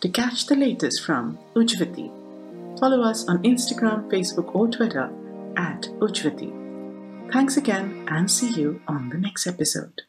To 0.00 0.08
catch 0.08 0.46
the 0.46 0.54
latest 0.54 1.04
from 1.04 1.38
Ujvati, 1.54 2.78
follow 2.78 3.02
us 3.02 3.28
on 3.28 3.42
Instagram, 3.42 4.08
Facebook, 4.10 4.54
or 4.54 4.68
Twitter 4.68 5.10
at 5.56 5.82
Ujvati. 5.98 7.32
Thanks 7.32 7.56
again 7.56 8.06
and 8.08 8.30
see 8.30 8.50
you 8.52 8.80
on 8.86 9.10
the 9.10 9.18
next 9.18 9.46
episode. 9.46 10.08